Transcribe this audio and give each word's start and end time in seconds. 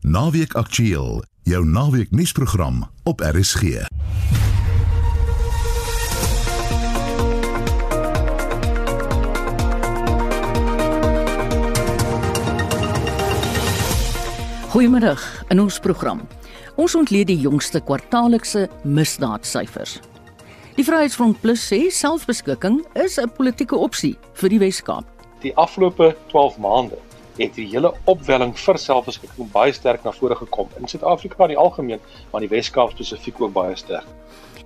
Naweek 0.00 0.54
Aktueel, 0.54 1.24
jou 1.42 1.64
naweek 1.64 2.10
nuusprogram 2.10 2.90
op 3.04 3.20
RSG. 3.20 3.84
Goeiemôre 14.72 15.12
in 15.48 15.60
ons 15.60 15.78
program. 15.78 16.24
Ons 16.80 16.94
ontleed 16.96 17.28
die 17.28 17.36
jongste 17.36 17.84
kwartaallikse 17.84 18.70
misdaadsyfers. 18.82 19.98
Die 20.80 20.84
Vryheidsfront 20.88 21.42
Plus 21.44 21.60
sê 21.60 21.90
selfbeskikking 21.92 22.80
is 22.94 23.20
'n 23.20 23.28
politieke 23.36 23.76
opsie 23.76 24.16
vir 24.32 24.48
die 24.48 24.58
Wes-Kaap. 24.58 25.04
Die 25.42 25.56
afgelope 25.56 26.16
12 26.32 26.58
maande 26.58 27.09
het 27.38 27.54
die 27.54 27.66
hele 27.70 27.92
opwelling 28.10 28.54
vir 28.58 28.78
selfbeskikking 28.78 29.50
baie 29.52 29.72
sterk 29.72 30.04
na 30.04 30.12
vore 30.12 30.36
gekom 30.38 30.68
in 30.80 30.88
Suid-Afrika 30.88 31.44
in 31.46 31.54
die 31.54 31.60
algemeen, 31.60 32.00
maar 32.30 32.42
in 32.42 32.48
die 32.48 32.56
Wes-Kaap 32.56 32.94
spesifiek 32.94 33.40
ook 33.40 33.52
baie 33.52 33.76
sterk. 33.76 34.06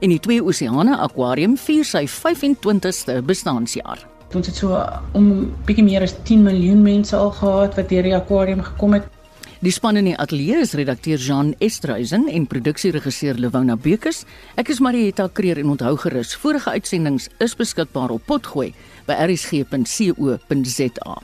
En 0.01 0.11
die 0.11 0.21
Twee 0.21 0.43
Oseane 0.43 0.97
Aquarium 0.99 1.57
vier 1.57 1.85
sy 1.87 2.07
25ste 2.11 3.21
bestaanjaar. 3.25 4.07
Ons 4.35 4.51
het 4.51 4.57
so 4.59 4.79
om 5.15 5.53
bietjie 5.67 5.85
meer 5.87 6.03
as 6.03 6.17
10 6.27 6.43
miljoen 6.43 6.83
mense 6.83 7.17
al 7.17 7.31
gehad 7.37 7.77
wat 7.79 7.89
deur 7.93 8.03
die 8.03 8.17
aquarium 8.17 8.63
gekom 8.67 8.99
het. 8.99 9.07
Die 9.65 9.73
span 9.73 9.97
in 9.97 10.11
die 10.11 10.17
ateljee 10.21 10.59
is 10.61 10.75
redakteur 10.77 11.17
Jean 11.17 11.55
Estreisen 11.65 12.27
en 12.29 12.45
produksieregisseur 12.51 13.39
Lewona 13.41 13.79
Bekes. 13.81 14.25
Ek 14.61 14.69
is 14.75 14.83
Marieta 14.85 15.25
Kreer 15.33 15.57
en 15.63 15.73
onthou 15.73 15.95
gerus, 16.03 16.35
vorige 16.37 16.75
uitsendings 16.77 17.31
is 17.41 17.57
beskikbaar 17.57 18.13
op 18.13 18.27
potgooi 18.29 18.75
by 19.09 19.17
rsg.co.za. 19.25 21.15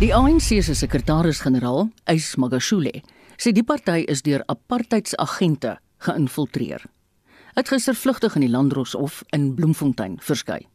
Die 0.00 0.10
ANC 0.10 0.56
se 0.58 0.74
sekretaris-generaal, 0.74 1.84
Ys 2.10 2.32
Magashule, 2.42 3.04
sê 3.38 3.52
die 3.54 3.62
party 3.62 4.00
is 4.10 4.24
deur 4.26 4.42
apartheidsagente 4.50 5.76
geïnfiltreer. 6.02 6.82
Het 7.54 7.70
gister 7.70 7.94
vlugtig 7.94 8.34
in 8.34 8.42
die 8.42 8.50
Landdroshof 8.50 9.20
in 9.30 9.52
Bloemfontein 9.54 10.16
verskyn. 10.18 10.66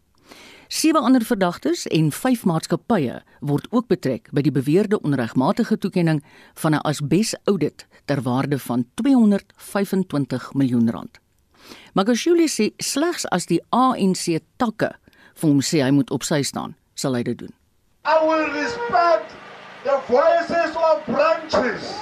Sewe 0.72 1.04
ander 1.04 1.26
verdagtes 1.28 1.84
en 1.92 2.14
vyf 2.16 2.46
maatskappye 2.48 3.20
word 3.44 3.68
ook 3.76 3.92
betrek 3.92 4.32
by 4.32 4.46
die 4.46 4.56
beweerde 4.56 5.02
onregmatige 5.04 5.76
toekenning 5.84 6.24
van 6.64 6.80
'n 6.80 6.86
asbes-audit 6.88 7.88
ter 8.06 8.22
waarde 8.24 8.60
van 8.60 8.88
225 8.94 10.54
miljoen 10.54 10.90
rand. 10.90 11.20
Magashule 11.94 12.48
sê 12.48 12.72
slegs 12.78 13.26
as 13.26 13.46
die 13.46 13.62
ANC 13.70 14.40
takke 14.56 14.96
vir 15.36 15.50
hom 15.50 15.60
sê 15.60 15.84
hy 15.84 15.92
moet 15.92 16.12
op 16.12 16.24
sy 16.24 16.42
staan, 16.42 16.76
sal 16.96 17.16
hy 17.16 17.24
dit 17.24 17.38
doen. 17.38 17.59
I 18.06 18.24
will 18.24 18.48
respect 18.52 19.34
the 19.84 19.98
voices 20.08 20.76
of 20.76 21.06
branches. 21.06 21.94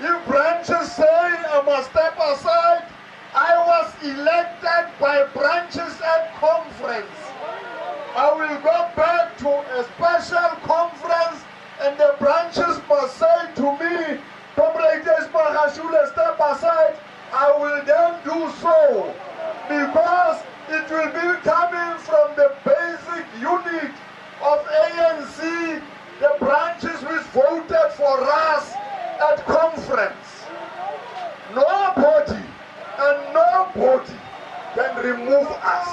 If 0.00 0.26
branches 0.26 0.92
say 0.92 1.04
I 1.04 1.62
must 1.64 1.90
step 1.90 2.18
aside, 2.18 2.84
I 3.34 3.56
was 3.66 3.92
elected 4.04 4.92
by 5.00 5.24
branches 5.32 6.00
at 6.02 6.34
conference. 6.34 7.16
I 8.14 8.32
will 8.36 8.60
go 8.60 8.90
back 8.94 9.38
to 9.38 9.48
a 9.48 9.84
special 9.96 10.50
conference 10.68 11.42
and 11.80 11.98
the 11.98 12.14
branches 12.18 12.80
must 12.88 13.16
say 13.16 13.54
to 13.56 13.72
me, 13.80 14.20
Comrade 14.54 15.04
Espagashule, 15.04 16.12
step 16.12 16.38
aside. 16.38 16.96
I 17.32 17.50
will 17.56 17.82
then 17.88 18.20
do 18.24 18.52
so 18.60 19.14
because 19.68 20.42
it 20.68 20.90
will 20.90 21.08
be 21.08 21.40
coming 21.40 21.98
from 21.98 22.36
the 22.36 22.52
basic 22.64 23.24
unit 23.40 23.92
of 24.42 24.58
ANC, 24.66 25.38
the 26.18 26.32
branches 26.38 27.00
which 27.02 27.26
voted 27.32 27.90
for 27.94 28.16
us 28.22 28.74
at 29.30 29.38
conference. 29.46 30.28
Nobody 31.54 32.42
and 33.06 33.18
nobody 33.32 34.18
can 34.74 34.92
remove 35.04 35.48
us. 35.62 35.88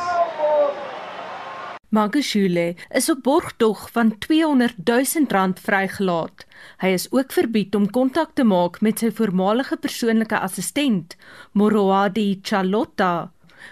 Magashule 1.89 2.75
is 2.89 3.09
op 3.09 3.23
borgtog 3.23 3.89
van 3.91 4.17
200 4.17 4.75
000 4.83 5.25
rand 5.27 5.59
vrygelaat. 5.59 6.45
Hy 6.77 6.91
is 6.93 7.07
ook 7.11 7.31
verbied 7.31 7.75
om 7.75 7.89
kontak 7.89 8.35
te 8.37 8.45
maak 8.45 8.77
met 8.85 9.01
sy 9.01 9.09
voormalige 9.09 9.77
persoonlike 9.77 10.37
assistent, 10.37 11.15
Moroadi 11.51 12.39
Chalotta, 12.41 13.31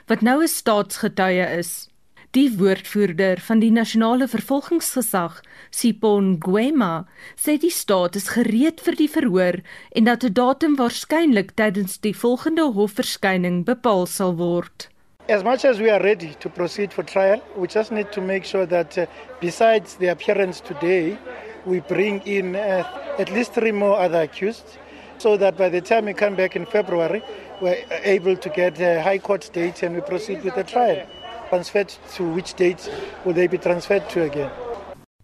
wat 0.09 0.21
nou 0.21 0.41
'n 0.41 0.47
staatsgetuie 0.47 1.45
is. 1.61 1.89
Die 2.37 2.51
woordvoerder 2.53 3.39
van 3.41 3.61
die 3.63 3.71
nasionale 3.73 4.27
vervolgingsgesag, 4.29 5.39
Sipon 5.73 6.35
Gwema, 6.43 7.07
sê 7.33 7.55
die 7.57 7.71
staat 7.73 8.13
is 8.19 8.27
gereed 8.35 8.83
vir 8.85 8.97
die 8.99 9.07
verhoor 9.09 9.57
en 9.97 10.05
dat 10.05 10.25
'n 10.27 10.35
datum 10.37 10.75
waarskynlik 10.77 11.55
tydens 11.57 11.97
die 12.05 12.13
volgende 12.13 12.67
hofverskyning 12.77 13.65
bepaal 13.65 14.05
sal 14.05 14.35
word. 14.37 14.87
As 15.29 15.41
much 15.43 15.65
as 15.65 15.79
we 15.79 15.89
are 15.89 16.03
ready 16.03 16.35
to 16.39 16.49
proceed 16.49 16.93
for 16.93 17.03
trial, 17.03 17.41
we 17.55 17.65
just 17.65 17.91
need 17.91 18.11
to 18.11 18.21
make 18.21 18.45
sure 18.45 18.67
that 18.67 18.97
uh, 18.97 19.05
besides 19.39 19.95
the 19.95 20.09
appearance 20.09 20.61
today, 20.61 21.17
we 21.65 21.79
bring 21.79 22.21
in 22.25 22.55
uh, 22.55 22.85
at 23.17 23.31
least 23.31 23.53
three 23.53 23.71
more 23.71 23.97
other 23.97 24.21
accused 24.21 24.77
so 25.17 25.37
that 25.37 25.57
by 25.57 25.69
the 25.69 25.81
time 25.81 26.05
we 26.05 26.13
come 26.13 26.35
back 26.35 26.55
in 26.55 26.65
February, 26.65 27.23
we're 27.61 27.83
able 28.03 28.37
to 28.37 28.49
get 28.49 28.79
a 28.79 29.01
high 29.01 29.17
court 29.17 29.49
date 29.53 29.81
and 29.81 29.95
we 29.95 30.01
proceed 30.01 30.43
with 30.43 30.53
the 30.53 30.63
trial. 30.63 31.01
Transferred 31.49 31.93
to 32.15 32.23
which 32.33 32.55
date 32.55 32.89
will 33.23 33.33
they 33.33 33.47
be 33.47 33.57
transferred 33.57 34.09
to 34.09 34.23
again? 34.23 34.49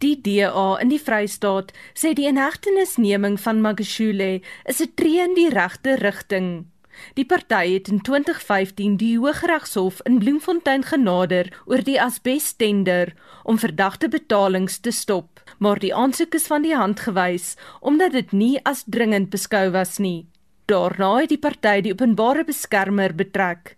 Die 0.04 0.22
DA 0.22 0.80
in 0.82 0.90
die 0.92 1.00
Vrystaat 1.00 1.72
sê 1.96 2.12
die 2.16 2.28
inhegtenisneming 2.28 3.38
van 3.40 3.62
Magashule 3.64 4.42
is 4.66 4.82
'n 4.82 4.92
tree 4.96 5.20
in 5.24 5.34
die 5.36 5.50
regte 5.50 5.96
rigting. 5.96 6.66
Die 7.14 7.26
party 7.26 7.74
het 7.74 7.88
in 7.88 8.02
2015 8.02 8.98
die 8.98 9.18
Hooggeregshof 9.18 10.02
in 10.04 10.20
Bloemfontein 10.20 10.84
genader 10.84 11.50
oor 11.66 11.84
die 11.84 12.02
asbestender 12.02 13.14
om 13.44 13.60
verdagte 13.60 14.10
betalings 14.10 14.80
te 14.80 14.92
stop, 14.92 15.42
maar 15.58 15.80
die 15.80 15.96
aansoek 15.96 16.36
is 16.36 16.48
van 16.48 16.62
die 16.62 16.76
hand 16.76 17.00
gewys 17.00 17.56
omdat 17.80 18.12
dit 18.12 18.32
nie 18.32 18.60
as 18.64 18.84
dringend 18.86 19.30
beskou 19.30 19.72
was 19.72 19.98
nie. 19.98 20.28
Daarna 20.66 21.16
het 21.20 21.30
die 21.30 21.42
party 21.42 21.82
die 21.82 21.92
openbare 21.92 22.44
beskermer 22.44 23.16
betrek. 23.16 23.76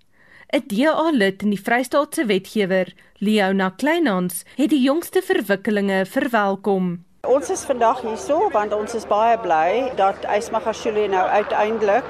'n 0.54 0.62
DA-lid 0.70 1.42
in 1.42 1.50
die 1.50 1.62
Vrystaatse 1.62 2.26
wetgewer, 2.30 2.94
Leona 3.18 3.70
Kleinhans, 3.70 4.44
het 4.56 4.70
die 4.70 4.82
jongste 4.82 5.22
verwikkelinge 5.22 6.06
verwelkom. 6.06 7.04
Ons 7.26 7.50
is 7.50 7.64
vandag 7.66 8.04
hierso 8.06 8.50
want 8.54 8.74
ons 8.74 8.94
is 8.94 9.08
baie 9.10 9.40
bly 9.42 9.90
dat 9.98 10.28
Ysmagashule 10.30 11.08
nou 11.10 11.24
uiteindelik 11.28 12.06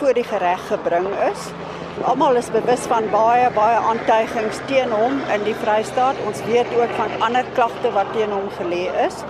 voor 0.00 0.12
die 0.14 0.26
reg 0.42 0.66
gebring 0.68 1.08
is. 1.30 1.46
Almal 2.04 2.36
is 2.36 2.50
bewus 2.52 2.84
van 2.92 3.08
baie 3.10 3.48
baie 3.56 3.80
aantuigings 3.92 4.60
teen 4.66 4.92
hom 4.92 5.16
in 5.34 5.48
die 5.48 5.56
Vrystaat. 5.64 6.20
Ons 6.28 6.44
weet 6.50 6.68
ook 6.76 6.92
van 7.00 7.16
ander 7.24 7.48
klagte 7.56 7.94
wat 7.96 8.12
teen 8.12 8.36
hom 8.36 8.52
gelê 8.60 8.84
is. 9.06 9.24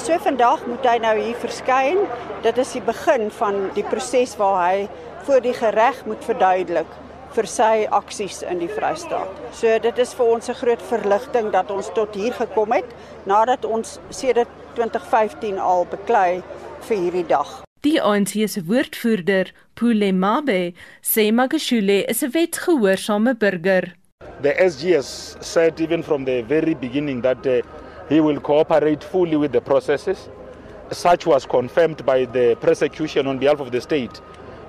So 0.00 0.16
vandag 0.24 0.64
moet 0.66 0.88
hy 0.88 0.96
nou 1.04 1.14
hier 1.20 1.36
verskyn. 1.44 2.00
Dit 2.48 2.58
is 2.58 2.72
die 2.72 2.82
begin 2.88 3.28
van 3.42 3.62
die 3.76 3.84
proses 3.92 4.34
waar 4.40 4.58
hy 4.64 4.88
voor 5.28 5.44
die 5.44 5.54
reg 5.60 6.04
moet 6.08 6.24
verduidelik 6.24 6.98
vir 7.34 7.46
sy 7.46 7.86
aksies 7.94 8.42
in 8.42 8.58
die 8.62 8.68
Vrystaat. 8.70 9.30
So 9.54 9.78
dit 9.82 9.98
is 9.98 10.14
vir 10.14 10.26
ons 10.26 10.48
'n 10.48 10.54
groot 10.54 10.82
verligting 10.82 11.50
dat 11.52 11.70
ons 11.70 11.90
tot 11.94 12.14
hier 12.14 12.32
gekom 12.32 12.72
het 12.72 12.86
nadat 13.26 13.64
ons 13.64 13.98
sedert 14.10 14.48
2015 14.74 15.58
al 15.58 15.86
beklei 15.90 16.42
vir 16.88 16.96
hierdie 16.96 17.26
dag. 17.26 17.62
Die 17.82 18.00
ANC 18.02 18.48
se 18.48 18.62
woordvoerder, 18.66 19.52
Pule 19.74 20.12
Mabe, 20.12 20.72
sê 21.02 21.32
Magashule 21.32 22.04
is 22.08 22.22
'n 22.22 22.30
wetgehoorsame 22.30 23.34
burger. 23.38 23.94
The 24.42 24.54
SG 24.54 24.94
has 24.94 25.36
said 25.40 25.80
even 25.80 26.02
from 26.02 26.24
the 26.24 26.42
very 26.42 26.74
beginning 26.74 27.22
that 27.22 27.46
uh, 27.46 27.62
he 28.08 28.20
will 28.20 28.40
cooperate 28.40 29.04
fully 29.04 29.36
with 29.36 29.52
the 29.52 29.60
processes. 29.60 30.28
Such 30.90 31.26
was 31.26 31.46
confirmed 31.46 32.04
by 32.04 32.26
the 32.26 32.56
prosecution 32.60 33.26
on 33.26 33.38
behalf 33.38 33.60
of 33.60 33.70
the 33.70 33.80
state 33.80 34.20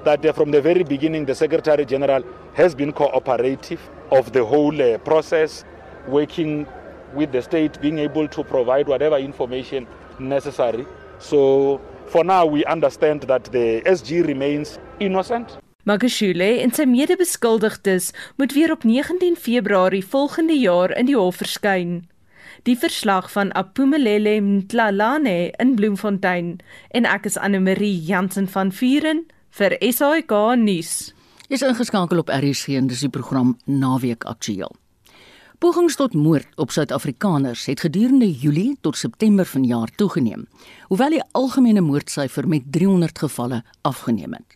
that 0.04 0.26
uh, 0.26 0.34
from 0.34 0.52
the 0.52 0.62
very 0.62 0.84
beginning 0.84 1.26
the 1.26 1.36
Secretary 1.36 1.86
General 1.86 2.24
has 2.54 2.76
been 2.76 2.92
cooperative 2.92 3.80
of 4.12 4.32
the 4.32 4.44
whole 4.44 4.82
uh, 4.82 4.98
process, 5.00 5.66
working 6.08 6.66
with 7.14 7.32
the 7.32 7.42
state, 7.42 7.80
being 7.82 8.00
able 8.00 8.28
to 8.28 8.44
provide 8.44 8.88
whatever 8.88 9.18
information 9.18 9.88
necessary. 10.20 10.86
So 11.20 11.82
For 12.12 12.26
now 12.26 12.46
we 12.46 12.66
understand 12.66 13.22
that 13.32 13.46
the 13.54 13.82
SG 13.86 14.28
remains 14.28 14.78
innocent. 15.00 15.58
Magashule 15.88 16.60
en 16.60 16.74
sy 16.76 16.84
mede-beskuldigdes 16.84 18.10
moet 18.36 18.52
weer 18.52 18.74
op 18.76 18.84
19 18.84 19.38
Februarie 19.40 20.04
volgende 20.06 20.58
jaar 20.60 20.92
in 21.00 21.08
die 21.08 21.16
hof 21.16 21.40
verskyn. 21.40 22.10
Die 22.68 22.76
verslag 22.76 23.32
van 23.32 23.54
Apumelele 23.56 24.42
Mtlalane 24.44 25.54
in 25.56 25.72
Bloemfontein 25.80 26.58
en 26.92 27.08
ek 27.08 27.32
is 27.32 27.40
Anne 27.40 27.64
Marie 27.64 27.96
Jansen 27.96 28.52
van 28.52 28.76
Vuren 28.76 29.24
vir 29.52 29.76
SAK 29.84 30.32
nuus. 30.56 31.12
Is 31.52 31.64
ingeskakel 31.66 32.22
op 32.22 32.30
RSG 32.32 32.78
en 32.80 32.88
dis 32.88 33.02
die 33.04 33.12
program 33.12 33.58
Naweek 33.68 34.24
Aktueel. 34.24 34.72
Pogings 35.62 35.98
tot 36.00 36.16
moord 36.16 36.48
op 36.56 36.72
Suid-Afrikaners 36.72 37.66
het 37.70 37.84
gedurende 37.84 38.32
Julie 38.32 38.78
tot 38.82 38.98
September 38.98 39.46
vanjaar 39.46 39.92
toegeneem, 40.00 40.48
hoewel 40.88 41.18
die 41.18 41.22
algemene 41.38 41.84
moordsyfer 41.84 42.48
met 42.48 42.72
300 42.72 43.20
gevalle 43.26 43.62
afgeneem 43.82 44.40
het. 44.40 44.56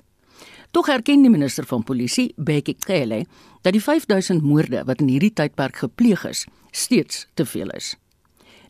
Tog 0.71 0.87
erken 0.89 1.21
die 1.21 1.31
minister 1.31 1.67
van 1.67 1.83
Polisie, 1.83 2.31
Bekkie 2.35 2.75
Cele, 2.79 3.25
dat 3.61 3.75
die 3.75 3.83
5000 3.83 4.41
moorde 4.41 4.83
wat 4.87 5.03
in 5.03 5.11
hierdie 5.11 5.33
tydperk 5.35 5.83
gepleeg 5.83 6.25
is, 6.25 6.47
steeds 6.71 7.27
te 7.33 7.45
veel 7.45 7.69
is. 7.75 7.93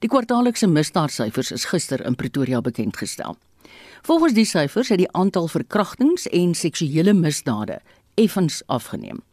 Die 0.01 0.09
kwartaallikse 0.09 0.67
misdaadsyfers 0.67 1.53
is 1.55 1.69
gister 1.69 2.01
in 2.05 2.17
Pretoria 2.17 2.61
bekend 2.61 2.97
gestel. 2.97 3.37
Volgens 4.05 4.35
die 4.37 4.45
syfers 4.45 4.91
het 4.93 4.99
die 5.01 5.11
aantal 5.17 5.47
verkrachtings 5.49 6.27
en 6.29 6.51
seksuele 6.53 7.13
misdade 7.17 7.79
effens 8.21 8.59
afgeneem. 8.69 9.23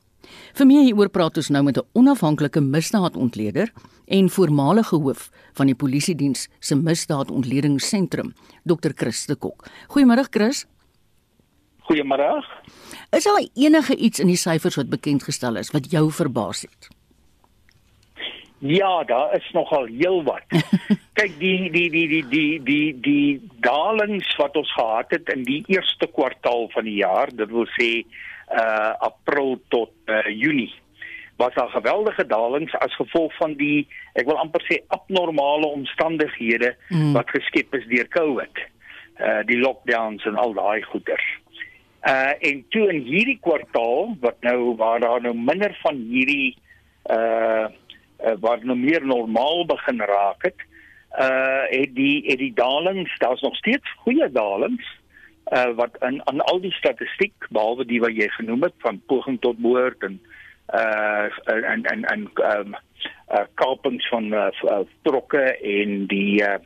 Vir 0.56 0.66
meer 0.66 0.86
hieroor 0.86 1.10
praat 1.12 1.36
ons 1.36 1.50
nou 1.52 1.60
met 1.62 1.76
'n 1.76 1.84
onafhanklike 1.92 2.60
misdaadontleder 2.60 3.72
en 4.06 4.30
voormalige 4.30 4.96
hoof 4.96 5.30
van 5.52 5.66
die 5.66 5.74
polisiediens 5.74 6.48
se 6.58 6.74
misdaadontledingssentrum, 6.74 8.32
Dr. 8.64 8.90
Chris 8.94 9.26
de 9.26 9.36
Kok. 9.36 9.68
Goeiemôre 9.88 10.24
Chris. 10.30 10.64
Goeiemôre. 11.82 12.44
Is 13.10 13.24
daar 13.24 13.46
enige 13.54 13.96
iets 13.96 14.18
in 14.18 14.26
die 14.26 14.36
syfers 14.36 14.74
wat 14.74 14.88
bekend 14.88 15.22
gestel 15.22 15.56
is 15.56 15.70
wat 15.70 15.90
jou 15.90 16.12
verbaas 16.12 16.60
het? 16.60 17.01
Ja, 18.64 19.04
daar 19.04 19.34
is 19.34 19.50
nogal 19.52 19.88
heelwat. 19.90 20.46
Kyk, 21.18 21.32
die 21.38 21.70
die 21.70 21.88
die 21.90 22.06
die 22.08 22.22
die 22.28 22.60
die 22.62 23.00
die 23.00 23.50
dalings 23.60 24.28
wat 24.38 24.54
ons 24.56 24.70
gehad 24.72 25.10
het 25.10 25.32
in 25.34 25.42
die 25.42 25.64
eerste 25.66 26.06
kwartaal 26.06 26.68
van 26.70 26.86
die 26.86 27.00
jaar, 27.00 27.32
dit 27.34 27.50
wil 27.50 27.66
sê 27.74 27.90
uh 28.52 28.94
April 29.08 29.56
tot 29.72 29.90
uh, 30.06 30.22
Junie 30.30 30.70
was 31.42 31.54
daar 31.54 31.68
geweldige 31.74 32.26
dalings 32.26 32.74
as 32.78 32.94
gevolg 32.94 33.34
van 33.40 33.56
die 33.58 33.88
ek 34.14 34.28
wil 34.30 34.38
amper 34.38 34.62
sê 34.68 34.78
abnormale 34.94 35.66
omstandighede 35.66 36.76
mm. 36.88 37.12
wat 37.18 37.34
geskep 37.34 37.74
is 37.74 37.86
deur 37.90 38.06
COVID. 38.14 38.66
Uh 39.18 39.40
die 39.50 39.58
lockdowns 39.58 40.22
en 40.30 40.38
al 40.38 40.54
daai 40.54 40.86
goeters. 40.86 41.28
Uh 42.06 42.38
en 42.38 42.62
toe 42.70 42.86
in 42.94 43.02
hierdie 43.10 43.40
kwartaal 43.42 44.14
wat 44.22 44.38
nou 44.46 44.76
waar 44.78 45.02
daar 45.02 45.22
nou 45.26 45.34
minder 45.34 45.74
van 45.82 45.98
hierdie 46.14 46.54
uh, 47.10 47.66
uh 48.24 48.34
wat 48.40 48.64
nou 48.64 48.76
meer 48.78 49.06
normaal 49.06 49.66
begin 49.66 50.00
raak 50.00 50.42
het, 50.42 50.66
uh 51.18 51.64
het 51.70 51.94
die 51.94 52.22
het 52.26 52.38
die 52.38 52.52
dalings, 52.54 53.18
daar's 53.18 53.40
nog 53.40 53.56
steeds 53.56 53.96
goeie 54.04 54.30
dalings 54.32 54.86
uh 55.52 55.70
wat 55.76 55.96
in 56.00 56.20
aan 56.24 56.40
al 56.40 56.60
die 56.60 56.72
statistiek 56.72 57.48
behalwe 57.50 57.84
die 57.84 58.00
wat 58.00 58.16
jy 58.16 58.28
genoem 58.38 58.62
het 58.62 58.74
van 58.78 59.02
poging 59.06 59.40
tot 59.40 59.58
moord 59.58 60.02
en 60.02 60.20
uh 60.74 61.28
en 61.46 61.84
en 61.84 62.04
en 62.04 62.28
um 62.52 62.76
uh 63.32 63.46
kapings 63.54 64.08
van 64.08 64.32
uh, 64.32 64.78
trokke 65.02 65.42
en 65.58 66.06
die 66.06 66.42
uh 66.42 66.58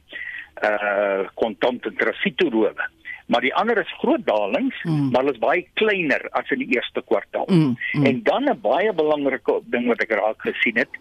uh 0.63 1.25
kontante 1.35 1.93
trafiekerowe 1.93 2.91
maar 3.27 3.43
die 3.43 3.55
ander 3.55 3.79
is 3.79 3.95
groot 3.99 4.23
dalings, 4.27 4.77
mm. 4.83 5.11
maar 5.11 5.25
hulle 5.25 5.35
is 5.35 5.43
baie 5.43 5.65
kleiner 5.81 6.29
as 6.39 6.51
in 6.55 6.63
die 6.63 6.77
eerste 6.77 7.03
kwartaal. 7.03 7.49
Mm. 7.51 7.75
Mm. 7.93 8.05
En 8.07 8.23
dan 8.23 8.45
'n 8.51 8.61
baie 8.63 8.93
belangrike 8.93 9.61
ding 9.65 9.87
wat 9.87 10.03
ek 10.03 10.15
raak 10.15 10.41
gesien 10.41 10.79
het 10.79 10.95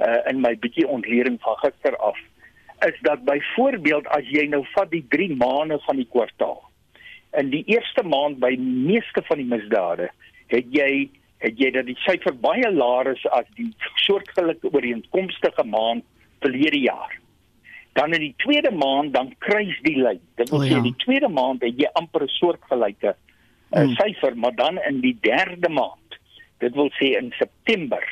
uh, 0.00 0.20
in 0.30 0.40
my 0.40 0.54
bietjie 0.58 0.88
ontleding 0.88 1.38
van 1.44 1.56
gister 1.62 1.96
af, 1.96 2.18
is 2.86 2.96
dat 3.04 3.24
byvoorbeeld 3.24 4.08
as 4.16 4.26
jy 4.32 4.46
nou 4.48 4.64
vat 4.74 4.90
die 4.90 5.04
3 5.12 5.36
maande 5.36 5.78
van 5.86 6.00
die 6.00 6.08
kwartaal. 6.08 6.60
In 7.38 7.50
die 7.52 7.62
eerste 7.70 8.02
maand 8.02 8.40
by 8.42 8.54
meeste 8.58 9.22
van 9.28 9.38
die 9.38 9.48
misdade 9.48 10.10
het 10.50 10.66
jy 10.74 11.08
het 11.40 11.56
jy 11.60 11.70
dat 11.72 11.86
die 11.88 11.96
syfer 12.04 12.34
baie 12.36 12.68
laer 12.72 13.14
is 13.14 13.22
as 13.32 13.46
die 13.56 13.70
soortgelyke 14.04 14.68
ooreenkomstige 14.74 15.64
maand 15.64 16.04
verlede 16.44 16.80
jaar. 16.82 17.14
Dan 17.96 18.12
in 18.16 18.26
die 18.26 18.34
tweede 18.44 18.72
maand 18.76 19.14
dan 19.14 19.32
kruis 19.38 19.76
die 19.86 19.96
lyn. 19.96 20.20
Dit 20.36 20.52
wil 20.52 20.60
oh, 20.60 20.68
ja. 20.68 20.76
sê 20.76 20.84
die 20.84 20.96
tweede 21.04 21.30
maand 21.32 21.64
het 21.64 21.80
jy 21.80 21.88
amper 22.00 22.26
'n 22.26 22.34
soortgelyke 22.36 23.14
uh, 23.14 23.82
hmm. 23.82 23.94
syfer, 23.96 24.36
maar 24.36 24.54
dan 24.54 24.78
in 24.88 25.00
die 25.00 25.16
derde 25.20 25.68
maand, 25.68 26.18
dit 26.58 26.74
wil 26.74 26.90
sê 27.00 27.16
in 27.16 27.32
September, 27.38 28.04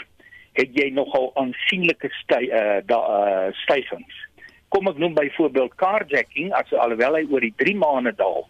het 0.59 0.75
jy 0.75 0.89
nogal 0.91 1.31
aansienlike 1.39 2.11
sty, 2.19 2.49
uh, 2.51 2.81
da, 2.87 2.99
uh, 2.99 3.51
stygings. 3.63 4.17
Kom 4.75 4.91
ek 4.91 4.99
noem 5.01 5.15
byvoorbeeld 5.17 5.79
carjacking, 5.81 6.51
as 6.53 6.73
alhoewel 6.75 7.17
hy 7.17 7.25
oor 7.31 7.47
die 7.47 7.55
3 7.63 7.77
maande 7.79 8.13
daal, 8.19 8.43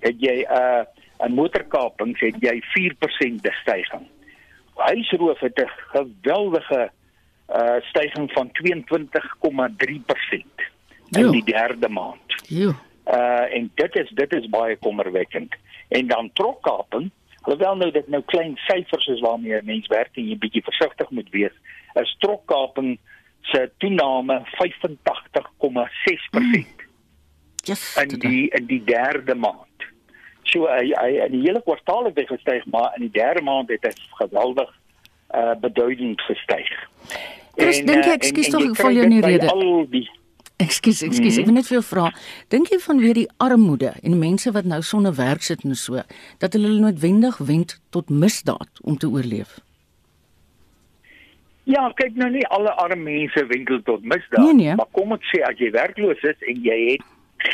het 0.00 0.16
jy 0.18 0.40
'n 0.42 0.48
uh, 0.48 0.82
'n 1.20 1.36
motorkapings 1.36 2.16
het 2.20 2.36
jy 2.40 2.62
4% 2.72 3.44
stygings. 3.60 4.08
Huisroof 4.74 5.40
het 5.40 5.60
'n 5.60 5.70
geweldige 5.92 6.90
uh 7.50 7.80
stygings 7.80 8.32
van 8.32 8.50
22,3% 8.52 10.70
in 11.10 11.30
die 11.30 11.44
derde 11.44 11.88
maand. 11.88 12.42
Jo. 12.46 12.72
Uh 13.06 13.54
en 13.56 13.70
dit 13.74 13.96
is 13.96 14.10
dit 14.14 14.32
is 14.32 14.48
baie 14.48 14.76
kommerwekkend. 14.76 15.54
En 15.88 16.06
dan 16.06 16.30
trokkaping, 16.32 17.10
alhoewel 17.42 17.76
nou 17.76 17.90
dit 17.90 18.08
nou 18.08 18.22
klein 18.32 18.56
syfers 18.66 19.06
is 19.06 19.20
waarmee 19.20 19.60
'n 19.60 19.64
mens 19.64 19.86
werk 19.86 20.16
en 20.16 20.28
jy 20.28 20.38
bietjie 20.38 20.62
versigtig 20.62 21.10
moet 21.10 21.30
wees, 21.30 21.56
is 21.94 22.16
trokkaping 22.18 22.98
se 23.42 23.70
toename 23.78 24.42
85,6%. 24.44 26.30
Mm. 26.30 26.66
Yes, 27.64 27.96
in 28.02 28.08
die 28.18 28.48
in 28.48 28.66
die 28.66 28.84
derde 28.84 29.34
maand. 29.34 29.66
So 30.42 30.66
hy 30.66 30.92
hy 30.96 31.10
in 31.26 31.34
die 31.36 31.42
hele 31.44 31.60
kwartaal 31.62 32.04
het 32.08 32.16
hy 32.16 32.24
gestyg, 32.24 32.64
maar 32.72 32.94
in 32.96 33.02
die 33.08 33.12
derde 33.12 33.42
maand 33.42 33.68
het 33.68 33.84
hy 33.84 33.92
geweldig 34.22 34.70
uh 35.34 35.54
beduidend 35.60 36.20
gestyg. 36.20 36.70
Dis 37.60 37.82
dink 37.84 38.04
ek, 38.04 38.22
ekskuus 38.22 38.48
tog 38.48 38.64
ek 38.64 38.80
val 38.80 38.96
jou 38.96 39.04
in 39.04 39.14
die 39.18 39.26
rede. 39.26 39.50
Al 39.52 39.86
die 39.92 40.08
Ekskuus, 40.60 41.02
ekskuus, 41.02 41.34
-hmm. 41.34 41.40
ek 41.40 41.46
wil 41.48 41.54
net 41.54 41.68
vir 41.68 41.78
jou 41.78 41.86
vra. 41.88 42.10
Dink 42.52 42.68
jy 42.68 42.78
vanweer 42.84 43.14
die 43.14 43.28
armoede 43.38 43.94
en 44.02 44.18
mense 44.18 44.52
wat 44.52 44.68
nou 44.68 44.82
sonder 44.82 45.14
werk 45.16 45.42
sit 45.42 45.64
en 45.64 45.74
so, 45.74 46.02
dat 46.38 46.52
hulle 46.52 46.76
noodwendig 46.80 47.38
wend 47.38 47.80
tot 47.90 48.10
misdaad 48.10 48.82
om 48.82 48.96
te 48.96 49.08
oorleef? 49.08 49.58
Ja, 51.64 51.92
kyk 51.94 52.16
nou 52.18 52.30
nie 52.32 52.46
alle 52.46 52.72
arme 52.82 53.02
mense 53.04 53.46
wendel 53.46 53.82
tot 53.86 54.02
misdaad, 54.02 54.44
nee, 54.44 54.54
nee. 54.54 54.74
maar 54.74 54.90
kom 54.96 55.12
ek 55.12 55.24
sê 55.30 55.42
as 55.46 55.58
jy 55.60 55.70
werkloos 55.70 56.22
is 56.22 56.46
en 56.50 56.62
jy 56.64 56.78
het 56.92 57.04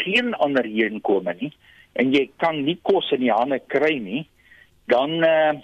geen 0.02 0.34
ander 0.34 0.64
inkomste 0.64 1.34
nie 1.40 1.52
en 2.00 2.12
jy 2.12 2.26
kan 2.42 2.58
nie 2.64 2.78
kos 2.82 3.10
in 3.16 3.24
die 3.24 3.32
hande 3.32 3.58
kry 3.72 3.96
nie, 4.02 4.26
dan 4.92 5.18
uh, 5.24 5.54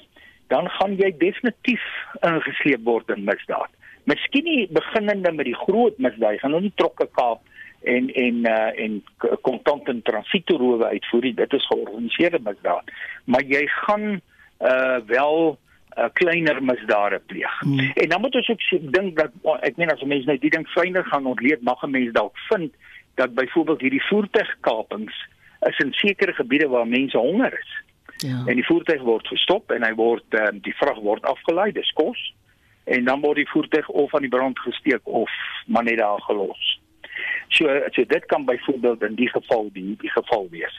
dan 0.52 0.68
gaan 0.76 0.96
jy 1.00 1.12
definitief 1.16 1.84
ingesleep 2.20 2.84
word 2.84 3.08
in 3.14 3.24
misdaad. 3.24 3.70
Miskien 4.04 4.44
nie 4.44 4.68
beginnende 4.70 5.32
met 5.32 5.46
die 5.46 5.56
groot 5.56 5.98
misdaad, 5.98 6.40
gaan 6.40 6.50
nou 6.50 6.62
nie 6.62 6.74
trokke 6.74 7.06
kaap 7.14 7.40
en 7.82 8.10
en 8.14 8.46
uh, 8.46 8.84
en 8.84 9.02
kontant 9.40 9.88
en 9.88 10.02
transitoerowe 10.02 10.86
uitvoer 10.94 11.22
nie. 11.22 11.34
Dit 11.34 11.52
is 11.52 11.66
georganiseerde 11.66 12.40
misdaad. 12.42 12.90
Maar 13.24 13.42
jy 13.42 13.66
gaan 13.66 14.20
uh 14.62 14.98
wel 15.06 15.58
uh, 15.98 16.04
kleiner 16.12 16.62
misdade 16.62 17.18
pleeg. 17.26 17.60
Hmm. 17.60 17.78
En 17.78 18.08
dan 18.08 18.20
moet 18.20 18.34
ons 18.34 18.48
ook 18.48 18.92
dink 18.92 19.16
dat 19.16 19.30
ek 19.60 19.76
meen 19.76 19.90
as 19.90 20.02
mense 20.02 20.26
nou 20.26 20.38
die 20.38 20.50
ding 20.50 20.66
fyner 20.74 21.04
gaan 21.04 21.26
ontleed, 21.26 21.62
mag 21.62 21.82
'n 21.82 21.90
mens 21.90 22.12
dalk 22.12 22.38
vind 22.50 22.74
dat 23.14 23.34
byvoorbeeld 23.34 23.80
hierdie 23.80 24.04
voertuigkapings 24.04 25.26
is 25.68 25.78
in 25.78 25.92
sekere 25.92 26.32
gebiede 26.32 26.68
waar 26.68 26.86
mense 26.88 27.18
honger 27.18 27.58
is. 27.58 27.72
Ja. 28.28 28.42
En 28.46 28.54
die 28.54 28.66
voertuig 28.66 29.02
word 29.02 29.26
gestop 29.26 29.70
en 29.70 29.82
hy 29.82 29.94
word 29.94 30.24
uh, 30.30 30.48
die 30.52 30.74
vrag 30.74 30.98
word 30.98 31.22
afgelei, 31.22 31.72
dis 31.72 31.92
kos 31.92 32.32
en 32.84 33.04
dan 33.04 33.20
word 33.20 33.36
die 33.36 33.48
voertuig 33.48 33.88
of 33.88 34.14
aan 34.14 34.26
die 34.26 34.32
brand 34.32 34.58
gesteek 34.58 35.04
of 35.04 35.30
maar 35.66 35.84
net 35.84 35.98
daar 35.98 36.20
gelos. 36.20 36.80
So 37.48 37.68
so 37.90 38.04
dit 38.04 38.26
kan 38.26 38.44
byvoorbeeld 38.44 39.02
in 39.02 39.14
die 39.14 39.28
geval 39.28 39.70
die 39.72 39.96
die 40.00 40.10
geval 40.10 40.48
wees. 40.50 40.76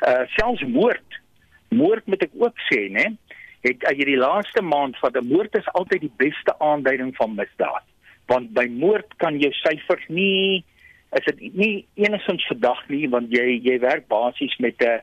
Uh 0.00 0.26
selfs 0.26 0.62
moord. 0.62 1.20
Moord 1.68 2.06
moet 2.06 2.22
ek 2.22 2.34
ook 2.36 2.58
sê, 2.68 2.88
né? 2.92 3.16
Het 3.62 3.84
as 3.88 3.96
jy 3.96 4.04
die 4.12 4.20
laaste 4.20 4.62
maand 4.62 4.98
van 4.98 5.16
'n 5.16 5.26
moord 5.26 5.56
is 5.56 5.72
altyd 5.72 6.00
die 6.00 6.16
beste 6.16 6.58
aanduiding 6.58 7.16
van 7.16 7.34
misdaad. 7.34 7.86
Want 8.26 8.52
by 8.52 8.66
moord 8.68 9.16
kan 9.16 9.38
jou 9.38 9.52
syfers 9.52 10.04
nie 10.08 10.64
is 11.12 11.24
dit 11.24 11.54
nie 11.54 11.86
enigstens 11.94 12.44
verdag 12.46 12.88
nie 12.88 13.08
want 13.08 13.32
jy 13.32 13.60
jy 13.64 13.78
werk 13.78 14.08
basies 14.08 14.56
met 14.56 14.80
'n 14.80 15.00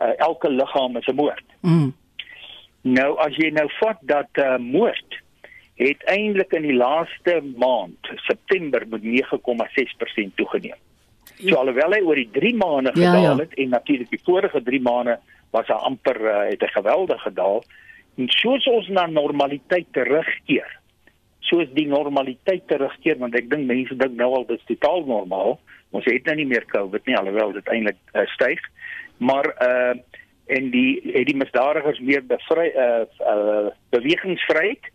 uh, 0.00 0.14
elke 0.16 0.48
liggaam 0.48 0.96
is 0.96 1.06
'n 1.06 1.14
moord. 1.14 1.46
Mm. 1.60 1.94
Nou 2.82 3.18
as 3.18 3.36
jy 3.36 3.50
nou 3.50 3.68
vat 3.80 3.98
dat 4.00 4.30
uh, 4.34 4.56
moord 4.58 5.20
het 5.80 6.04
eintlik 6.12 6.52
in 6.52 6.66
die 6.68 6.76
laaste 6.76 7.40
maand, 7.56 8.10
September 8.26 8.84
met 8.88 9.04
9,6% 9.04 10.34
toegeneem. 10.36 10.76
So 11.40 11.56
alhoewel 11.56 11.94
hy 11.96 12.00
oor 12.04 12.20
die 12.20 12.28
3 12.34 12.50
maande 12.60 12.92
ja, 12.92 12.98
gedaal 12.98 13.22
ja, 13.22 13.30
ja. 13.30 13.36
het 13.44 13.54
en 13.62 13.72
natuurlik 13.72 14.10
die 14.12 14.20
vorige 14.24 14.60
3 14.62 14.80
maande 14.84 15.16
was 15.54 15.70
hy 15.72 15.78
amper 15.88 16.20
uh, 16.20 16.42
het 16.50 16.62
'n 16.62 16.74
geweldige 16.76 17.24
gedaal 17.30 17.64
en 18.18 18.28
soos 18.28 18.66
ons 18.68 18.88
na 18.88 19.06
normaliteit 19.06 19.86
terugkeer. 19.92 20.78
Soos 21.40 21.68
die 21.72 21.86
normaliteit 21.86 22.68
terugkeer 22.68 23.18
want 23.18 23.34
ek 23.34 23.48
dink 23.50 23.66
mense 23.66 23.96
dink 23.96 24.16
nou 24.16 24.34
al 24.34 24.46
dit 24.46 24.58
is 24.58 24.68
totaal 24.76 25.04
normaal. 25.06 25.58
Ons 25.90 26.04
het 26.04 26.24
nou 26.24 26.36
nie 26.36 26.46
meer 26.46 26.66
COVID 26.66 27.06
nie 27.06 27.16
alhoewel 27.16 27.52
dit 27.52 27.68
eintlik 27.68 27.96
uh, 28.12 28.26
styg. 28.36 28.60
Maar 29.16 29.54
uh 29.62 29.96
en 30.50 30.70
die 30.70 30.98
het 31.14 31.26
die 31.26 31.36
misdadigers 31.36 32.00
meer 32.02 32.24
bevry 32.26 32.72
uh, 32.74 33.06
uh 33.22 33.68
bewegingsvryheid 33.94 34.88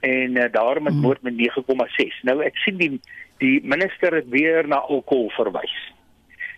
en 0.00 0.36
uh, 0.36 0.44
daarom 0.52 0.86
het 0.86 0.94
moord 0.94 1.22
met 1.22 1.34
9,6. 1.34 2.20
Nou 2.22 2.42
ek 2.44 2.56
sien 2.56 2.76
die 2.76 3.00
die 3.38 3.60
minister 3.62 4.14
het 4.14 4.28
weer 4.28 4.66
na 4.66 4.76
alkohol 4.76 5.30
verwys. 5.30 5.74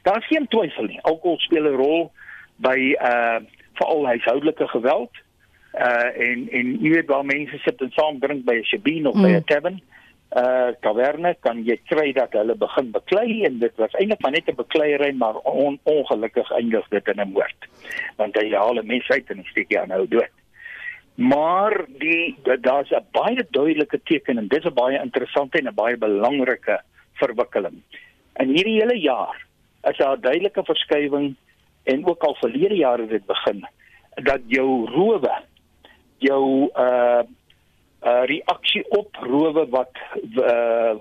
Daar's 0.02 0.26
geen 0.26 0.48
twyfel 0.48 0.84
nie. 0.84 1.00
Alkohol 1.00 1.38
speel 1.38 1.68
'n 1.68 1.76
rol 1.76 2.12
by 2.56 2.96
uh 3.00 3.40
veral 3.74 4.06
huishoudelike 4.06 4.68
geweld. 4.68 5.12
Uh 5.74 6.10
en 6.28 6.48
en 6.50 6.72
jy 6.80 6.90
weet 6.90 7.06
waar 7.06 7.24
mense 7.24 7.58
sit 7.58 7.80
en 7.80 7.90
saam 7.90 8.18
drink 8.20 8.44
by 8.44 8.54
'n 8.60 8.64
shebeen 8.64 9.06
of 9.06 9.14
mm. 9.14 9.22
by 9.22 9.28
'n 9.28 9.44
tavern 9.44 9.80
uh 10.36 10.70
taverne 10.80 11.36
kan 11.40 11.64
jy 11.64 11.76
kry 11.90 12.12
dat 12.12 12.32
hulle 12.32 12.54
begin 12.54 12.90
beklei 12.90 13.44
en 13.44 13.58
dit 13.58 13.72
was 13.76 13.92
eintlik 13.92 14.20
maar 14.20 14.32
net 14.32 14.48
'n 14.48 14.54
bekleierery 14.54 15.16
maar 15.16 15.36
on, 15.36 15.78
ongelukkig 15.82 16.50
eindig 16.50 16.88
dit 16.88 17.08
in 17.08 17.20
'n 17.20 17.32
moord. 17.32 17.68
Want 18.16 18.36
hy 18.36 18.50
haal 18.54 18.78
'n 18.78 18.86
mes 18.86 19.08
uit 19.08 19.30
en 19.30 19.44
steek 19.44 19.72
hy 19.72 19.78
aanhou 19.78 20.08
dood. 20.08 20.39
Maar 21.20 21.84
die 21.98 22.36
daar's 22.60 22.90
'n 22.90 23.04
baie 23.12 23.46
duidelike 23.50 24.00
teken 24.04 24.38
en 24.38 24.48
dis 24.48 24.64
'n 24.64 24.72
baie 24.74 25.02
interessante 25.02 25.58
en 25.58 25.68
'n 25.68 25.74
baie 25.74 25.96
belangrike 25.96 26.80
verwikkeling. 27.12 27.82
In 28.36 28.48
hierdie 28.48 28.80
hele 28.80 28.98
jaar 28.98 29.46
is 29.82 29.96
daar 29.96 30.16
'n 30.16 30.20
duidelike 30.20 30.64
verskywing 30.64 31.34
en 31.82 32.06
ook 32.06 32.22
al 32.22 32.34
verlede 32.34 32.74
jare 32.74 33.06
dit 33.06 33.26
begin 33.26 33.66
dat 34.14 34.40
jou 34.46 34.86
rowe 34.90 35.42
jou 36.18 36.70
uh 36.76 37.22
uh 38.02 38.24
reaksie 38.24 38.84
op 38.88 39.16
rowe 39.20 39.68
wat 39.68 39.92
uh 40.22 40.94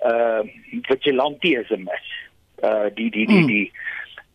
uh 0.00 0.42
vigilantisme 0.82 1.92
is. 1.92 2.08
Uh 2.62 2.86
die 2.94 3.10
die 3.10 3.26
die 3.26 3.46
die 3.46 3.72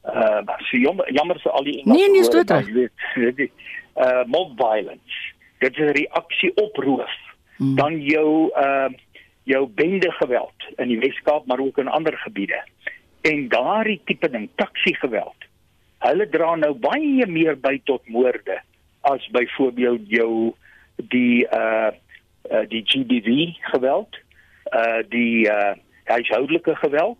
uh 0.03 0.41
so 0.57 0.77
jammer, 0.77 1.13
jammer 1.13 1.39
vir 1.39 1.51
al 1.51 1.63
die 1.63 1.81
Engelse 1.81 1.99
Nee, 1.99 2.09
nie 2.09 2.23
dit 2.29 2.49
reg. 3.37 3.49
Uh 3.95 4.23
mob 4.25 4.57
violence. 4.59 5.33
Dit 5.59 5.77
is 5.77 5.89
'n 5.89 5.95
reaksie 5.97 6.55
op 6.55 6.75
roof. 6.75 7.15
Hmm. 7.57 7.75
Dan 7.75 8.01
jou 8.01 8.51
uh 8.55 8.89
jou 9.43 9.67
bende 9.67 10.11
geweld 10.11 10.65
in 10.75 10.87
die 10.87 10.99
Weskaap 10.99 11.45
maar 11.45 11.59
ook 11.59 11.77
in 11.77 11.87
ander 11.87 12.17
gebiede. 12.17 12.63
En 13.21 13.47
daardie 13.47 14.01
tipe 14.05 14.29
ding, 14.29 14.49
taxi 14.55 14.93
geweld. 14.93 15.35
Hulle 15.97 16.29
dra 16.29 16.55
nou 16.55 16.73
baie 16.73 17.27
meer 17.27 17.59
by 17.59 17.79
tot 17.83 18.07
moorde 18.07 18.61
as 19.01 19.27
byvoorbeeld 19.31 20.09
jou 20.09 20.53
die 20.95 21.47
uh 21.53 21.91
uh 22.51 22.65
die 22.69 22.83
GBV 22.85 23.53
geweld, 23.73 24.17
uh 24.73 25.01
die 25.09 25.49
uh 25.49 25.73
huishoudelike 26.03 26.75
geweld, 26.75 27.17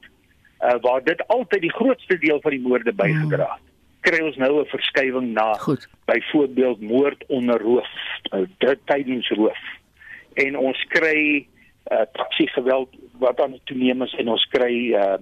uh 0.61 0.77
waar 0.81 1.03
dit 1.03 1.27
altyd 1.27 1.61
die 1.61 1.73
grootste 1.73 2.17
deel 2.17 2.41
van 2.41 2.51
die 2.51 2.61
moorde 2.61 2.93
bygedra 2.93 3.49
het. 3.53 3.64
Kry 4.05 4.21
ons 4.21 4.37
nou 4.37 4.61
'n 4.61 4.69
verskywing 4.69 5.33
na 5.33 5.57
byvoorbeeld 6.05 6.81
moord 6.81 7.23
onder 7.27 7.61
roof, 7.61 7.89
uh, 8.31 8.45
dit 8.57 8.79
tydens 8.85 9.29
roof. 9.29 9.61
En 10.33 10.57
ons 10.57 10.85
kry 10.87 11.47
uh 11.91 12.05
taxi 12.13 12.47
geweld 12.47 12.89
wat 13.19 13.41
aan 13.41 13.51
die 13.51 13.61
toeneem 13.63 14.01
is 14.01 14.13
en 14.13 14.29
ons 14.29 14.45
kry 14.49 14.93
uh 14.93 15.17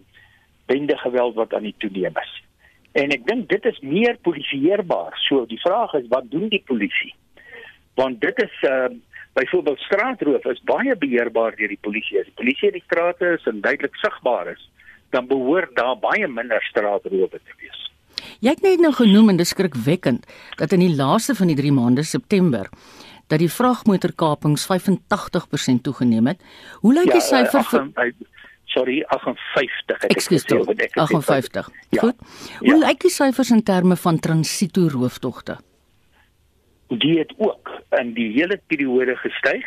bende 0.65 0.97
geweld 0.97 1.35
wat 1.35 1.53
aan 1.53 1.63
die 1.63 1.75
toeneem 1.77 2.17
is. 2.21 2.33
En 2.91 3.11
ek 3.11 3.25
dink 3.27 3.49
dit 3.49 3.65
is 3.65 3.79
meer 3.79 4.17
polisieerbaar. 4.21 5.15
So 5.27 5.45
die 5.45 5.59
vraag 5.59 5.93
is 5.93 6.07
wat 6.09 6.29
doen 6.31 6.49
die 6.49 6.63
polisie? 6.65 7.15
Want 7.95 8.21
dit 8.21 8.43
is 8.43 8.55
uh 8.69 8.91
byvoorbeeld 9.33 9.79
straatroof 9.79 10.45
is 10.45 10.61
baie 10.63 10.95
beheerbaar 10.95 11.55
deur 11.55 11.71
die 11.71 11.81
polisie. 11.81 12.19
As 12.19 12.29
die 12.29 12.37
polisie 12.37 12.67
in 12.67 12.77
die 12.77 12.85
strate 12.85 13.33
is 13.39 13.47
en 13.49 13.61
duidelik 13.61 13.95
sigbaar 13.95 14.51
is, 14.51 14.69
dan 15.09 15.27
behoort 15.27 15.75
daar 15.75 15.97
baie 15.97 16.27
minder 16.27 16.61
straatrowe 16.69 17.29
te 17.39 17.55
wees. 17.57 17.62
Jy 18.43 18.51
het 18.51 18.63
net 18.65 18.83
nou 18.83 18.91
genoem 18.95 19.31
en 19.31 19.39
dit 19.39 19.47
skrikwekkend 19.47 20.27
dat 20.59 20.75
in 20.75 20.83
die 20.83 20.95
laaste 20.95 21.35
van 21.35 21.47
die 21.47 21.55
3 21.59 21.71
maande 21.71 22.03
September 22.03 22.69
dat 23.31 23.39
die 23.39 23.49
vragmotorkapings 23.49 24.67
85% 24.67 25.83
toegeneem 25.87 26.27
het. 26.33 26.41
Hoe 26.83 26.93
lyk 26.93 27.13
die 27.13 27.21
ja, 27.21 27.27
syfer 27.29 27.63
vir 27.71 28.13
sorry 28.73 29.01
58 29.15 30.07
ek 30.09 30.23
sê 30.25 30.41
58. 30.41 31.69
Ja. 31.93 32.01
Goed. 32.01 32.19
Hoe 32.59 32.73
ja. 32.73 32.81
lyk 32.87 33.05
die 33.05 33.13
syfers 33.13 33.53
in 33.53 33.63
terme 33.63 33.95
van 33.95 34.19
transito 34.19 34.89
rooftogte? 34.91 35.61
die 36.99 37.19
het 37.19 37.33
ook 37.37 37.69
in 37.99 38.13
die 38.13 38.31
hele 38.33 38.59
periode 38.67 39.15
gestyg 39.15 39.65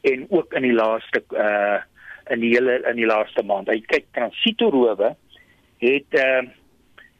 en 0.00 0.26
ook 0.28 0.52
in 0.54 0.62
die 0.62 0.74
laaste 0.74 1.22
uh 1.32 1.82
in 2.26 2.40
die 2.42 2.48
hele 2.50 2.80
in 2.90 2.96
die 2.98 3.06
laaste 3.06 3.42
maand. 3.46 3.68
Hy 3.70 3.78
kyk 3.86 4.08
transito 4.16 4.70
rowe 4.74 5.12
het 5.78 6.16
uh 6.18 6.42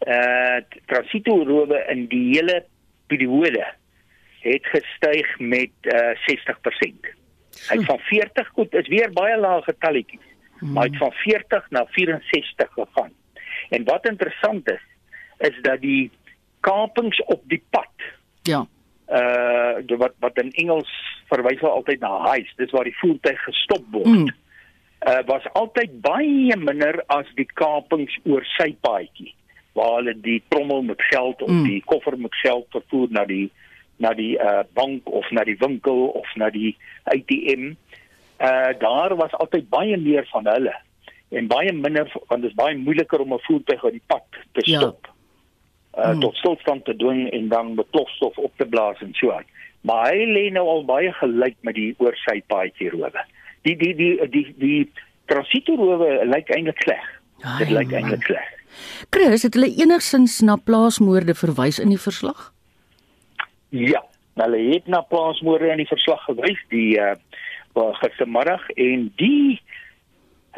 uh 0.05 0.61
transito 0.87 1.37
rowe 1.45 1.79
in 1.93 2.07
die 2.13 2.37
hele 2.37 2.65
periode 3.07 3.65
het 4.45 4.67
gestyg 4.73 5.39
met 5.39 5.73
uh 5.93 6.13
60%. 6.27 7.13
Hy 7.71 7.79
van 7.89 7.99
40 7.99 8.49
goed 8.53 8.75
is 8.75 8.89
weer 8.93 9.13
baie 9.13 9.39
lae 9.41 9.63
getalletjies. 9.63 10.27
Hmm. 10.59 10.73
Maar 10.73 10.87
hy 10.87 10.91
het 10.91 10.99
van 11.01 11.13
40 11.13 11.71
na 11.71 11.87
64 11.87 12.73
gegaan. 12.73 13.13
En 13.69 13.85
wat 13.85 14.07
interessant 14.09 14.71
is 14.71 14.85
is 15.39 15.57
dat 15.63 15.81
die 15.81 16.11
kapings 16.61 17.21
op 17.25 17.43
die 17.45 17.63
pad 17.71 18.09
ja 18.43 18.67
uh 19.07 19.99
wat 19.99 20.15
wat 20.19 20.39
in 20.43 20.51
Engels 20.51 20.91
verwys 21.31 21.61
hulle 21.61 21.79
altyd 21.79 22.01
na 22.03 22.11
heis 22.25 22.49
dis 22.59 22.73
waar 22.75 22.89
die 22.89 22.99
voertuig 22.99 23.39
gestop 23.45 23.85
word 23.95 24.09
mm. 24.09 24.31
uh 25.07 25.21
was 25.31 25.47
altyd 25.53 26.01
baie 26.03 26.57
minder 26.59 26.99
as 27.15 27.29
die 27.39 27.47
kapings 27.61 28.17
oor 28.25 28.47
sy 28.57 28.73
paadjie 28.83 29.31
waar 29.77 29.99
hulle 29.99 30.17
die 30.25 30.41
trommel 30.49 30.83
met 30.83 31.03
geld 31.11 31.43
of 31.43 31.53
mm. 31.53 31.65
die 31.69 31.83
koffer 31.85 32.19
met 32.19 32.35
geld 32.43 32.67
vervoer 32.75 33.13
na 33.19 33.25
die 33.29 33.47
na 34.03 34.13
die 34.17 34.35
uh 34.37 34.65
bank 34.77 35.09
of 35.09 35.31
na 35.31 35.45
die 35.45 35.57
winkel 35.61 36.07
of 36.21 36.35
na 36.37 36.51
die 36.51 36.77
ATM 37.13 37.75
uh 38.41 38.73
daar 38.81 39.17
was 39.17 39.37
altyd 39.41 39.69
baie 39.73 39.97
meer 39.97 40.27
van 40.33 40.49
hulle 40.53 40.75
en 41.29 41.49
baie 41.51 41.73
minder 41.73 42.11
want 42.29 42.43
dit 42.43 42.51
is 42.51 42.61
baie 42.63 42.77
moeiliker 42.77 43.21
om 43.25 43.35
'n 43.35 43.47
voertuig 43.49 43.85
op 43.85 43.95
die 44.01 44.07
pad 44.07 44.27
te 44.53 44.65
ja. 44.71 44.81
stop 44.81 45.07
ja 45.07 45.15
uh, 45.99 46.11
hmm. 46.11 46.21
tot 46.21 46.37
stilstand 46.37 46.85
te 46.85 46.97
dwing 46.97 47.31
en 47.31 47.49
dan 47.49 47.75
met 47.75 47.91
plofstof 47.91 48.39
op 48.39 48.53
te 48.57 48.67
blaas 48.67 49.01
en 49.01 49.15
so 49.15 49.33
aan. 49.33 49.45
Maar 49.81 50.13
hy 50.13 50.27
lê 50.27 50.45
nou 50.53 50.67
al 50.69 50.85
baie 50.85 51.13
gelyk 51.21 51.57
met 51.61 51.77
die 51.79 51.95
oorsy 52.03 52.41
paadjie 52.51 52.91
rowe. 52.95 53.25
Die 53.67 53.77
die 53.77 53.95
die 53.95 54.13
die 54.19 54.31
die, 54.31 54.47
die 54.59 55.05
transito 55.31 55.77
rowe 55.79 56.27
lyk 56.27 56.51
eintlik 56.55 56.83
sleg. 56.85 57.07
Dit 57.61 57.71
lyk 57.71 57.93
eintlik 57.93 58.27
sleg. 58.29 58.53
Chris, 59.11 59.43
het 59.47 59.55
hulle 59.55 59.73
enigsins 59.75 60.41
na 60.41 60.57
plaasmoorde 60.57 61.35
verwys 61.35 61.79
in 61.83 61.93
die 61.95 62.01
verslag? 62.01 62.51
Ja, 63.75 64.03
hulle 64.41 64.63
het 64.73 64.87
na 64.87 65.01
plaasmoorde 65.01 65.73
in 65.73 65.83
die 65.85 65.91
verslag 65.91 66.23
gewys 66.31 66.61
die 66.75 66.97
uh 67.01 67.15
gistermiddag 67.77 68.63
en 68.81 69.11
die 69.21 69.61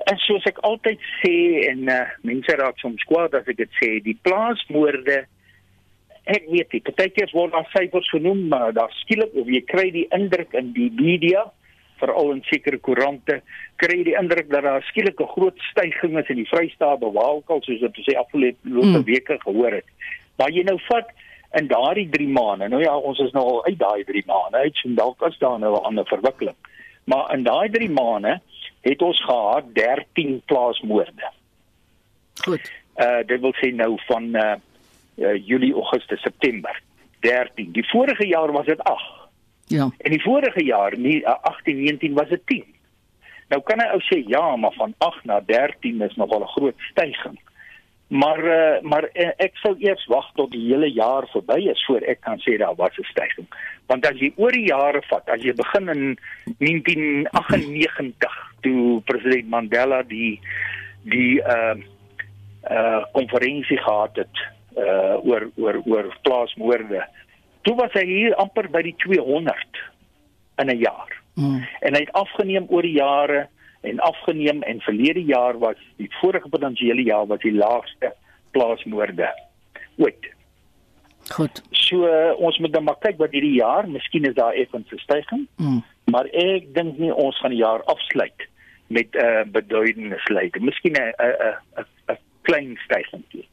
En 0.07 0.19
soos 0.23 0.45
ek 0.47 0.61
altyd 0.67 1.01
sê 1.19 1.35
en 1.67 1.89
uh, 1.91 2.05
mense 2.27 2.55
raak 2.61 2.79
soms 2.79 3.03
kwaad 3.11 3.35
as 3.35 3.49
ek 3.51 3.59
dit 3.59 3.73
sê, 3.81 3.89
die 4.05 4.15
plaasmoorde 4.23 5.25
ek 6.29 6.45
weet 6.53 6.75
nie, 6.75 6.83
partykeer 6.85 7.31
word 7.33 7.55
daar 7.55 7.69
syfers 7.73 8.11
genoem, 8.13 8.45
maar 8.53 8.75
daar 8.77 8.93
skielik 9.01 9.33
of 9.41 9.49
jy 9.49 9.63
kry 9.65 9.87
die 9.95 10.05
indruk 10.15 10.53
in 10.61 10.75
die 10.77 10.91
media, 10.99 11.47
veral 11.99 12.33
in 12.33 12.43
sekere 12.49 12.79
koerante, 12.79 13.41
kry 13.77 13.99
jy 13.99 14.05
die 14.11 14.19
indruk 14.19 14.51
dat 14.51 14.63
daar 14.63 14.83
skielik 14.91 15.21
'n 15.21 15.33
groot 15.35 15.59
stygings 15.71 16.21
is 16.23 16.29
in 16.29 16.43
die 16.43 16.49
Vrystaat 16.49 17.01
bewaalkal 17.01 17.63
soos 17.63 17.81
wat 17.81 17.99
ons 17.99 18.15
afgelope 18.15 18.59
mm. 18.63 19.05
weke 19.05 19.39
gehoor 19.41 19.73
het. 19.73 19.89
Maar 20.37 20.51
jy 20.51 20.63
nou 20.63 20.79
vat 20.89 21.11
in 21.53 21.67
daardie 21.67 22.09
3 22.09 22.29
maande. 22.29 22.69
Nou 22.69 22.83
ja, 22.83 22.97
ons 22.97 23.19
is 23.19 23.33
nou 23.33 23.45
al 23.45 23.65
uit 23.65 23.79
daai 23.79 24.05
3 24.05 24.23
maande 24.27 24.57
uit, 24.57 24.77
so 24.77 24.89
dalk 24.95 25.23
is 25.27 25.39
daar 25.39 25.59
nou 25.59 25.73
'n 25.75 25.85
ander 25.85 26.07
verwikkeling. 26.07 26.57
Maar 27.05 27.35
in 27.35 27.43
daai 27.43 27.71
3 27.71 27.91
maande 27.91 28.41
het 28.81 29.03
ons 29.03 29.25
gehad 29.25 29.65
13 29.75 30.43
plaasmoorde. 30.45 31.31
Goed. 32.45 32.73
Uh 32.97 33.21
dit 33.27 33.41
wil 33.41 33.55
sê 33.55 33.75
nou 33.75 33.99
van 34.07 34.25
uh, 34.37 34.55
uh 35.17 35.47
Julie, 35.47 35.75
Augustus, 35.75 36.21
September 36.21 36.81
13. 37.21 37.73
Die 37.73 37.89
vorige 37.89 38.27
jaar 38.27 38.53
was 38.53 38.67
dit 38.67 38.83
8. 38.83 39.18
Ja. 39.69 39.91
En 39.99 40.11
die 40.11 40.23
vorige 40.23 40.65
jaar, 40.65 40.97
nie 40.99 41.21
uh, 41.21 41.37
18, 41.43 41.77
19 41.83 42.15
was 42.15 42.29
dit 42.29 42.47
10. 42.47 42.65
Nou 43.49 43.61
kan 43.65 43.81
hy 43.81 43.89
ou 43.97 44.01
sê 44.05 44.21
ja, 44.29 44.45
maar 44.57 44.75
van 44.77 44.95
8 45.05 45.25
na 45.29 45.41
13 45.49 46.03
is 46.05 46.17
nogal 46.21 46.45
'n 46.45 46.55
groot 46.57 46.81
stygings. 46.91 47.41
Maar 48.09 48.45
uh, 48.45 48.81
maar 48.81 49.05
uh, 49.05 49.33
ek 49.37 49.57
sal 49.61 49.75
eers 49.79 50.07
wag 50.09 50.31
tot 50.35 50.51
die 50.51 50.65
hele 50.71 50.89
jaar 50.93 51.29
verby 51.29 51.59
is 51.69 51.85
voor 51.85 52.01
ek 52.01 52.21
kan 52.25 52.41
sê 52.41 52.57
daar 52.57 52.75
was 52.77 52.97
'n 52.97 53.05
stygings. 53.13 53.49
Want 53.87 54.07
as 54.07 54.17
jy 54.21 54.33
oor 54.37 54.53
die 54.53 54.69
jare 54.69 55.03
vat, 55.09 55.29
as 55.29 55.43
jy 55.43 55.53
begin 55.53 55.89
in 55.89 56.19
1998 56.59 58.37
toe 58.61 59.01
president 59.05 59.49
Mandela 59.49 60.03
die 60.03 60.41
die 61.05 61.41
uh 61.41 61.77
uh 62.71 63.05
konferensie 63.13 63.79
gehad 63.79 64.17
het 64.17 64.37
uh 64.77 65.17
oor 65.25 65.51
oor 65.57 65.81
oor 65.85 66.17
plaasmoorde. 66.23 67.05
Toe 67.69 67.77
was 67.77 67.93
hy 67.93 68.07
hier 68.09 68.35
amper 68.41 68.71
by 68.73 68.81
die 68.87 68.95
200 69.05 69.81
in 70.63 70.71
'n 70.73 70.79
jaar. 70.81 71.13
Mm. 71.37 71.61
En 71.85 71.95
hy 71.95 72.01
het 72.01 72.13
afgeneem 72.17 72.65
oor 72.69 72.83
die 72.83 72.97
jare 72.97 73.49
en 73.81 74.01
afgeneem 74.01 74.63
en 74.63 74.81
verlede 74.81 75.25
jaar 75.25 75.59
was 75.59 75.77
die 75.97 76.09
vorige 76.21 76.49
potensiële 76.49 77.03
jaar 77.03 77.27
was 77.27 77.41
die 77.45 77.53
laagste 77.53 78.15
plaasmoorde 78.51 79.29
ooit. 79.97 80.33
Goed. 81.29 81.63
So 81.71 82.09
uh, 82.09 82.33
ons 82.41 82.59
moet 82.59 82.73
dan 82.73 82.85
maar 82.85 82.99
kyk 83.05 83.19
wat 83.21 83.37
hierdie 83.37 83.61
jaar, 83.61 83.89
miskien 83.89 84.25
is 84.25 84.35
daar 84.35 84.57
effens 84.57 84.89
'n 84.93 84.99
stygings, 84.99 85.49
Mm. 85.57 85.85
maar 86.05 86.25
ek 86.33 86.75
dink 86.75 86.99
nie 86.99 87.15
ons 87.15 87.39
gaan 87.39 87.51
die 87.51 87.61
jaar 87.65 87.83
afsluit 87.85 88.49
met 88.87 89.09
'n 89.13 89.25
uh, 89.25 89.45
beduidende 89.53 90.19
sluiting. 90.19 90.65
Miskien 90.65 90.93
'n 90.93 91.13
'n 91.19 91.57
'n 91.77 91.85
'n 92.13 92.19
klein 92.43 92.79
stygingkie. 92.85 93.49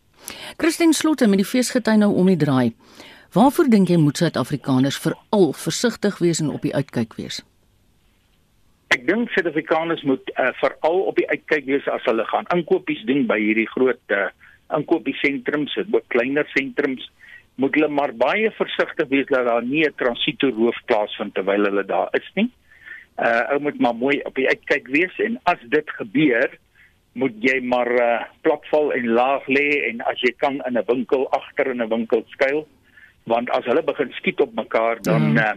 Christine 0.57 0.93
Slotte 0.93 1.27
met 1.27 1.37
die 1.37 1.45
feesgety 1.45 1.95
nou 1.95 2.15
om 2.15 2.25
die 2.25 2.37
draai. 2.37 2.73
Waarvoor 3.35 3.67
dink 3.67 3.89
jy 3.91 3.97
moet 3.99 4.15
Suid-Afrikaners 4.21 4.95
veral 5.03 5.49
versigtig 5.59 6.21
wees 6.23 6.39
en 6.39 6.53
op 6.55 6.63
die 6.63 6.71
uitkyk 6.71 7.17
wees? 7.19 7.41
Ek 8.95 9.01
dink 9.09 9.27
Suid-Afrikaners 9.33 10.05
moet 10.07 10.29
uh, 10.39 10.53
veral 10.61 11.01
op 11.09 11.17
die 11.19 11.25
uitkyk 11.27 11.65
wees 11.67 11.89
as 11.91 12.05
hulle 12.07 12.23
gaan 12.29 12.47
inkopies 12.55 13.01
doen 13.09 13.25
by 13.27 13.35
hierdie 13.41 13.67
groot 13.73 14.15
uh, 14.15 14.29
inkopiesentrums, 14.77 15.75
ook 15.83 16.07
kleiner 16.15 16.47
sentrums, 16.53 17.03
moet 17.59 17.75
hulle 17.75 17.89
maar 17.91 18.13
baie 18.15 18.53
versigtig 18.55 19.11
wees 19.11 19.27
dat 19.27 19.49
daar 19.49 19.67
nie 19.67 19.83
'n 19.83 19.97
transito 19.99 20.53
roof 20.55 20.79
plaasvind 20.87 21.35
terwyl 21.35 21.67
hulle 21.67 21.83
daar 21.83 22.07
is 22.15 22.29
nie. 22.39 22.47
Uh 23.19 23.51
ou 23.51 23.59
moet 23.67 23.79
maar 23.79 23.95
mooi 23.95 24.21
op 24.23 24.35
die 24.35 24.47
uitkyk 24.47 24.87
wees 24.95 25.19
en 25.19 25.35
as 25.43 25.59
dit 25.75 25.91
gebeur, 25.99 26.55
moet 27.13 27.35
jy 27.39 27.59
maar 27.59 27.91
uh, 27.91 28.23
platval 28.47 28.93
en 28.93 29.11
laag 29.19 29.43
lê 29.47 29.91
en 29.91 30.01
as 30.01 30.23
jy 30.23 30.31
kan 30.37 30.63
in 30.67 30.79
'n 30.79 30.87
winkel 30.87 31.27
agter 31.31 31.67
in 31.67 31.83
'n 31.83 31.89
winkel 31.89 32.23
skuil, 32.31 32.67
want 33.25 33.49
as 33.49 33.65
hulle 33.65 33.83
begin 33.83 34.11
skiet 34.19 34.41
op 34.41 34.53
mekaar 34.55 35.01
dan 35.01 35.31
mm. 35.31 35.37
uh, 35.37 35.55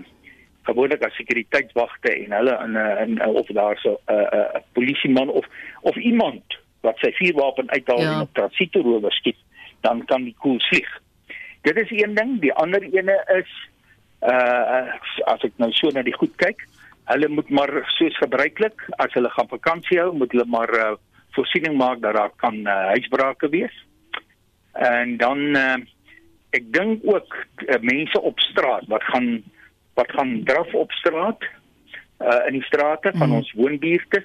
gewoonlik 0.69 1.05
as 1.05 1.17
sekuriteitswagte 1.17 2.13
en 2.13 2.33
hulle 2.39 2.55
in 2.65 2.77
'n 2.77 2.97
in, 3.05 3.19
in 3.19 3.35
of 3.43 3.47
daar 3.47 3.77
so 3.83 3.97
'n 3.97 4.13
uh, 4.13 4.29
'n 4.33 4.57
uh, 4.57 4.63
polisieman 4.73 5.29
of 5.29 5.47
of 5.81 5.97
iemand 5.97 6.59
wat 6.81 6.99
sy 7.03 7.11
vuurwapen 7.19 7.71
uithaal 7.71 8.01
ja. 8.01 8.13
en 8.13 8.21
op 8.27 8.35
transito 8.35 8.81
rower 8.81 9.13
skiet, 9.13 9.39
dan 9.81 10.05
kan 10.05 10.25
die 10.25 10.37
koel 10.39 10.61
vlieg. 10.71 10.91
Dit 11.67 11.77
is 11.77 11.91
een 11.91 12.15
ding, 12.15 12.41
die 12.41 12.55
ander 12.55 12.83
ene 12.83 13.17
is 13.41 13.51
uh 14.23 14.95
as 15.31 15.45
ek 15.47 15.55
nou 15.63 15.71
so 15.73 15.91
na 15.95 16.03
die 16.03 16.17
goed 16.17 16.35
kyk, 16.43 16.65
hulle 17.11 17.29
moet 17.29 17.51
maar 17.51 17.71
soos 17.99 18.17
gebruiklik 18.19 18.83
as 18.99 19.13
hulle 19.15 19.31
gaan 19.35 19.51
vakansie 19.51 20.01
hou, 20.01 20.13
moet 20.13 20.33
hulle 20.35 20.47
maar 20.47 20.73
uh, 20.75 20.95
voorsiening 21.37 21.77
maak 21.79 22.03
dat 22.03 22.15
daar 22.15 22.33
kan 22.37 22.57
uh, 22.67 22.79
huisbrake 22.95 23.49
wees. 23.49 23.75
En 24.73 25.17
dan 25.17 25.39
uh, 25.57 25.79
ek 26.57 26.73
dink 26.73 27.05
ook 27.05 27.35
uh, 27.67 27.79
mense 27.81 28.21
op 28.21 28.41
straat 28.41 28.87
wat 28.89 29.03
gaan 29.03 29.43
wat 29.99 30.11
gaan 30.15 30.45
draf 30.45 30.75
op 30.75 30.93
straat 30.93 31.43
uh, 32.23 32.47
in 32.47 32.59
die 32.59 32.67
strate 32.71 33.13
van 33.15 33.29
mm. 33.29 33.35
ons 33.35 33.53
woonbuurte 33.53 34.25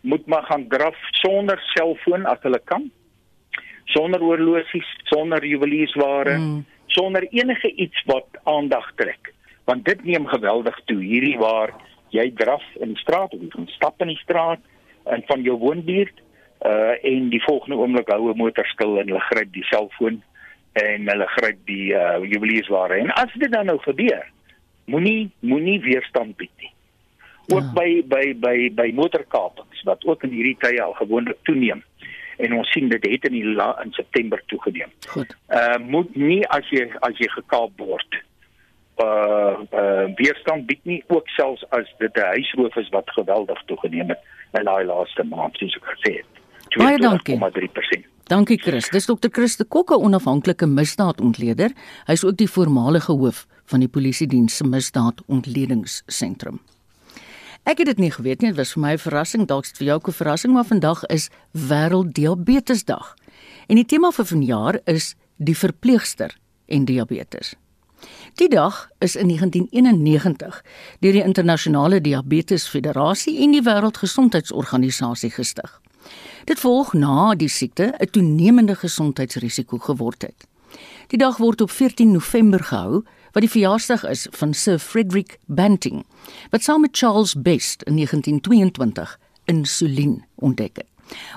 moet 0.00 0.26
maar 0.26 0.42
gaan 0.42 0.68
draf 0.68 0.96
sonder 1.10 1.60
selfoon 1.74 2.24
as 2.26 2.38
hulle 2.42 2.60
kan. 2.64 2.90
Sonder 3.84 4.22
oorlosies, 4.22 4.86
sonder 5.10 5.44
juweliersware, 5.44 6.36
mm. 6.38 6.64
sonder 6.86 7.26
enige 7.30 7.74
iets 7.74 8.02
wat 8.06 8.40
aandag 8.42 8.92
trek. 8.94 9.32
Want 9.64 9.84
dit 9.84 10.04
neem 10.04 10.26
geweldig 10.26 10.80
toe 10.84 10.98
hierdie 11.02 11.36
waar 11.38 11.74
jy 12.14 12.30
draf 12.34 12.64
in 12.80 12.94
die 12.94 13.02
straat 13.02 13.34
of 13.34 13.42
jy 13.42 13.50
gaan 13.52 13.68
stap 13.76 14.00
in 14.02 14.14
die 14.14 14.22
straat 14.22 14.62
en 15.10 15.22
van 15.26 15.42
jou 15.46 15.58
woonbuurt 15.58 16.16
uh 16.66 16.96
en 17.08 17.30
die 17.32 17.40
volgende 17.44 17.78
oomblik 17.80 18.10
hou 18.12 18.32
'n 18.32 18.36
motor 18.36 18.66
stil 18.66 18.98
en 18.98 19.08
hulle 19.08 19.22
gryp 19.30 19.52
die 19.52 19.64
selfoon 19.64 20.18
en 20.72 21.08
hulle 21.08 21.26
gryp 21.26 21.58
die 21.66 21.92
uh 21.94 22.18
juweliersware. 22.22 23.00
En 23.02 23.12
as 23.18 23.32
dit 23.34 23.52
dan 23.52 23.66
nou 23.66 23.78
gebeur, 23.82 24.26
moenie 24.84 25.30
moenie 25.40 25.80
weerstand 25.80 26.36
bied 26.36 26.52
nie. 26.58 26.72
Ook 27.50 27.66
ja. 27.66 27.72
by 27.74 28.02
by 28.06 28.24
by 28.38 28.56
by 28.74 28.88
motorkapings 28.94 29.82
wat 29.88 30.04
ook 30.06 30.22
in 30.22 30.34
hierdie 30.36 30.56
tye 30.62 30.82
al 30.82 30.94
gewoonlik 30.98 31.38
toeneem. 31.42 31.82
En 32.40 32.54
ons 32.56 32.70
sien 32.72 32.88
dit 32.88 33.04
het 33.04 33.26
in 33.28 33.36
die 33.36 33.44
la, 33.44 33.74
in 33.84 33.92
September 33.92 34.42
toegeneem. 34.46 34.92
Goed. 35.08 35.36
Uh 35.48 35.78
moet 35.78 36.14
nie 36.16 36.42
as 36.48 36.68
jy 36.70 36.86
as 37.00 37.18
jy 37.18 37.28
gekaap 37.36 37.74
word 37.76 38.20
uh 39.02 39.56
uh 39.72 40.06
weerstand 40.16 40.66
bied 40.66 40.84
nie 40.84 41.02
ook 41.08 41.28
selfs 41.28 41.64
as 41.70 41.88
dit 41.98 42.16
'n 42.16 42.32
huisroof 42.34 42.76
is 42.76 42.88
wat 42.88 43.10
geweldig 43.10 43.62
toegeneem 43.66 44.08
het 44.08 44.22
in 44.52 44.64
daai 44.64 44.84
laaste 44.84 45.24
maand 45.24 45.56
soos 45.56 45.76
ek 45.76 45.90
gesê 45.94 46.12
het. 46.20 46.32
Baie 46.78 46.98
dankie. 48.30 48.56
3%. 48.56 48.60
Dankie 48.60 48.60
Chris. 48.62 48.88
Dis 48.90 49.06
Dr. 49.06 49.28
Chris 49.32 49.56
de 49.56 49.64
Kokke, 49.64 49.98
onafhanklike 49.98 50.66
misdaadontleder. 50.66 51.72
Hy's 52.06 52.22
ook 52.24 52.36
die 52.38 52.50
voormalige 52.50 53.12
hoof 53.12 53.46
van 53.66 53.82
die 53.82 53.88
polisie 53.88 54.26
diens 54.30 54.56
se 54.56 54.66
misdaadontledingssentrum. 54.66 56.60
Ek 57.66 57.82
het 57.82 57.90
dit 57.90 57.98
nie 57.98 58.10
geweet 58.14 58.40
nie, 58.40 58.52
dit 58.52 58.58
was 58.58 58.72
vir 58.72 58.82
my 58.82 58.92
'n 58.92 58.98
verrassing, 58.98 59.46
dalk 59.46 59.66
vir 59.66 59.86
jou 59.86 59.96
ook 59.96 60.08
'n 60.08 60.12
verrassing, 60.12 60.52
maar 60.54 60.64
vandag 60.64 61.04
is 61.06 61.28
wêrelddiabetesdag. 61.52 63.14
En 63.66 63.76
die 63.76 63.84
tema 63.84 64.10
vir 64.10 64.24
vanjaar 64.24 64.80
is 64.84 65.14
die 65.36 65.56
verpleegster 65.56 66.36
en 66.68 66.84
diabetes. 66.84 67.54
Die 68.34 68.48
dag 68.48 68.88
is 69.00 69.16
in 69.16 69.26
1991 69.26 70.62
deur 71.00 71.12
die 71.12 71.24
Internasionale 71.24 72.00
Diabetes 72.00 72.68
Federasie 72.68 73.42
en 73.42 73.50
die 73.50 73.62
Wêreldgesondheidsorganisasie 73.62 75.30
gestig. 75.30 75.80
Dit 76.50 76.58
volg 76.58 76.96
na 76.98 77.34
die 77.38 77.48
siekte 77.48 77.94
'n 77.98 78.10
toenemende 78.10 78.74
gesondheidsrisiko 78.74 79.78
geword 79.78 80.22
het. 80.22 80.46
Die 81.06 81.18
dag 81.18 81.36
word 81.36 81.60
op 81.60 81.70
14 81.70 82.10
November 82.10 82.64
gehou 82.64 83.04
wat 83.32 83.42
die 83.42 83.50
verjaarsdag 83.50 84.04
is 84.04 84.26
van 84.30 84.54
Sir 84.54 84.78
Frederick 84.78 85.38
Banting 85.46 86.04
wat 86.50 86.62
saam 86.62 86.80
met 86.80 86.96
Charles 86.96 87.34
Best 87.34 87.82
in 87.82 87.94
1922 87.94 89.18
insulien 89.44 90.24
ontdek 90.34 90.76
het. 90.76 90.86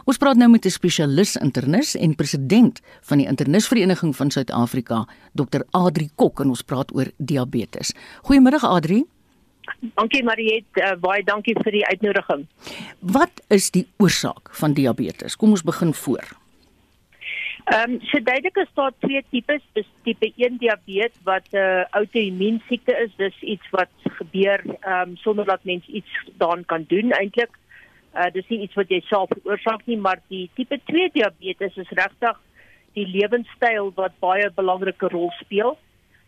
Ons 0.04 0.17
praat 0.17 0.38
nou 0.38 0.49
met 0.49 0.65
'n 0.65 0.69
spesialis 0.69 1.36
internis 1.36 1.95
en 1.95 2.15
president 2.15 2.80
van 3.02 3.17
die 3.17 3.28
Internisvereniging 3.28 4.15
van 4.15 4.32
Suid-Afrika, 4.32 5.08
Dr. 5.34 5.62
Adri 5.69 6.10
Kok 6.15 6.39
en 6.39 6.49
ons 6.49 6.62
praat 6.62 6.95
oor 6.95 7.12
diabetes. 7.17 7.93
Goeiemôre 8.23 8.60
Adri. 8.62 9.06
Dankie 9.95 10.23
Mariet, 10.23 10.65
uh, 10.82 10.93
baie 10.99 11.23
dankie 11.23 11.56
vir 11.63 11.71
die 11.71 11.86
uitnodiging. 11.86 12.47
Wat 12.99 13.43
is 13.47 13.71
die 13.71 13.88
oorsaak 13.97 14.49
van 14.60 14.73
diabetes? 14.73 15.36
Kom 15.36 15.56
ons 15.56 15.63
begin 15.63 15.93
voor. 15.93 16.23
Ehm 17.63 17.91
um, 17.91 17.99
so 18.02 18.19
duidelik 18.19 18.58
is 18.58 18.71
daar 18.76 18.91
twee 18.99 19.23
tipes, 19.32 19.62
dis 19.73 19.88
tipe 20.04 20.32
1 20.36 20.58
diabetes 20.60 21.15
wat 21.23 21.45
'n 21.52 21.58
uh, 21.58 21.84
outoimmuun 21.89 22.62
siekte 22.67 22.95
is, 23.04 23.12
dis 23.15 23.41
iets 23.41 23.69
wat 23.71 23.91
gebeur 24.19 24.60
ehm 24.65 25.10
um, 25.10 25.17
sonder 25.17 25.45
dat 25.45 25.63
mens 25.63 25.86
iets 25.88 26.12
daaraan 26.38 26.65
kan 26.65 26.86
doen 26.88 27.12
eintlik. 27.12 27.56
Uh 28.15 28.32
dis 28.34 28.47
nie 28.47 28.60
iets 28.60 28.76
wat 28.76 28.89
jy 28.89 28.99
self 29.08 29.30
veroorsaak 29.30 29.86
nie, 29.86 29.97
maar 29.97 30.19
die 30.28 30.49
tipe 30.56 30.80
2 30.86 31.10
diabetes 31.13 31.78
is 31.78 31.89
regtig 31.89 32.38
die 32.93 33.08
lewenstyl 33.08 33.91
wat 33.95 34.19
baie 34.19 34.52
belangrike 34.56 35.08
rol 35.08 35.32
speel. 35.39 35.78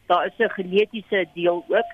Daar 0.08 0.26
is 0.26 0.40
'n 0.40 0.50
genetiese 0.50 1.26
deel 1.34 1.66
ook. 1.68 1.90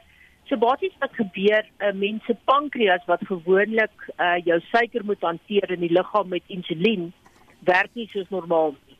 So 0.52 0.58
basies 0.60 0.96
wat 1.00 1.14
gebeur, 1.16 1.64
'n 1.64 1.86
uh, 1.88 1.94
mens 1.96 2.26
se 2.26 2.36
pankreas 2.44 3.04
wat 3.06 3.22
gewoonlik 3.24 3.96
uh 4.20 4.36
jou 4.44 4.60
suiker 4.60 5.06
moet 5.06 5.22
hanteer 5.22 5.72
in 5.72 5.80
die 5.80 5.92
liggaam 5.92 6.28
met 6.28 6.44
insulien, 6.48 7.14
werk 7.64 7.90
nie 7.94 8.10
soos 8.12 8.30
normaal 8.30 8.76
nie. 8.88 8.98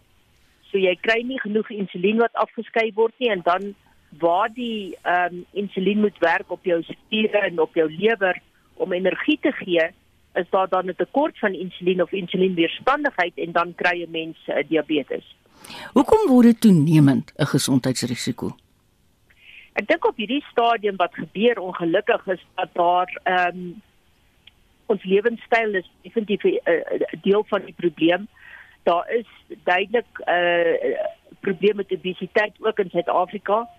So 0.70 0.78
jy 0.78 0.96
kry 0.96 1.20
nie 1.28 1.40
genoeg 1.40 1.70
insulien 1.70 2.24
wat 2.24 2.40
afgeskei 2.40 2.94
word 2.96 3.14
nie 3.20 3.30
en 3.36 3.42
dan 3.44 3.76
waar 4.24 4.48
die 4.54 4.96
ehm 5.02 5.36
um, 5.36 5.46
insulien 5.52 6.00
moet 6.00 6.18
werk 6.24 6.52
op 6.52 6.64
jou 6.64 6.80
spiere 6.84 7.44
en 7.52 7.60
op 7.60 7.76
jou 7.76 7.90
lewer 7.92 8.42
om 8.76 8.94
energie 8.94 9.40
te 9.42 9.52
gee, 9.52 9.92
is 10.36 10.50
daar 10.56 10.70
dan 10.70 10.88
'n 10.88 10.96
tekort 10.96 11.40
van 11.40 11.54
insulien 11.54 12.02
of 12.02 12.12
insulienweerstandigheid 12.12 13.36
en 13.36 13.52
dan 13.52 13.76
kry 13.76 14.00
jy 14.00 14.08
mense 14.10 14.52
uh, 14.52 14.64
diabetes. 14.70 15.36
Hoekom 15.94 16.28
word 16.28 16.46
dit 16.46 16.62
toenemend 16.62 17.34
'n 17.36 17.46
gesondheidsrisiko? 17.46 18.56
Ek 19.74 19.88
dink 19.88 20.06
op 20.06 20.18
hierdie 20.20 20.44
stadium 20.52 20.96
wat 21.00 21.16
gebeur 21.16 21.60
ongelukkig 21.60 22.28
is 22.28 22.44
dat 22.56 22.70
daar 22.74 23.20
ehm 23.24 23.58
um, 23.58 23.82
ons 24.92 25.04
lewenstyl 25.04 25.76
is 25.80 25.88
definitief 26.04 26.44
'n 26.44 26.60
uh, 26.68 27.22
deel 27.22 27.44
van 27.48 27.62
die 27.66 27.74
probleem. 27.78 28.28
Daar 28.84 29.12
is 29.12 29.28
duidelik 29.64 30.12
'n 30.20 30.32
uh, 30.32 31.00
probleem 31.40 31.76
met 31.76 31.92
obesiteit 31.92 32.54
ook 32.60 32.80
in 32.80 32.90
Suid-Afrika 32.90 33.70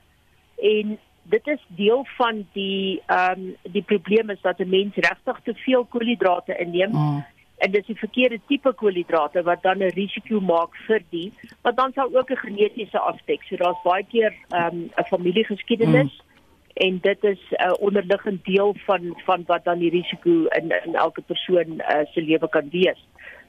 en 0.57 0.99
dit 1.23 1.47
is 1.47 1.61
deel 1.69 2.07
van 2.17 2.47
die 2.53 3.03
ehm 3.07 3.41
um, 3.41 3.57
die 3.63 3.83
probleem 3.83 4.31
is 4.31 4.41
dat 4.41 4.59
'n 4.59 4.69
mens 4.69 4.95
regtig 4.95 5.41
te 5.45 5.55
veel 5.55 5.85
koolhidrate 5.85 6.57
inneem. 6.57 6.91
Mm. 6.91 7.25
En 7.63 7.71
dis 7.71 7.87
die 7.87 7.99
verkeerde 7.99 8.41
tipe 8.51 8.73
koolhidrate 8.75 9.43
wat 9.47 9.63
dan 9.63 9.79
'n 9.79 9.95
risiko 9.95 10.41
maak 10.41 10.75
vir 10.87 11.03
die, 11.11 11.33
wat 11.63 11.77
dan 11.77 11.93
sal 11.93 12.11
ook 12.17 12.31
'n 12.31 12.45
genetiese 12.47 12.99
aspek. 12.99 13.43
So 13.43 13.57
daar's 13.57 13.83
baie 13.85 14.05
keer 14.05 14.35
ehm 14.49 14.67
um, 14.67 14.91
'n 14.99 15.11
familiegeskiedenis 15.15 16.13
mm. 16.13 16.87
en 16.87 16.99
dit 17.03 17.25
is 17.25 17.43
'n 17.51 17.63
uh, 17.63 17.73
onderliggende 17.79 18.43
deel 18.43 18.75
van 18.87 19.15
van 19.25 19.45
wat 19.47 19.65
dan 19.65 19.79
die 19.79 19.91
risiko 19.91 20.31
in 20.59 20.75
in 20.87 20.95
elke 20.95 21.23
persoon 21.23 21.69
uh, 21.79 22.05
se 22.13 22.23
lewe 22.23 22.49
kan 22.49 22.69
wees. 22.71 23.01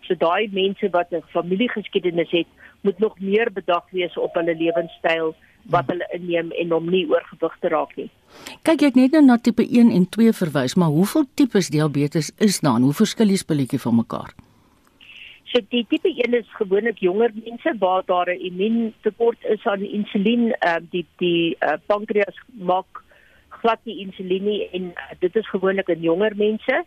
So 0.07 0.15
daai 0.19 0.49
mense 0.51 0.89
wat 0.91 1.11
'n 1.11 1.23
familiegeskiedenis 1.31 2.31
het, 2.31 2.47
moet 2.81 2.99
nog 2.99 3.19
meer 3.19 3.51
bedag 3.51 3.85
wees 3.91 4.17
op 4.17 4.33
hulle 4.33 4.55
lewenstyl 4.55 5.35
wat 5.71 5.87
hulle 5.87 6.07
inneem 6.11 6.51
en 6.51 6.73
om 6.73 6.89
nie 6.89 7.05
oorgewig 7.09 7.57
te 7.59 7.67
raak 7.67 7.95
nie. 7.95 8.09
Kyk 8.67 8.81
jy 8.81 8.89
het 8.91 8.95
net 8.99 9.11
nou 9.11 9.23
na 9.25 9.37
tipe 9.37 9.63
1 9.63 9.91
en 9.91 10.09
2 10.09 10.33
verwys, 10.33 10.75
maar 10.75 10.91
hoeveel 10.91 11.25
tipes 11.39 11.69
diabetes 11.69 12.31
is 12.37 12.59
daar? 12.59 12.79
Hoe 12.79 12.93
verskil 12.93 13.27
die 13.27 13.37
spulletjie 13.37 13.79
van 13.79 13.95
mekaar? 13.95 14.33
So 15.53 15.61
die 15.69 15.85
tipe 15.89 16.09
1 16.09 16.33
is 16.33 16.49
gewoonlik 16.57 16.99
jonger 16.99 17.31
mense 17.45 17.75
waar 17.79 18.03
daar 18.05 18.29
'n 18.29 18.43
immuuntekort 18.49 19.37
is 19.43 19.65
aan 19.65 19.81
insulien, 19.81 20.55
uh, 20.65 20.75
die 20.89 21.05
die 21.17 21.55
uh, 21.59 21.77
pankreas 21.85 22.37
maak 22.57 23.03
glad 23.49 23.79
nie 23.83 23.99
insulien 23.99 24.43
nie 24.43 24.69
en 24.71 24.83
uh, 24.83 25.13
dit 25.19 25.35
is 25.35 25.49
gewoonlik 25.49 25.87
in 25.87 26.01
jonger 26.01 26.35
mense. 26.35 26.83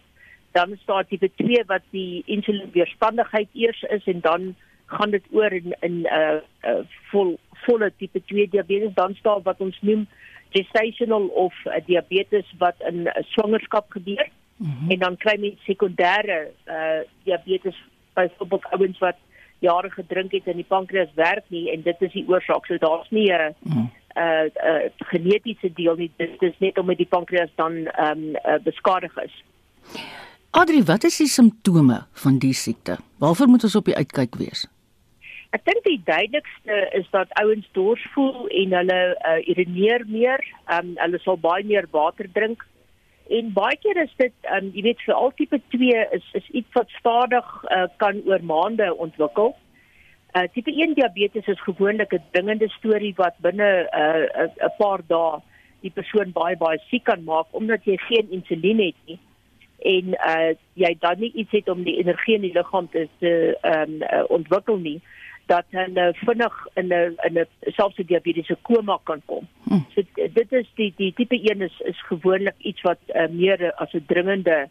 Dan 0.56 0.72
is 0.72 0.84
daar 0.88 1.06
tipe 1.06 1.30
2 1.36 1.64
wat 1.66 1.84
die 1.90 2.22
insulienweerstandigheid 2.24 3.48
eers 3.52 3.82
is 3.82 4.04
en 4.12 4.20
dan 4.20 4.54
gaan 4.86 5.10
dit 5.10 5.26
oor 5.30 5.52
in 5.52 5.74
in 5.80 5.96
'n 6.00 6.06
uh, 6.06 6.38
uh, 6.70 6.84
vol 7.10 7.38
volle 7.64 7.92
tipe 7.98 8.20
2 8.24 8.48
diabetes 8.48 8.94
dan 8.94 9.14
staan 9.14 9.42
wat 9.42 9.60
ons 9.60 9.78
noem 9.80 10.06
gestational 10.50 11.26
of 11.26 11.54
uh, 11.64 11.72
diabetes 11.86 12.54
wat 12.58 12.74
in 12.88 12.98
uh, 13.06 13.12
swangerskap 13.20 13.90
gebeur. 13.90 14.28
Mm 14.56 14.66
-hmm. 14.66 14.90
En 14.90 14.98
dan 14.98 15.16
kry 15.16 15.36
mens 15.40 15.64
sekondêre 15.64 16.48
uh, 16.66 17.00
diabetes 17.24 17.76
byvoorbeeld 18.14 18.64
ouens 18.70 18.98
wat 18.98 19.16
jare 19.58 19.90
gedrink 19.90 20.32
het 20.32 20.46
en 20.46 20.56
die 20.56 20.68
pankreas 20.68 21.12
werk 21.14 21.44
nie 21.48 21.70
en 21.72 21.82
dit 21.82 22.02
is 22.02 22.12
die 22.12 22.28
oorsaak. 22.28 22.66
So 22.66 22.78
daar's 22.78 23.10
nie 23.10 23.32
'n 23.32 23.54
mm. 23.60 23.90
uh, 24.16 24.44
uh, 24.70 24.90
genetiese 24.96 25.72
deel 25.72 25.96
nie. 25.96 26.10
Dit 26.16 26.42
is 26.42 26.58
net 26.58 26.78
omdat 26.78 26.96
die 26.96 27.12
pankreas 27.16 27.50
dan 27.54 27.86
ehm 27.86 28.10
um, 28.10 28.36
uh, 28.44 28.58
beskadig 28.62 29.16
is. 29.16 29.44
Adri, 30.56 30.78
wat 30.88 31.04
is 31.04 31.18
die 31.20 31.28
simptome 31.28 31.98
van 32.22 32.38
die 32.40 32.54
siekte? 32.56 32.94
Waarvoor 33.20 33.48
moet 33.52 33.64
ons 33.68 33.74
op 33.76 33.88
die 33.90 33.96
uitkyk 33.96 34.38
wees? 34.40 34.62
Ek 35.52 35.66
dink 35.68 35.82
die 35.84 35.98
duidelikste 36.06 36.78
is 36.96 37.10
dat 37.12 37.34
ouens 37.42 37.66
dors 37.76 38.06
voel 38.14 38.46
en 38.62 38.72
hulle 38.78 38.96
uh, 39.18 39.34
urineer 39.52 40.06
meer, 40.08 40.40
um, 40.72 40.94
hulle 41.02 41.20
sal 41.26 41.36
baie 41.42 41.66
meer 41.68 41.84
water 41.92 42.30
drink. 42.38 42.64
En 43.28 43.52
baie 43.52 43.76
keer 43.82 44.00
is 44.06 44.16
dit 44.22 44.32
um, 44.56 44.72
jy 44.72 44.86
weet 44.88 45.04
vir 45.04 45.18
al 45.18 45.36
tipe 45.36 45.60
2 45.76 46.06
is 46.20 46.32
is 46.40 46.48
iets 46.62 46.80
wat 46.80 46.96
stadig 47.02 47.52
uh, 47.68 47.84
kan 48.00 48.24
oor 48.24 48.48
maande 48.54 48.88
ontwikkel. 48.96 49.52
Uh, 50.32 50.46
tipe 50.56 50.72
1 50.72 50.96
diabetes 50.96 51.52
is 51.52 51.64
gewoonlik 51.68 52.16
'n 52.16 52.24
dringende 52.32 52.72
storie 52.78 53.12
wat 53.20 53.36
binne 53.44 53.70
'n 53.84 54.24
uh, 54.40 54.48
'n 54.72 54.74
paar 54.80 55.04
dae 55.12 55.44
die 55.84 55.92
persoon 56.00 56.32
baie 56.32 56.56
baie 56.56 56.80
siek 56.88 57.04
kan 57.04 57.28
maak 57.28 57.52
omdat 57.52 57.84
jy 57.84 58.00
geen 58.08 58.36
insulien 58.40 58.80
het 58.88 59.00
nie 59.04 59.20
en 59.86 60.14
uh, 60.14 60.54
jy 60.74 60.92
dan 61.00 61.20
nie 61.22 61.32
iets 61.34 61.54
het 61.54 61.68
om 61.68 61.84
die 61.86 61.98
energie 62.00 62.34
in 62.38 62.46
die 62.46 62.54
liggaam 62.56 62.88
te 62.90 63.06
ehm 63.20 63.82
um, 63.82 64.02
uh, 64.02 64.24
ontwikkel 64.38 64.80
nie 64.82 65.00
dat 65.46 65.66
hulle 65.70 66.06
vinnig 66.14 66.54
in 66.74 66.88
'n 66.88 67.14
in 67.26 67.38
'n 67.38 67.46
selfs 67.76 67.98
'n 67.98 68.06
diabetiese 68.06 68.56
koma 68.62 68.98
kan 69.02 69.22
kom. 69.26 69.46
Hm. 69.68 69.82
So 69.94 70.02
dit 70.14 70.52
is 70.52 70.66
die 70.74 70.92
die 70.96 71.12
tipe 71.12 71.36
1 71.36 71.60
is 71.60 71.80
is 71.80 72.06
gewoonlik 72.06 72.58
iets 72.58 72.82
wat 72.82 72.98
uh, 73.14 73.28
meer 73.28 73.72
as 73.74 73.92
'n 73.92 74.04
dringende 74.06 74.68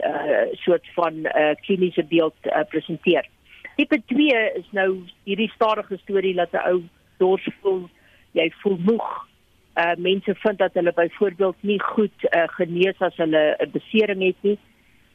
uh, 0.00 0.46
soort 0.52 0.86
van 0.94 1.14
uh, 1.14 1.54
kliniese 1.60 2.04
beeld 2.04 2.34
uh, 2.42 2.64
presenteer. 2.68 3.28
Tipe 3.76 4.02
2 4.06 4.52
is 4.54 4.68
nou 4.70 5.02
hierdie 5.24 5.50
stadige 5.54 5.96
storie 5.96 6.34
dat 6.34 6.52
'n 6.52 6.66
ou 6.68 6.82
dors 7.16 7.48
voel, 7.60 7.88
jy 8.32 8.52
voel 8.62 8.78
moeg. 8.78 9.28
Uh 9.74 9.94
mense 9.96 10.34
vind 10.34 10.58
dat 10.58 10.74
hulle 10.74 10.92
byvoorbeeld 10.92 11.56
nie 11.60 11.80
goed 11.80 12.18
uh, 12.24 12.42
genees 12.46 12.98
as 12.98 13.16
hulle 13.16 13.56
'n 13.58 13.70
besering 13.72 14.22
het 14.22 14.40
nie. 14.40 14.58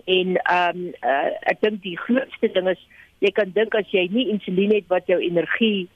En 0.05 0.35
ehm 0.35 0.77
um, 0.77 0.93
uh, 1.01 1.29
ek 1.51 1.61
dink 1.61 1.81
die 1.83 1.97
grootste 1.97 2.51
ding 2.51 2.69
is 2.69 2.87
jy 3.19 3.31
kan 3.31 3.51
dink 3.53 3.75
as 3.75 3.89
jy 3.91 4.07
nie 4.11 4.29
insulien 4.29 4.73
het 4.73 4.87
wat 4.87 5.05
jou 5.05 5.19
energie 5.19 5.89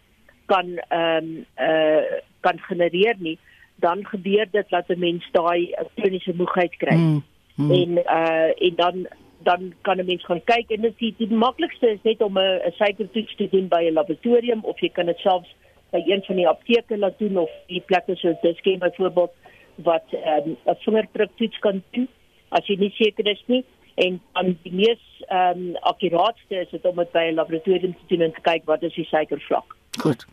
kan 0.45 0.77
ehm 0.77 1.25
um, 1.25 1.45
uh 1.57 2.19
kan 2.41 2.59
genereer 2.59 3.15
nie, 3.17 3.37
dan 3.75 4.05
gebeur 4.05 4.47
dit 4.51 4.69
dat 4.69 4.89
'n 4.89 4.99
mens 4.99 5.25
daai 5.31 5.73
kroniese 5.95 6.33
moegheid 6.35 6.77
kry. 6.77 6.95
Mm, 6.95 7.23
mm. 7.55 7.71
En 7.71 7.89
uh 7.97 8.51
en 8.67 8.75
dan 8.75 9.07
dan 9.43 9.73
kan 9.81 9.97
'n 9.97 10.05
mens 10.05 10.25
gaan 10.25 10.43
kyk 10.43 10.69
en 10.69 10.81
dit 10.81 10.97
die, 10.97 11.13
die 11.17 11.33
maklikste 11.33 11.89
is 11.89 12.01
net 12.03 12.21
om 12.21 12.37
'n 12.37 12.71
suikertoets 12.71 13.35
te 13.35 13.47
doen 13.49 13.67
by 13.67 13.83
'n 13.83 13.93
laboratorium 13.93 14.63
of 14.63 14.79
jy 14.79 14.89
kan 14.89 15.05
dit 15.05 15.17
selfs 15.17 15.55
by 15.91 16.01
een 16.05 16.23
van 16.27 16.35
die 16.35 16.47
apteke 16.47 16.97
laat 16.97 17.19
doen 17.19 17.37
of 17.37 17.51
die 17.67 17.83
plekke 17.85 18.15
soos 18.15 18.39
Dischem 18.41 18.79
byvoorbeeld 18.79 19.33
wat 19.75 20.07
ehm, 20.11 20.49
'n 20.49 20.57
um, 20.65 20.75
vingerpriktoets 20.85 21.59
kan 21.59 21.83
doen 21.91 22.07
as 22.49 22.67
jy 22.67 22.75
nie 22.79 22.93
seker 22.95 23.27
is 23.27 23.43
nie 23.47 23.63
en 23.95 24.21
dan 24.33 24.57
die 24.63 24.73
mees 24.73 25.03
ehm 25.27 25.59
um, 25.59 25.75
akkuraatste 25.91 26.55
is 26.63 26.69
dit 26.69 26.85
om 26.85 26.95
dit 26.95 27.11
by 27.11 27.25
'n 27.29 27.35
laboratorium 27.35 27.93
te 27.93 28.15
doen 28.15 28.21
en 28.21 28.33
te 28.33 28.41
kyk 28.41 28.65
wat 28.65 28.83
is 28.83 28.93
die 28.93 29.05
suikervlak. 29.05 29.75
Goed. 29.99 30.25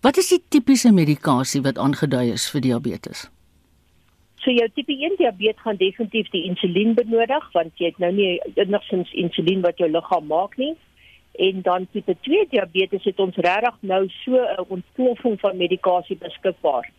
Wat 0.00 0.16
is 0.16 0.28
die 0.28 0.42
tipiese 0.48 0.92
medikasie 0.92 1.62
wat 1.62 1.78
aangedui 1.78 2.32
is 2.32 2.50
vir 2.50 2.60
diabetes? 2.60 3.30
So 4.40 4.50
jou 4.50 4.68
tipe 4.74 4.92
1 4.92 5.16
diabetes 5.16 5.62
gaan 5.62 5.76
definitief 5.76 6.28
die 6.30 6.44
insulien 6.44 6.94
benodig 6.94 7.52
want 7.52 7.72
jy 7.76 7.90
het 7.92 7.98
nou 7.98 8.12
nie 8.12 8.40
enigsins 8.54 9.12
insulien 9.12 9.60
wat 9.60 9.78
jou 9.78 9.90
liggaam 9.90 10.26
maak 10.26 10.56
nie. 10.56 10.74
En 11.32 11.62
dan 11.62 11.86
tipe 11.92 12.16
2 12.20 12.46
diabetes 12.50 13.04
het 13.04 13.18
ons 13.18 13.36
regtig 13.36 13.76
nou 13.80 14.08
so 14.08 14.32
'n 14.36 14.64
ontploffing 14.68 15.40
van 15.40 15.56
medikasie 15.56 16.16
beskikbaar. 16.16 16.90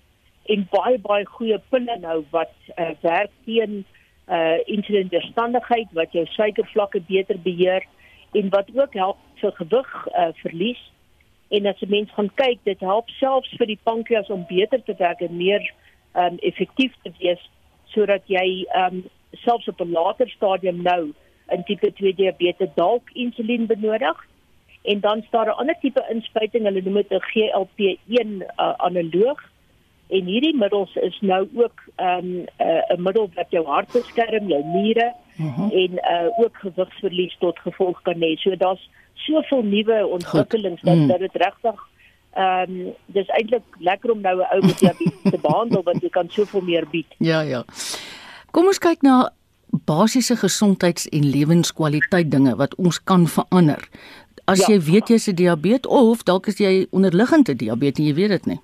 En 0.46 0.68
baie 0.70 1.00
baie 1.00 1.26
goeie 1.26 1.60
pille 1.70 1.98
nou 2.00 2.24
wat 2.30 2.54
uh, 2.76 2.90
werk 3.02 3.32
teen 3.46 3.86
uh 4.28 4.58
insulienweerstandigheid 4.66 5.88
wat 5.92 6.12
jou 6.12 6.26
suikervlakke 6.26 7.02
beter 7.08 7.40
beheer 7.40 7.86
en 8.32 8.50
wat 8.50 8.68
ook 8.76 8.94
help 8.94 9.18
vir 9.36 9.52
gewig 9.52 10.08
uh 10.08 10.28
verlies. 10.34 10.92
En 11.50 11.66
as 11.66 11.82
'n 11.82 11.90
mens 11.90 12.12
gaan 12.12 12.32
kyk, 12.36 12.60
dit 12.64 12.80
help 12.80 13.10
selfs 13.10 13.54
vir 13.58 13.68
die 13.68 13.80
pankreas 13.84 14.30
om 14.30 14.46
beter 14.48 14.84
te 14.84 14.96
werk 14.98 15.20
en 15.20 15.38
meer 15.38 15.74
um 16.16 16.38
effektief 16.38 16.94
te 17.04 17.12
wees 17.20 17.50
sodat 17.86 18.24
jy 18.26 18.66
um 18.76 19.04
selfs 19.32 19.68
op 19.68 19.82
'n 19.82 19.92
later 19.92 20.30
stadium 20.30 20.82
nou 20.82 21.14
in 21.50 21.64
tipe 21.64 21.94
2 21.94 22.16
diabetes 22.16 22.70
dalk 22.76 23.10
insulien 23.14 23.66
benodig. 23.66 24.28
En 24.82 25.00
dan 25.00 25.24
staan 25.28 25.48
'n 25.48 25.60
ander 25.62 25.78
tipe 25.82 26.06
inspuiting, 26.10 26.64
hulle 26.64 26.82
noem 26.82 26.94
dit 26.94 27.12
'n 27.12 27.28
GLP-1 27.32 28.30
uh, 28.58 28.74
analoog 28.78 29.50
en 30.12 30.28
hierdie 30.28 30.56
middels 30.58 30.96
is 30.96 31.18
nou 31.22 31.50
ook 31.56 31.84
ehm, 31.96 32.26
'n 32.26 32.48
um, 32.58 32.98
uh, 32.98 32.98
middel 32.98 33.30
wat 33.36 33.50
jou 33.50 33.66
hart 33.66 33.92
beskerm, 33.92 34.48
jou 34.48 34.64
niere 34.64 35.14
uh 35.40 35.46
mhm. 35.46 35.62
-huh. 35.62 35.84
en 35.84 35.92
uh, 35.92 36.40
ook 36.40 36.58
gewigsverlies 36.58 37.36
tot 37.40 37.60
gevolg 37.60 38.02
kan 38.02 38.20
hê. 38.20 38.36
So 38.36 38.56
daar's 38.56 38.90
soveel 39.14 39.64
nuwe 39.64 40.08
ontwikkelings 40.08 40.82
dat 40.82 40.96
mm. 40.96 41.08
dat 41.08 41.20
dit 41.20 41.36
regtig 41.36 41.90
ehm 42.34 42.72
um, 42.72 42.94
dis 43.06 43.28
eintlik 43.28 43.64
lekker 43.80 44.12
om 44.12 44.22
nou 44.22 44.38
'n 44.38 44.48
ou 44.54 44.66
met 44.66 44.80
diabetes 44.80 45.32
te 45.32 45.40
behandel 45.42 45.84
want 45.84 46.02
jy 46.02 46.10
kan 46.10 46.30
soveel 46.30 46.62
meer 46.62 46.88
bied. 46.90 47.16
Ja, 47.32 47.42
ja. 47.42 47.64
Kom 48.52 48.66
ons 48.66 48.78
kyk 48.78 49.02
na 49.02 49.32
basiese 49.72 50.36
gesondheids- 50.36 51.10
en 51.10 51.26
lewenskwaliteit 51.26 52.32
dinge 52.32 52.56
wat 52.56 52.76
ons 52.76 53.04
kan 53.04 53.28
verander. 53.28 53.90
As 54.46 54.60
ja. 54.60 54.74
jy 54.74 54.80
weet 54.80 55.08
jy 55.08 55.20
het 55.26 55.38
diabetes 55.38 55.92
of 55.92 56.24
dalk 56.24 56.48
is 56.48 56.58
jy 56.58 56.88
onderliggende 56.92 57.56
diabetes 57.56 58.00
en 58.00 58.06
jy 58.06 58.14
weet 58.14 58.30
dit 58.30 58.46
nie. 58.46 58.60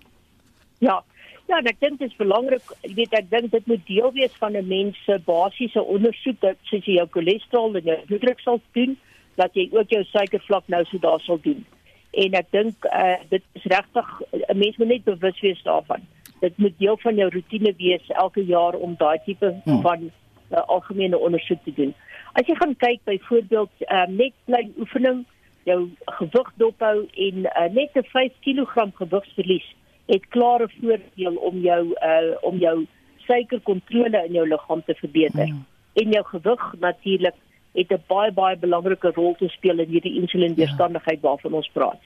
Ja, 0.79 1.03
Ja, 1.47 1.61
ek 1.63 1.77
dink 1.79 2.01
dit 2.01 2.09
is 2.09 2.19
belangrik, 2.19 2.73
jy 2.83 2.93
weet 2.97 3.13
ek 3.15 3.29
dink 3.31 3.53
dit 3.53 3.67
moet 3.71 3.83
deel 3.87 4.11
wees 4.11 4.33
van 4.41 4.57
'n 4.59 4.67
mens 4.67 4.97
se 5.05 5.15
basiese 5.23 5.79
ondersoek 5.79 6.41
dat 6.41 6.57
soos 6.67 6.83
jy 6.85 6.97
jou 6.99 7.07
cholesterol 7.07 7.75
en 7.75 7.85
jou 7.87 7.97
bloeddruk 8.07 8.39
sal 8.43 8.59
doen, 8.75 8.97
dat 9.39 9.55
jy 9.55 9.69
ook 9.71 9.89
jou 9.89 10.03
suikervlak 10.03 10.67
nou 10.67 10.83
so 10.85 10.99
daar 10.99 11.23
sal 11.23 11.39
doen. 11.41 11.63
En 12.11 12.33
ek 12.33 12.51
dink 12.51 12.75
uh, 12.91 13.15
dit 13.29 13.43
is 13.53 13.63
regtig 13.63 14.07
'n 14.33 14.57
mens 14.57 14.77
moet 14.77 14.87
net 14.87 15.03
bewus 15.03 15.39
wees 15.39 15.63
daarvan. 15.63 16.03
Dit 16.41 16.57
moet 16.57 16.77
deel 16.77 16.97
van 16.97 17.15
jou 17.15 17.29
rotine 17.31 17.73
wees 17.77 18.03
elke 18.09 18.43
jaar 18.43 18.75
om 18.75 18.95
daai 18.97 19.19
tipe 19.25 19.55
hmm. 19.63 19.81
van 19.81 20.11
uh, 20.51 20.63
algemene 20.67 21.17
ondersoek 21.17 21.63
te 21.63 21.73
doen. 21.73 21.93
As 22.33 22.45
jy 22.47 22.55
gaan 22.55 22.75
kyk 22.75 23.01
byvoorbeeld 23.03 23.71
uh, 23.87 24.05
net 24.07 24.33
klein 24.45 24.73
oefening, 24.77 25.25
jou 25.63 25.89
gewig 26.19 26.53
dophou 26.55 27.07
en 27.13 27.37
uh, 27.45 27.67
net 27.71 27.91
'n 27.95 28.03
5 28.03 28.31
kg 28.45 28.87
gewigsverlies 28.93 29.75
het 30.07 30.27
klare 30.27 30.69
voordeel 30.79 31.35
om 31.35 31.59
jou 31.59 31.81
uh 32.11 32.35
om 32.41 32.57
jou 32.57 32.85
suikerkontrole 33.27 34.25
in 34.27 34.33
jou 34.33 34.47
liggaam 34.47 34.83
te 34.85 34.95
verbeter. 34.95 35.47
Mm. 35.47 35.65
En 35.93 36.11
jou 36.11 36.23
gewig 36.25 36.73
natuurlik 36.79 37.35
het 37.73 37.91
'n 37.91 38.03
baie 38.07 38.31
baie 38.31 38.57
belangrike 38.57 39.11
rol 39.15 39.35
te 39.35 39.47
speel 39.47 39.79
in 39.79 39.89
hierdie 39.89 40.15
insulienweerstandigheid 40.21 41.21
ja. 41.21 41.27
waarvan 41.27 41.53
ons 41.53 41.69
praat. 41.73 41.99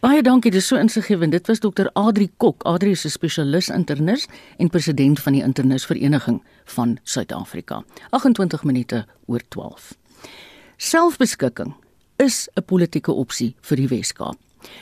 Baie 0.00 0.22
dankie, 0.22 0.50
dit 0.50 0.60
is 0.60 0.66
so 0.66 0.76
insiggewend. 0.76 1.32
Dit 1.32 1.46
was 1.46 1.60
dokter 1.60 1.90
Adri 1.92 2.28
Kok. 2.36 2.62
Adri 2.62 2.90
is 2.90 3.04
'n 3.04 3.10
spesialis 3.10 3.68
internis 3.68 4.26
en 4.58 4.68
president 4.68 5.20
van 5.20 5.32
die 5.32 5.42
Internis 5.42 5.86
Vereniging 5.86 6.42
van 6.64 6.98
Suid-Afrika. 7.02 7.84
28 8.10 8.64
minute 8.64 9.06
oor 9.26 9.40
12. 9.48 9.94
Selfbeskikking 10.76 11.74
is 12.16 12.48
'n 12.54 12.64
politieke 12.64 13.12
opsie 13.12 13.54
vir 13.60 13.76
die 13.76 13.88
Wes-Kaap. 13.88 14.36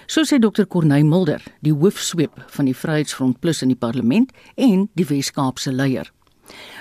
So 0.07 0.23
sê 0.23 0.39
Dr 0.39 0.67
Corneil 0.67 1.05
Mulder, 1.05 1.43
die 1.61 1.73
hoofsweep 1.73 2.45
van 2.47 2.65
die 2.65 2.75
Vryheidsfront 2.75 3.41
Plus 3.41 3.63
in 3.63 3.69
die 3.69 3.79
parlement 3.79 4.33
en 4.55 4.89
die 4.95 5.07
Wes-Kaapse 5.07 5.73
leier. 5.73 6.13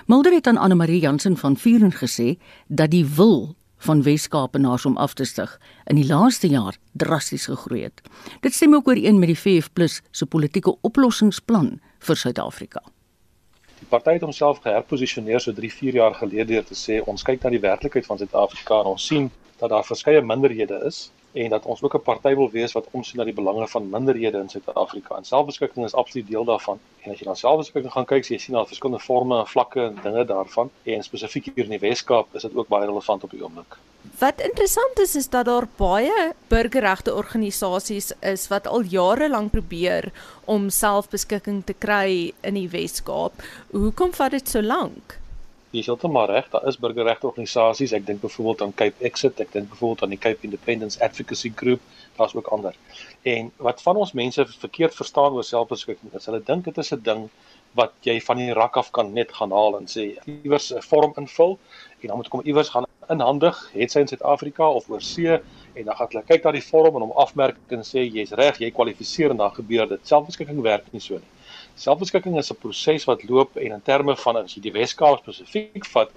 Mulder 0.05 0.33
het 0.33 0.47
aan 0.47 0.57
Anne 0.57 0.75
Marie 0.75 0.99
Jansen 0.99 1.37
van 1.37 1.57
Vuren 1.57 1.91
gesê 1.91 2.37
dat 2.67 2.91
die 2.91 3.05
wil 3.05 3.55
van 3.83 4.03
Wes-Kaapenaars 4.03 4.85
om 4.85 4.97
af 4.97 5.13
te 5.13 5.25
stig 5.25 5.59
in 5.91 5.99
die 5.99 6.07
laaste 6.07 6.47
jaar 6.47 6.77
drasties 6.91 7.45
gegroei 7.51 7.83
het. 7.83 8.01
Dit 8.41 8.53
stem 8.53 8.75
ook 8.75 8.87
ooreen 8.87 9.19
met 9.19 9.31
die 9.33 9.39
VF+ 9.39 9.69
se 10.11 10.25
politieke 10.25 10.75
oplossingsplan 10.81 11.79
vir 11.99 12.19
Suid-Afrika. 12.19 12.81
Die 13.79 13.89
party 13.91 14.15
het 14.15 14.23
homself 14.23 14.61
geherposisioneer 14.63 15.41
so 15.43 15.51
3-4 15.51 15.97
jaar 15.99 16.15
gelede 16.15 16.53
deur 16.53 16.63
te 16.63 16.77
sê 16.79 17.01
ons 17.03 17.23
kyk 17.23 17.43
na 17.43 17.51
die 17.51 17.63
werklikheid 17.63 18.07
van 18.07 18.21
Suid-Afrika 18.21 18.79
en 18.79 18.93
ons 18.95 19.07
sien 19.07 19.29
dat 19.59 19.69
daar 19.69 19.85
verskeie 19.87 20.21
minderhede 20.21 20.79
is 20.87 21.09
en 21.33 21.49
dat 21.49 21.65
ons 21.65 21.81
ook 21.81 21.95
'n 21.95 22.01
party 22.01 22.35
wil 22.35 22.49
wees 22.49 22.71
wat 22.71 22.87
omsien 22.91 23.17
na 23.17 23.23
die 23.23 23.33
belange 23.33 23.67
van 23.67 23.89
minderhede 23.89 24.37
in 24.37 24.49
Suid-Afrika. 24.49 25.15
En 25.15 25.25
selfbeskikking 25.25 25.85
is 25.85 25.93
absoluut 25.93 26.27
deel 26.27 26.45
daarvan. 26.45 26.79
En 27.01 27.11
as 27.11 27.19
jy 27.19 27.25
na 27.25 27.33
selfbeskikking 27.33 27.93
gaan 27.93 28.05
kyk, 28.05 28.25
jy 28.25 28.37
sien 28.37 28.55
daar 28.55 28.67
verskillende 28.67 29.03
forme 29.03 29.39
en 29.39 29.47
vlakke 29.47 29.81
en 29.81 29.97
dinge 30.03 30.25
daarvan. 30.25 30.69
En 30.83 31.03
spesifiek 31.03 31.45
hier 31.45 31.63
in 31.63 31.69
die 31.69 31.79
Wes-Kaap 31.79 32.35
is 32.35 32.41
dit 32.41 32.55
ook 32.55 32.67
baie 32.67 32.85
relevant 32.85 33.23
op 33.23 33.29
die 33.29 33.43
oomblik. 33.43 33.77
Wat 34.19 34.41
interessant 34.41 34.99
is 34.99 35.15
is 35.15 35.29
dat 35.29 35.45
daar 35.45 35.67
baie 35.75 36.33
burgerregte 36.47 37.13
organisasies 37.15 38.11
is 38.19 38.47
wat 38.47 38.67
al 38.67 38.81
jare 38.81 39.29
lank 39.29 39.51
probeer 39.51 40.11
om 40.45 40.69
selfbeskikking 40.69 41.65
te 41.65 41.73
kry 41.73 42.33
in 42.41 42.53
die 42.53 42.69
Wes-Kaap. 42.69 43.33
Hoekom 43.71 44.13
vat 44.13 44.31
dit 44.31 44.49
so 44.49 44.61
lank? 44.61 45.22
Jy 45.73 45.81
is 45.81 45.87
heeltemal 45.89 46.27
reg, 46.29 46.49
daar 46.53 46.67
is 46.69 46.75
burgerregte 46.77 47.25
organisasies. 47.25 47.95
Ek 47.97 48.03
dink 48.05 48.19
byvoorbeeld 48.21 48.59
aan 48.61 48.73
Cape 48.77 49.07
Exit, 49.07 49.39
ek 49.41 49.55
dink 49.55 49.71
byvoorbeeld 49.71 50.03
aan 50.05 50.11
die 50.13 50.19
Cape 50.21 50.45
Independence 50.45 50.99
Advocacy 51.01 51.49
Group, 51.57 51.81
daar's 52.19 52.35
ook 52.37 52.51
ander. 52.53 52.77
En 53.31 53.49
wat 53.57 53.81
van 53.81 53.97
ons 54.03 54.11
mense 54.13 54.45
verkeerd 54.51 54.93
verstaan 54.93 55.33
oor 55.33 55.47
selfbeskikking 55.47 56.13
is, 56.13 56.29
hulle 56.29 56.43
dink 56.45 56.69
dit 56.69 56.77
is 56.77 56.93
'n 56.93 57.01
ding 57.07 57.25
wat 57.79 57.97
jy 58.05 58.19
van 58.21 58.37
die 58.37 58.53
rak 58.53 58.77
af 58.77 58.91
kan 58.93 59.09
net 59.17 59.33
gaan 59.33 59.49
haal 59.57 59.79
en 59.79 59.89
sê 59.89 60.05
iewers 60.29 60.69
'n 60.69 60.85
vorm 60.91 61.17
invul 61.17 61.57
en 62.01 62.07
dan 62.07 62.17
moet 62.17 62.29
kom 62.29 62.45
iewers 62.45 62.69
gaan 62.69 62.85
inhandig, 63.09 63.57
het 63.73 63.91
sy 63.91 64.05
in 64.05 64.07
Suid-Afrika 64.07 64.69
of 64.69 64.89
oor 64.89 65.01
see 65.01 65.41
en 65.73 65.85
dan 65.85 65.95
gaan 65.95 66.07
hulle 66.11 66.23
kyk 66.27 66.43
na 66.43 66.51
die 66.51 66.67
vorm 66.69 66.95
en 66.95 67.07
hom 67.07 67.17
afmerk 67.17 67.57
en 67.69 67.81
sê 67.81 68.05
jy's 68.05 68.31
reg, 68.31 68.59
jy 68.59 68.69
kwalifiseer 68.71 69.31
en 69.31 69.37
dan 69.37 69.51
gebeur 69.51 69.89
dit. 69.89 70.07
Selfbeskikking 70.07 70.61
werk 70.61 70.93
nie 70.93 71.01
so 71.01 71.17
nie. 71.17 71.31
Selfbeskikking 71.75 72.37
is 72.37 72.51
'n 72.51 72.59
proses 72.61 73.05
wat 73.05 73.23
loop 73.29 73.57
en 73.57 73.71
in 73.71 73.81
terme 73.81 74.15
van 74.15 74.37
as 74.37 74.53
jy 74.53 74.61
die 74.61 74.71
Wes-Kaap 74.71 75.23
spesifiek 75.23 75.85
vat, 75.85 76.11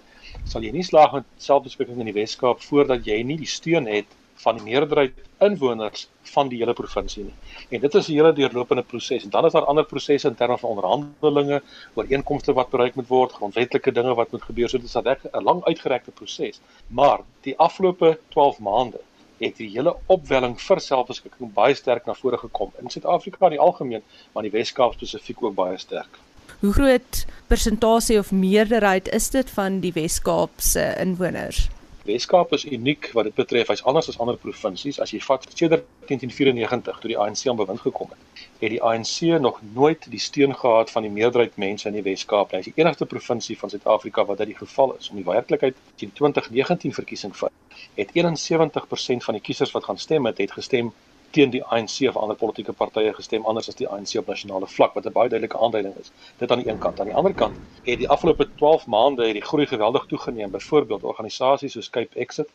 sal 0.44 0.62
jy 0.62 0.72
nie 0.72 0.84
slaag 0.84 1.12
met 1.12 1.24
selfbeskikking 1.38 1.98
in 1.98 2.10
die 2.10 2.18
Wes-Kaap 2.18 2.60
voordat 2.60 3.06
jy 3.06 3.22
nie 3.22 3.38
die 3.40 3.48
steun 3.48 3.86
het 3.86 4.06
van 4.44 4.58
die 4.58 4.66
meerderheid 4.66 5.14
inwoners 5.40 6.08
van 6.34 6.50
die 6.52 6.58
hele 6.60 6.74
provinsie 6.76 7.24
nie. 7.24 7.34
En 7.70 7.80
dit 7.80 7.94
is 7.94 8.08
'n 8.08 8.12
hele 8.12 8.32
deurlopende 8.32 8.82
proses. 8.82 9.24
En 9.24 9.30
dan 9.30 9.46
is 9.46 9.52
daar 9.52 9.64
ander 9.64 9.84
prosesse 9.84 10.28
in 10.28 10.34
terme 10.34 10.58
van 10.58 10.70
onderhandelinge, 10.70 11.62
ooreenkomste 11.94 12.52
wat 12.52 12.70
bereik 12.70 12.94
moet 12.94 13.08
word, 13.08 13.32
grondwetlike 13.32 13.92
dinge 13.92 14.14
wat 14.14 14.30
moet 14.32 14.42
gebeur. 14.42 14.68
So 14.68 14.78
dit 14.78 14.86
is 14.86 14.96
'n 14.96 15.42
lang 15.42 15.64
uitgerekte 15.64 16.10
proses. 16.10 16.60
Maar 16.86 17.20
die 17.40 17.58
afgelope 17.58 18.18
12 18.28 18.58
maande 18.58 19.00
het 19.38 19.56
die 19.60 19.68
hele 19.70 19.96
opwelling 20.12 20.56
vir 20.60 20.80
selfbeskikking 20.80 21.52
baie 21.54 21.74
sterk 21.74 22.06
na 22.06 22.14
vore 22.14 22.38
gekom 22.40 22.72
in 22.82 22.90
Suid-Afrika 22.92 23.50
in 23.50 23.56
die 23.56 23.62
algemeen, 23.62 24.04
maar 24.32 24.44
in 24.44 24.50
die 24.50 24.58
Wes-Kaap 24.58 24.96
spesifiek 24.96 25.42
ook 25.42 25.54
baie 25.54 25.78
sterk. 25.78 26.18
Hoe 26.60 26.72
groot 26.72 27.24
persentasie 27.46 28.18
of 28.18 28.32
meerderheid 28.32 29.08
is 29.08 29.30
dit 29.30 29.50
van 29.50 29.80
die 29.80 29.92
Wes-Kaap 29.92 30.62
se 30.62 30.94
inwoners? 31.00 31.66
Weskaap 32.06 32.52
is 32.54 32.64
uniek 32.64 33.10
wat 33.16 33.26
dit 33.28 33.34
betref. 33.34 33.70
Hy's 33.72 33.82
anders 33.84 34.08
as 34.08 34.18
ander 34.22 34.36
provinsies. 34.40 35.00
As 35.02 35.12
jy 35.14 35.18
vat 35.24 35.46
sedert 35.52 35.86
1994 36.06 37.00
toe 37.02 37.10
die 37.10 37.18
ANC 37.18 37.46
aan 37.50 37.58
bewind 37.58 37.82
gekom 37.82 38.12
het, 38.14 38.44
het 38.60 38.72
die 38.74 38.82
ANC 38.82 39.40
nog 39.42 39.58
nooit 39.74 40.06
die 40.10 40.22
steun 40.22 40.54
gehad 40.54 40.92
van 40.94 41.06
die 41.06 41.12
meerderheid 41.12 41.58
mense 41.60 41.88
in 41.90 41.98
die 41.98 42.04
Weskaap 42.06 42.52
nie. 42.52 42.62
Hy's 42.62 42.70
die 42.70 42.82
enigste 42.82 43.08
provinsie 43.10 43.58
van 43.58 43.72
Suid-Afrika 43.72 44.24
wat 44.30 44.38
dit 44.42 44.54
die 44.54 44.58
geval 44.60 44.94
is. 44.98 45.10
Om 45.10 45.20
die 45.20 45.26
werklikheid 45.26 45.76
in 46.06 46.12
2019 46.12 46.94
verkiesing 46.94 47.34
vat, 47.36 47.52
het 47.98 48.14
71% 48.14 49.26
van 49.28 49.38
die 49.38 49.44
kiesers 49.50 49.74
wat 49.74 49.90
gaan 49.90 49.98
stem 49.98 50.30
het, 50.30 50.38
het 50.38 50.54
gestem 50.56 50.92
teen 51.36 51.52
die 51.52 51.62
ANC 51.64 51.96
of 52.08 52.16
ander 52.20 52.36
politieke 52.40 52.74
partye 52.76 53.12
gestem 53.16 53.46
anders 53.50 53.68
as 53.72 53.78
die 53.80 53.88
ANC 53.88 54.16
op 54.20 54.30
nasionale 54.32 54.68
vlak 54.76 54.94
wat 54.98 55.06
'n 55.06 55.14
baie 55.18 55.32
duidelike 55.32 55.58
aanduiding 55.58 55.94
is. 56.02 56.12
Dit 56.38 56.50
aan 56.50 56.62
die 56.62 56.68
een 56.70 56.78
kant, 56.84 57.00
aan 57.00 57.12
die 57.12 57.18
ander 57.22 57.34
kant 57.34 57.56
het 57.84 57.98
die 57.98 58.08
afgelope 58.08 58.48
12 58.56 58.86
maande 58.86 59.26
het 59.26 59.38
die 59.38 59.48
groei 59.50 59.66
geweldig 59.66 60.06
toegeneem. 60.12 60.50
Byvoorbeeld 60.50 61.02
organisasies 61.02 61.72
soos 61.72 61.90
Cape 61.90 62.18
Exit 62.18 62.48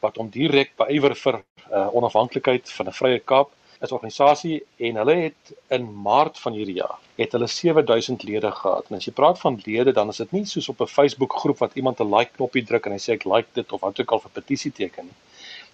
wat 0.00 0.18
om 0.18 0.28
direk 0.30 0.76
beywer 0.76 1.14
vir 1.16 1.42
uh, 1.72 1.88
onafhanklikheid 1.92 2.70
van 2.78 2.86
'n 2.86 2.98
vrye 3.00 3.18
Kaap 3.18 3.50
is 3.80 3.92
organisasie 3.92 4.62
en 4.76 4.96
hulle 4.96 5.14
het 5.14 5.52
in 5.68 5.88
Maart 6.02 6.38
van 6.38 6.52
hierdie 6.52 6.78
jaar 6.80 6.98
het 7.16 7.32
hulle 7.32 7.46
7000 7.46 8.22
lede 8.28 8.50
gehad. 8.52 8.90
En 8.90 8.96
as 8.96 9.06
jy 9.08 9.12
praat 9.12 9.38
van 9.40 9.60
lede 9.64 9.92
dan 9.92 10.08
is 10.12 10.20
dit 10.20 10.32
nie 10.36 10.44
soos 10.44 10.68
op 10.68 10.80
'n 10.80 10.86
Facebook 10.86 11.32
groep 11.32 11.58
wat 11.58 11.74
iemand 11.74 12.00
'n 12.00 12.14
like 12.14 12.32
knoppie 12.36 12.64
druk 12.64 12.86
en 12.86 12.92
hy 12.92 12.98
sê 12.98 13.12
ek 13.12 13.24
like 13.24 13.48
dit 13.52 13.72
of 13.72 13.80
wat 13.80 14.00
ook 14.00 14.12
al 14.12 14.20
vir 14.20 14.30
petisie 14.30 14.72
teken 14.72 15.04
nie. 15.04 15.16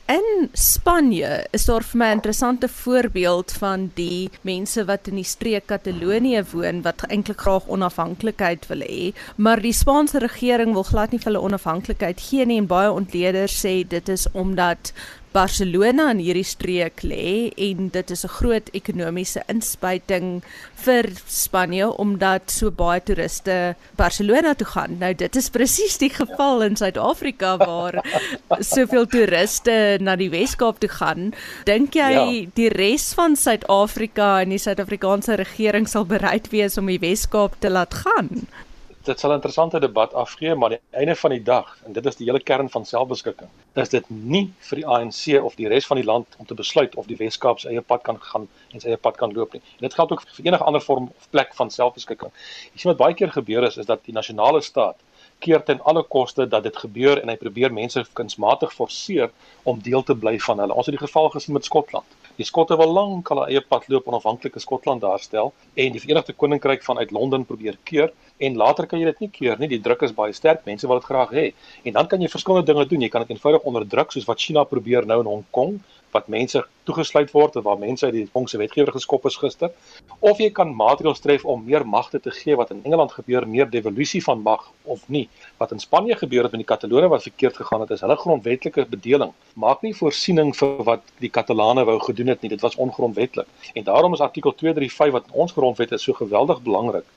In 0.05 0.49
Spanje 0.51 1.45
is 1.55 1.65
daar 1.65 1.83
vir 1.83 1.97
my 1.97 2.07
'n 2.07 2.19
interessante 2.19 2.67
voorbeeld 2.67 3.51
van 3.51 3.91
die 3.95 4.29
mense 4.41 4.85
wat 4.85 5.07
in 5.07 5.15
die 5.15 5.23
streek 5.23 5.65
Katalonië 5.65 6.43
woon 6.51 6.81
wat 6.81 7.05
eintlik 7.07 7.39
graag 7.39 7.67
onafhanklikheid 7.67 8.67
wil 8.67 8.79
hê, 8.79 9.13
maar 9.35 9.61
die 9.61 9.71
Spaanse 9.73 10.19
regering 10.19 10.73
wil 10.73 10.83
glad 10.83 11.11
nie 11.11 11.19
vir 11.19 11.31
hulle 11.31 11.45
onafhanklikheid 11.45 12.19
gee 12.19 12.45
nie 12.45 12.57
en 12.57 12.67
baie 12.67 12.91
ontleeders 12.91 13.65
sê 13.65 13.87
dit 13.87 14.09
is 14.09 14.27
omdat 14.31 14.91
Barcelona 15.33 16.11
in 16.13 16.19
hierdie 16.21 16.45
streek 16.45 17.01
lê 17.01 17.49
en 17.67 17.89
dit 17.89 18.11
is 18.11 18.23
'n 18.23 18.35
groot 18.37 18.69
ekonomiese 18.73 19.41
inspuiting 19.49 20.43
vir 20.85 21.09
Spanje 21.27 21.87
omdat 21.97 22.51
so 22.51 22.71
baie 22.71 23.01
toeriste 23.01 23.75
Barcelona 23.97 24.53
toe 24.53 24.67
gaan. 24.67 24.97
Nou 24.99 25.13
dit 25.13 25.35
is 25.35 25.49
presies 25.49 25.97
die 25.97 26.09
geval 26.09 26.61
in 26.61 26.75
Suid-Afrika 26.75 27.57
waar 27.57 28.03
soveel 28.73 29.05
toeriste 29.07 29.97
na 30.01 30.15
die 30.15 30.29
Wes-Kaap 30.29 30.79
toe 30.79 30.89
gaan. 30.89 31.33
Dink 31.65 31.93
jy 31.93 32.11
ja. 32.11 32.25
die 32.55 32.69
res 32.69 33.13
van 33.13 33.35
Suid-Afrika 33.35 34.41
en 34.41 34.49
die 34.49 34.61
Suid-Afrikaanse 34.61 35.35
regering 35.35 35.87
sal 35.87 36.05
bereid 36.05 36.51
wees 36.51 36.77
om 36.77 36.85
die 36.85 36.99
Wes-Kaap 36.99 37.59
te 37.59 37.69
laat 37.69 37.93
gaan? 37.93 38.47
Dit 39.03 39.19
sal 39.19 39.31
'n 39.31 39.33
interessante 39.33 39.79
debat 39.79 40.13
afgee, 40.13 40.55
maar 40.55 40.69
die 40.69 40.79
einde 40.89 41.15
van 41.15 41.29
die 41.29 41.43
dag 41.43 41.77
en 41.85 41.93
dit 41.93 42.05
is 42.05 42.15
die 42.15 42.25
hele 42.25 42.39
kern 42.39 42.69
van 42.69 42.85
selfbeskikking. 42.85 43.49
Is 43.73 43.89
dit 43.89 44.09
nie 44.09 44.53
vir 44.59 44.75
die 44.75 44.87
ANC 44.87 45.43
of 45.43 45.55
die 45.55 45.67
res 45.67 45.87
van 45.87 45.97
die 45.97 46.05
land 46.05 46.27
om 46.37 46.45
te 46.45 46.53
besluit 46.53 46.95
of 46.95 47.05
die 47.05 47.17
Wes-Kaap 47.17 47.59
se 47.59 47.69
eie 47.69 47.81
pad 47.81 48.01
kan 48.01 48.19
gaan 48.21 48.47
en 48.71 48.79
sy 48.79 48.87
eie 48.87 48.97
pad 48.97 49.17
kan 49.17 49.33
loop 49.33 49.53
nie. 49.53 49.61
En 49.75 49.87
dit 49.87 49.93
geld 49.93 50.11
ook 50.11 50.21
vir 50.21 50.45
enige 50.45 50.63
ander 50.63 50.81
vorm 50.81 51.11
of 51.17 51.29
plek 51.29 51.55
van 51.55 51.69
selfbeskikking. 51.69 52.31
Jy 52.73 52.79
sien 52.79 52.91
wat 52.91 52.97
baie 52.97 53.13
keer 53.13 53.31
gebeur 53.31 53.63
is 53.63 53.77
is 53.77 53.85
dat 53.85 54.05
die 54.05 54.13
nasionale 54.13 54.61
staat 54.61 54.97
keer 55.43 55.63
ten 55.63 55.81
alle 55.81 56.03
koste 56.03 56.47
dat 56.47 56.63
dit 56.63 56.77
gebeur 56.77 57.21
en 57.21 57.29
hy 57.29 57.35
probeer 57.35 57.73
mense 57.73 58.05
kunsmatig 58.13 58.73
forceer 58.73 59.31
om 59.63 59.81
deel 59.83 60.03
te 60.03 60.15
bly 60.15 60.37
van 60.39 60.59
hulle. 60.63 60.73
Ons 60.73 60.85
het 60.87 60.95
die 60.97 61.05
geval 61.05 61.29
gesien 61.29 61.53
met 61.53 61.65
Skotland. 61.65 62.05
Die 62.39 62.45
Skotte 62.45 62.77
wil 62.79 62.93
lank 62.97 63.29
al 63.31 63.43
'n 63.43 63.49
eie 63.51 63.61
pad 63.61 63.87
loop 63.87 64.07
onafhanklike 64.07 64.59
Skotland 64.59 65.01
daarstel 65.01 65.53
en 65.73 65.91
die 65.91 66.01
Verenigde 66.01 66.33
Koninkryk 66.33 66.83
vanuit 66.83 67.11
Londen 67.11 67.45
probeer 67.45 67.77
keer 67.83 68.13
en 68.37 68.55
later 68.55 68.87
kan 68.87 68.99
jy 68.99 69.05
dit 69.11 69.19
nie 69.25 69.29
keer 69.29 69.59
nie. 69.59 69.69
Die 69.71 69.81
druk 69.81 70.01
is 70.07 70.15
baie 70.15 70.33
sterk. 70.33 70.65
Mense 70.65 70.87
wil 70.87 70.99
dit 70.99 71.09
graag 71.09 71.33
hê. 71.35 71.45
En 71.83 71.93
dan 71.99 72.07
kan 72.07 72.21
jy 72.21 72.29
verskillende 72.31 72.71
dinge 72.71 72.85
doen. 72.89 73.01
Jy 73.01 73.09
kan 73.09 73.25
dit 73.25 73.35
eenvoudig 73.35 73.67
onderdruk 73.69 74.11
soos 74.11 74.27
wat 74.29 74.41
China 74.41 74.63
probeer 74.63 75.05
nou 75.05 75.19
in 75.23 75.31
Hong 75.31 75.45
Kong 75.51 75.79
wat 76.13 76.29
mense 76.29 76.61
toegesluit 76.87 77.31
word 77.33 77.55
waar 77.65 77.79
mense 77.79 78.05
uit 78.05 78.13
die 78.15 78.25
Hongse 78.33 78.59
wetgewer 78.61 78.91
geskop 78.93 79.25
is 79.29 79.37
gister 79.41 79.71
of 80.31 80.41
jy 80.41 80.49
kan 80.57 80.73
maatreëls 80.81 81.23
tref 81.23 81.45
om 81.53 81.63
meer 81.65 81.85
magte 81.95 82.21
te 82.21 82.33
gee 82.37 82.57
wat 82.59 82.73
in 82.75 82.83
Engeland 82.83 83.15
gebeur 83.15 83.47
meer 83.55 83.69
devolusie 83.73 84.21
van 84.25 84.43
mag 84.45 84.67
of 84.95 85.07
nie 85.15 85.23
wat 85.61 85.73
in 85.75 85.81
Spanje 85.83 86.17
gebeur 86.19 86.47
het 86.47 86.55
met 86.55 86.63
die 86.63 86.69
Katalone 86.73 87.09
wat 87.13 87.25
verkeerd 87.29 87.57
gegaan 87.61 87.85
het 87.85 87.95
is 87.95 88.05
hulle 88.05 88.19
grondwetlike 88.25 88.85
bedeling 88.93 89.33
maak 89.65 89.81
nie 89.87 89.95
voorsiening 89.97 90.53
vir 90.59 90.85
wat 90.91 91.09
die 91.23 91.33
Katalane 91.39 91.85
wou 91.89 91.97
gedoen 92.05 92.33
het 92.35 92.45
nie 92.45 92.53
dit 92.53 92.67
was 92.67 92.77
ongrondwetlik 92.87 93.73
en 93.73 93.89
daarom 93.89 94.13
is 94.17 94.25
artikel 94.27 94.55
235 94.63 95.17
wat 95.17 95.29
in 95.31 95.43
ons 95.45 95.57
grondwet 95.57 95.97
is 95.97 96.09
so 96.09 96.21
geweldig 96.21 96.61
belangrik 96.67 97.09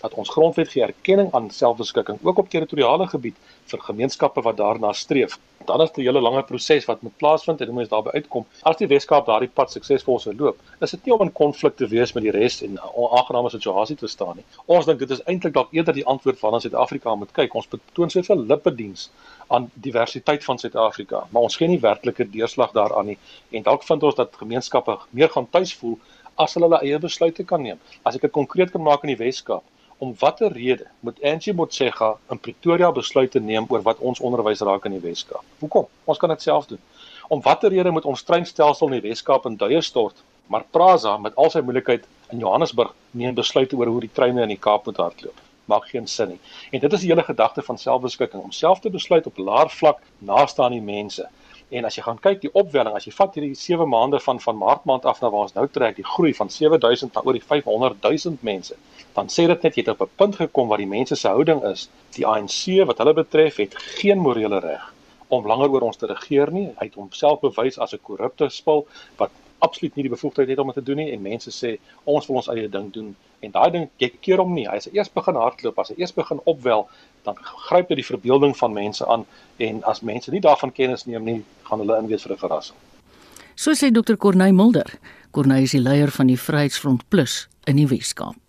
dat 0.00 0.14
ons 0.14 0.30
grondwet 0.30 0.68
gee 0.68 0.82
erkenning 0.82 1.32
aan 1.34 1.50
selfbeskikking 1.50 2.18
ook 2.22 2.38
op 2.38 2.48
territoriale 2.48 3.06
gebied 3.06 3.36
vir 3.70 3.80
gemeenskappe 3.88 4.42
wat 4.42 4.56
daarna 4.56 4.92
streef. 4.92 5.38
Dan 5.66 5.80
is 5.82 5.90
'n 5.94 6.00
hele 6.00 6.20
lange 6.20 6.42
proses 6.42 6.84
wat 6.84 7.02
moet 7.02 7.16
plaasvind 7.16 7.60
en 7.60 7.66
hoe 7.66 7.76
mens 7.76 7.88
daarby 7.88 8.10
uitkom. 8.10 8.46
As 8.62 8.76
die 8.76 8.86
Weskaap 8.86 9.26
daardie 9.26 9.48
pad 9.48 9.70
suksesvol 9.70 10.18
sou 10.18 10.34
loop, 10.36 10.58
is 10.80 10.90
dit 10.90 11.04
nie 11.04 11.14
om 11.14 11.22
in 11.22 11.32
konflik 11.32 11.76
te 11.76 11.86
wees 11.86 12.12
met 12.12 12.22
die 12.22 12.30
res 12.30 12.62
en 12.62 12.72
'n 12.72 12.78
onaangename 12.94 13.50
situasie 13.50 13.96
te 13.96 14.06
staan 14.06 14.36
nie. 14.36 14.44
Ons 14.66 14.86
dink 14.86 14.98
dit 14.98 15.10
is 15.10 15.22
eintlik 15.22 15.52
dalk 15.52 15.72
eerder 15.72 15.94
die 15.94 16.06
antwoord 16.06 16.40
waarna 16.40 16.58
Suid-Afrika 16.58 17.14
moet 17.14 17.32
kyk. 17.32 17.54
Ons 17.54 17.68
betoon 17.68 18.10
soveel 18.10 18.46
lippediens 18.46 19.10
aan 19.46 19.70
diversiteit 19.74 20.44
van 20.44 20.58
Suid-Afrika, 20.58 21.26
maar 21.30 21.42
ons 21.42 21.56
gee 21.56 21.68
nie 21.68 21.80
werklike 21.80 22.30
deurslag 22.30 22.72
daaraan 22.72 23.06
nie 23.06 23.18
en 23.50 23.62
dalk 23.62 23.82
vind 23.82 24.02
ons 24.02 24.14
dat 24.14 24.36
gemeenskappe 24.36 24.98
meer 25.10 25.28
gaan 25.28 25.50
tuis 25.50 25.74
voel 25.74 25.98
as 26.36 26.54
hulle 26.54 26.66
hulle 26.66 26.82
eie 26.84 26.98
besluite 26.98 27.44
kan 27.44 27.62
neem. 27.62 27.78
As 28.04 28.16
ek 28.18 28.26
dit 28.26 28.32
konkreet 28.32 28.72
kan 28.74 28.84
maak 28.84 29.04
in 29.04 29.14
die 29.14 29.20
Weskaap, 29.20 29.64
om 29.98 30.14
watter 30.20 30.52
rede 30.52 30.86
moet 31.00 31.22
Angie 31.22 31.54
Motshega 31.54 32.16
in 32.30 32.38
Pretoria 32.38 32.92
besluite 32.92 33.40
neem 33.40 33.66
oor 33.68 33.82
wat 33.82 33.98
ons 33.98 34.20
onderwys 34.20 34.60
raak 34.60 34.84
in 34.84 34.98
die 34.98 35.04
Weskaap? 35.04 35.44
Hoekom? 35.60 35.86
Ons 36.04 36.18
kan 36.18 36.32
dit 36.34 36.42
self 36.42 36.66
doen. 36.66 36.80
Om 37.28 37.42
watter 37.42 37.70
rede 37.70 37.90
moet 37.90 38.04
ons 38.04 38.22
treinstelsel 38.22 38.92
in 38.92 39.00
die 39.00 39.08
Weskaap 39.08 39.46
in 39.46 39.56
duie 39.56 39.82
stort 39.82 40.24
Maar 40.46 40.64
Prasa 40.70 41.16
met 41.18 41.34
al 41.36 41.50
sy 41.50 41.60
moeilikheid 41.66 42.04
in 42.30 42.42
Johannesburg 42.42 42.92
neem 43.18 43.34
besluite 43.34 43.76
oor 43.76 43.90
hoe 43.90 44.04
die 44.04 44.12
treine 44.14 44.44
in 44.44 44.52
die 44.54 44.62
Kaap 44.66 44.86
moet 44.86 45.00
hardloop. 45.02 45.40
Maak 45.66 45.88
geen 45.90 46.06
sin 46.06 46.28
nie. 46.34 46.38
En 46.70 46.82
dit 46.84 46.92
is 46.92 47.02
die 47.02 47.10
hele 47.10 47.24
gedagte 47.26 47.62
van 47.66 47.78
selfbeskikking 47.82 48.42
om 48.42 48.52
self 48.54 48.80
te 48.80 48.92
besluit 48.94 49.26
op 49.26 49.40
laer 49.42 49.70
vlak 49.74 50.02
naaste 50.18 50.62
aan 50.62 50.76
die 50.76 50.84
mense. 50.84 51.26
En 51.68 51.84
as 51.84 51.96
jy 51.98 52.02
gaan 52.06 52.18
kyk 52.22 52.40
die 52.44 52.50
opwelling, 52.54 52.94
as 52.94 53.08
jy 53.08 53.12
vat 53.16 53.34
hierdie 53.34 53.56
7 53.58 53.88
maande 53.90 54.20
van 54.22 54.38
van 54.40 54.58
Maart 54.58 54.84
maand 54.86 55.06
af 55.10 55.20
na 55.20 55.30
waar 55.34 55.48
ons 55.48 55.54
nou 55.56 55.66
trek, 55.66 55.96
die 55.96 56.06
groei 56.06 56.34
van 56.38 56.50
7000 56.50 57.14
na 57.14 57.24
oor 57.26 57.34
die 57.34 57.42
500 57.42 57.98
000 58.04 58.38
mense, 58.46 58.76
dan 59.16 59.32
sê 59.34 59.48
dit 59.50 59.62
net 59.66 59.74
jy 59.74 59.82
het 59.82 59.94
op 59.94 60.04
'n 60.06 60.16
punt 60.22 60.36
gekom 60.36 60.68
waar 60.68 60.78
die 60.78 60.92
mense 60.92 61.16
se 61.16 61.28
houding 61.28 61.64
is, 61.72 61.88
die 62.14 62.26
ANC 62.26 62.86
wat 62.86 62.98
hulle 62.98 63.14
betref, 63.14 63.56
het 63.56 63.74
geen 63.98 64.18
morele 64.18 64.60
reg 64.60 64.92
om 65.28 65.46
langer 65.46 65.70
oor 65.70 65.88
ons 65.88 65.96
te 65.96 66.06
regeer 66.06 66.52
nie. 66.52 66.68
Hy 66.78 66.86
het 66.86 66.94
homself 66.94 67.40
bewys 67.40 67.78
as 67.78 67.94
'n 67.94 68.02
korrupte 68.02 68.48
spul 68.48 68.86
wat 69.16 69.30
absoluut 69.64 69.96
nie 69.96 70.06
die 70.06 70.12
bevoegdheid 70.12 70.48
het 70.48 70.58
om 70.58 70.72
dit 70.72 70.78
te 70.80 70.82
doen 70.82 71.00
nie 71.00 71.10
en 71.12 71.22
mense 71.22 71.50
sê 71.50 71.76
ons 72.04 72.26
wil 72.28 72.40
ons 72.42 72.48
eie 72.52 72.68
ding 72.68 72.90
doen 72.92 73.14
en 73.44 73.52
daai 73.52 73.70
ding 73.70 73.88
jy 74.02 74.10
keer 74.20 74.40
hom 74.42 74.54
nie. 74.56 74.66
Hy 74.68 74.78
sê 74.82 74.92
eers 74.96 75.12
begin 75.12 75.38
hardloop, 75.40 75.78
as 75.78 75.92
hy 75.92 75.98
eers 76.00 76.14
begin 76.16 76.40
opwel, 76.44 76.86
dan 77.26 77.38
gryp 77.68 77.90
dit 77.90 78.00
die 78.00 78.06
verbeelding 78.06 78.56
van 78.56 78.74
mense 78.76 79.06
aan 79.06 79.26
en 79.62 79.82
as 79.90 80.02
mense 80.06 80.32
nie 80.32 80.42
daarvan 80.44 80.72
kennis 80.72 81.06
neem 81.06 81.24
nie, 81.24 81.38
gaan 81.68 81.82
hulle 81.84 81.98
inwees 82.02 82.26
vir 82.26 82.36
'n 82.36 82.42
verrassing. 82.44 82.76
So 83.56 83.72
sê 83.72 83.90
Dr. 83.90 84.16
Corneil 84.16 84.52
Mulder. 84.52 84.98
Corneil 85.30 85.62
is 85.62 85.72
die 85.72 85.80
leier 85.80 86.10
van 86.10 86.26
die 86.26 86.36
Vryheidsfront 86.36 87.08
Plus 87.08 87.48
in 87.66 87.76
die 87.76 87.88
Weskaap. 87.88 88.45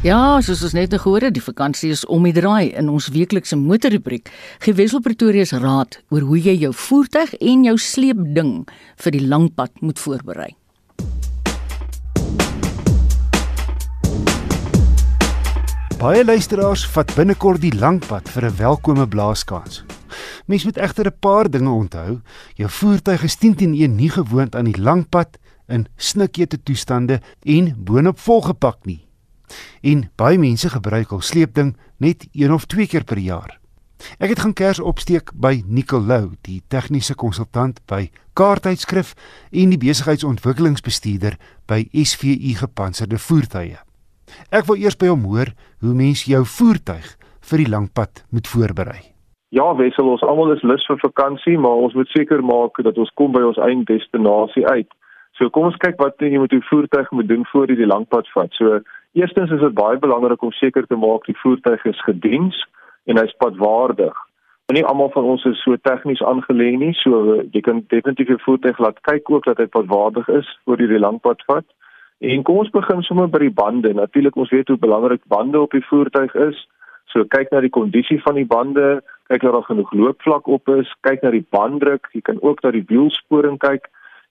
Ja, 0.00 0.40
soos 0.40 0.62
ons 0.64 0.72
net 0.72 0.94
gehoor 0.96 1.26
het, 1.26 1.34
die 1.36 1.42
vakansie 1.44 1.90
is 1.92 2.06
om 2.08 2.24
die 2.24 2.32
draai 2.32 2.70
in 2.72 2.86
ons 2.88 3.10
weeklikse 3.12 3.58
motorrubriek. 3.60 4.30
Gee 4.64 4.72
Wessel 4.78 5.02
Pretoria 5.04 5.44
se 5.44 5.58
raad 5.60 5.98
oor 6.08 6.24
hoe 6.24 6.38
jy 6.40 6.54
jou 6.62 6.70
voertuig 6.72 7.34
en 7.36 7.66
jou 7.66 7.74
sleepding 7.76 8.54
vir 9.04 9.12
die 9.12 9.20
lang 9.20 9.50
pad 9.52 9.82
moet 9.84 10.00
voorberei. 10.00 10.54
Baie 16.00 16.24
luisteraars 16.24 16.86
vat 16.94 17.12
binnekort 17.12 17.60
die 17.60 17.74
lang 17.76 18.00
pad 18.00 18.32
vir 18.32 18.48
'n 18.48 18.56
welkome 18.56 19.04
blaaskans. 19.04 19.84
Mens 20.48 20.64
moet 20.64 20.80
egter 20.80 21.12
'n 21.12 21.20
paar 21.20 21.50
dinge 21.50 21.68
onthou. 21.68 22.22
Jou 22.56 22.70
voertuig 22.70 23.22
is 23.22 23.36
10 23.36 23.54
teen 23.54 23.74
1 23.74 23.96
nie 23.96 24.10
gewoond 24.10 24.56
aan 24.56 24.64
die 24.64 24.80
lang 24.80 25.08
pad 25.10 25.36
in 25.68 25.86
snikete 25.96 26.56
toestande 26.62 27.20
en 27.44 27.74
boonop 27.76 28.18
volgepak 28.18 28.86
nie 28.86 29.09
en 29.82 30.08
baie 30.16 30.38
mense 30.38 30.68
gebruik 30.70 31.12
al 31.12 31.20
sleepding 31.20 31.76
net 31.98 32.28
een 32.32 32.52
of 32.52 32.66
twee 32.66 32.86
keer 32.86 33.04
per 33.04 33.18
jaar. 33.18 33.60
Ek 34.18 34.32
het 34.32 34.40
gaan 34.40 34.56
kers 34.56 34.80
opsteek 34.80 35.34
by 35.36 35.60
Nicolou, 35.68 36.32
die 36.48 36.62
tegniese 36.72 37.14
konsultant 37.14 37.82
by 37.90 38.08
Kaarttydskrif 38.38 39.12
en 39.52 39.74
die 39.74 39.80
besigheidsontwikkelingsbestuurder 39.80 41.36
by 41.68 41.84
SVU 41.92 42.56
Gepantserde 42.62 43.20
Voertuie. 43.20 43.76
Ek 44.54 44.66
wil 44.70 44.80
eers 44.80 44.96
by 44.96 45.10
hom 45.10 45.26
hoor 45.28 45.52
hoe 45.84 45.94
mens 45.96 46.24
jou 46.28 46.42
voertuig 46.46 47.16
vir 47.50 47.64
die 47.64 47.70
lang 47.70 47.90
pad 47.92 48.22
moet 48.30 48.48
voorberei. 48.48 49.00
Ja, 49.50 49.66
wissel 49.74 50.06
ons 50.06 50.22
almal 50.22 50.54
is 50.54 50.62
lus 50.62 50.84
vir 50.86 51.00
vakansie, 51.02 51.56
maar 51.58 51.82
ons 51.84 51.96
moet 51.98 52.08
seker 52.14 52.42
maak 52.46 52.78
dat 52.86 52.98
ons 53.02 53.10
kom 53.18 53.32
by 53.34 53.42
ons 53.48 53.58
eindestinasie 53.58 54.62
uit. 54.68 54.90
So 55.38 55.50
kom 55.50 55.70
ons 55.70 55.78
kyk 55.82 55.98
wat 55.98 56.20
jy 56.22 56.38
met 56.38 56.52
jou 56.54 56.60
voertuig 56.68 57.10
moet 57.16 57.28
doen 57.28 57.42
voor 57.50 57.70
jy 57.72 57.80
die 57.80 57.88
lang 57.90 58.06
pad 58.12 58.28
vat. 58.36 58.54
So 58.54 58.78
Eerstens 59.12 59.50
is 59.50 59.60
dit 59.60 59.74
baie 59.74 59.98
belangrik 59.98 60.42
om 60.42 60.52
seker 60.52 60.86
te 60.86 60.96
maak 60.96 61.24
die 61.26 61.38
voertuig 61.42 61.84
is 61.84 62.02
gediens 62.06 62.58
en 63.10 63.18
hy's 63.18 63.34
padwaardig. 63.42 64.14
En 64.70 64.76
nie 64.78 64.84
almal 64.86 65.10
van 65.10 65.24
ons 65.32 65.44
is 65.50 65.62
so 65.64 65.74
tegnies 65.82 66.22
aangelê 66.22 66.68
nie, 66.78 66.92
so 66.94 67.40
jy 67.42 67.62
kan 67.66 67.82
definitief 67.90 68.30
jou 68.30 68.38
voertuig 68.44 68.78
laat 68.78 69.00
kyk 69.08 69.30
ook 69.34 69.48
dat 69.50 69.58
hy 69.58 69.66
padwaardig 69.66 70.28
is 70.38 70.50
voor 70.64 70.78
jy 70.78 70.86
die 70.92 71.02
lang 71.02 71.18
pad 71.24 71.42
vat. 71.48 71.66
En 72.20 72.44
kom 72.46 72.60
ons 72.62 72.70
begin 72.70 73.02
sommer 73.02 73.26
by 73.32 73.40
die 73.42 73.54
bande. 73.62 73.90
Natuurlik 73.96 74.36
ons 74.38 74.52
weet 74.54 74.68
hoe 74.70 74.78
belangrik 74.78 75.24
bande 75.32 75.58
op 75.58 75.74
die 75.74 75.82
voertuig 75.88 76.36
is. 76.46 76.60
So 77.10 77.26
kyk 77.34 77.50
na 77.50 77.64
die 77.64 77.72
kondisie 77.74 78.20
van 78.22 78.38
die 78.38 78.46
bande, 78.46 79.00
kyk 79.32 79.42
of 79.48 79.56
daar 79.56 79.66
genoeg 79.72 79.90
loopvlak 79.96 80.46
op 80.46 80.70
is, 80.76 80.90
kyk 81.02 81.24
na 81.26 81.32
die 81.34 81.46
banddruk, 81.50 82.06
jy 82.14 82.22
kan 82.22 82.38
ook 82.44 82.62
na 82.62 82.70
die 82.76 82.86
wielsporing 82.86 83.58
kyk. 83.58 83.90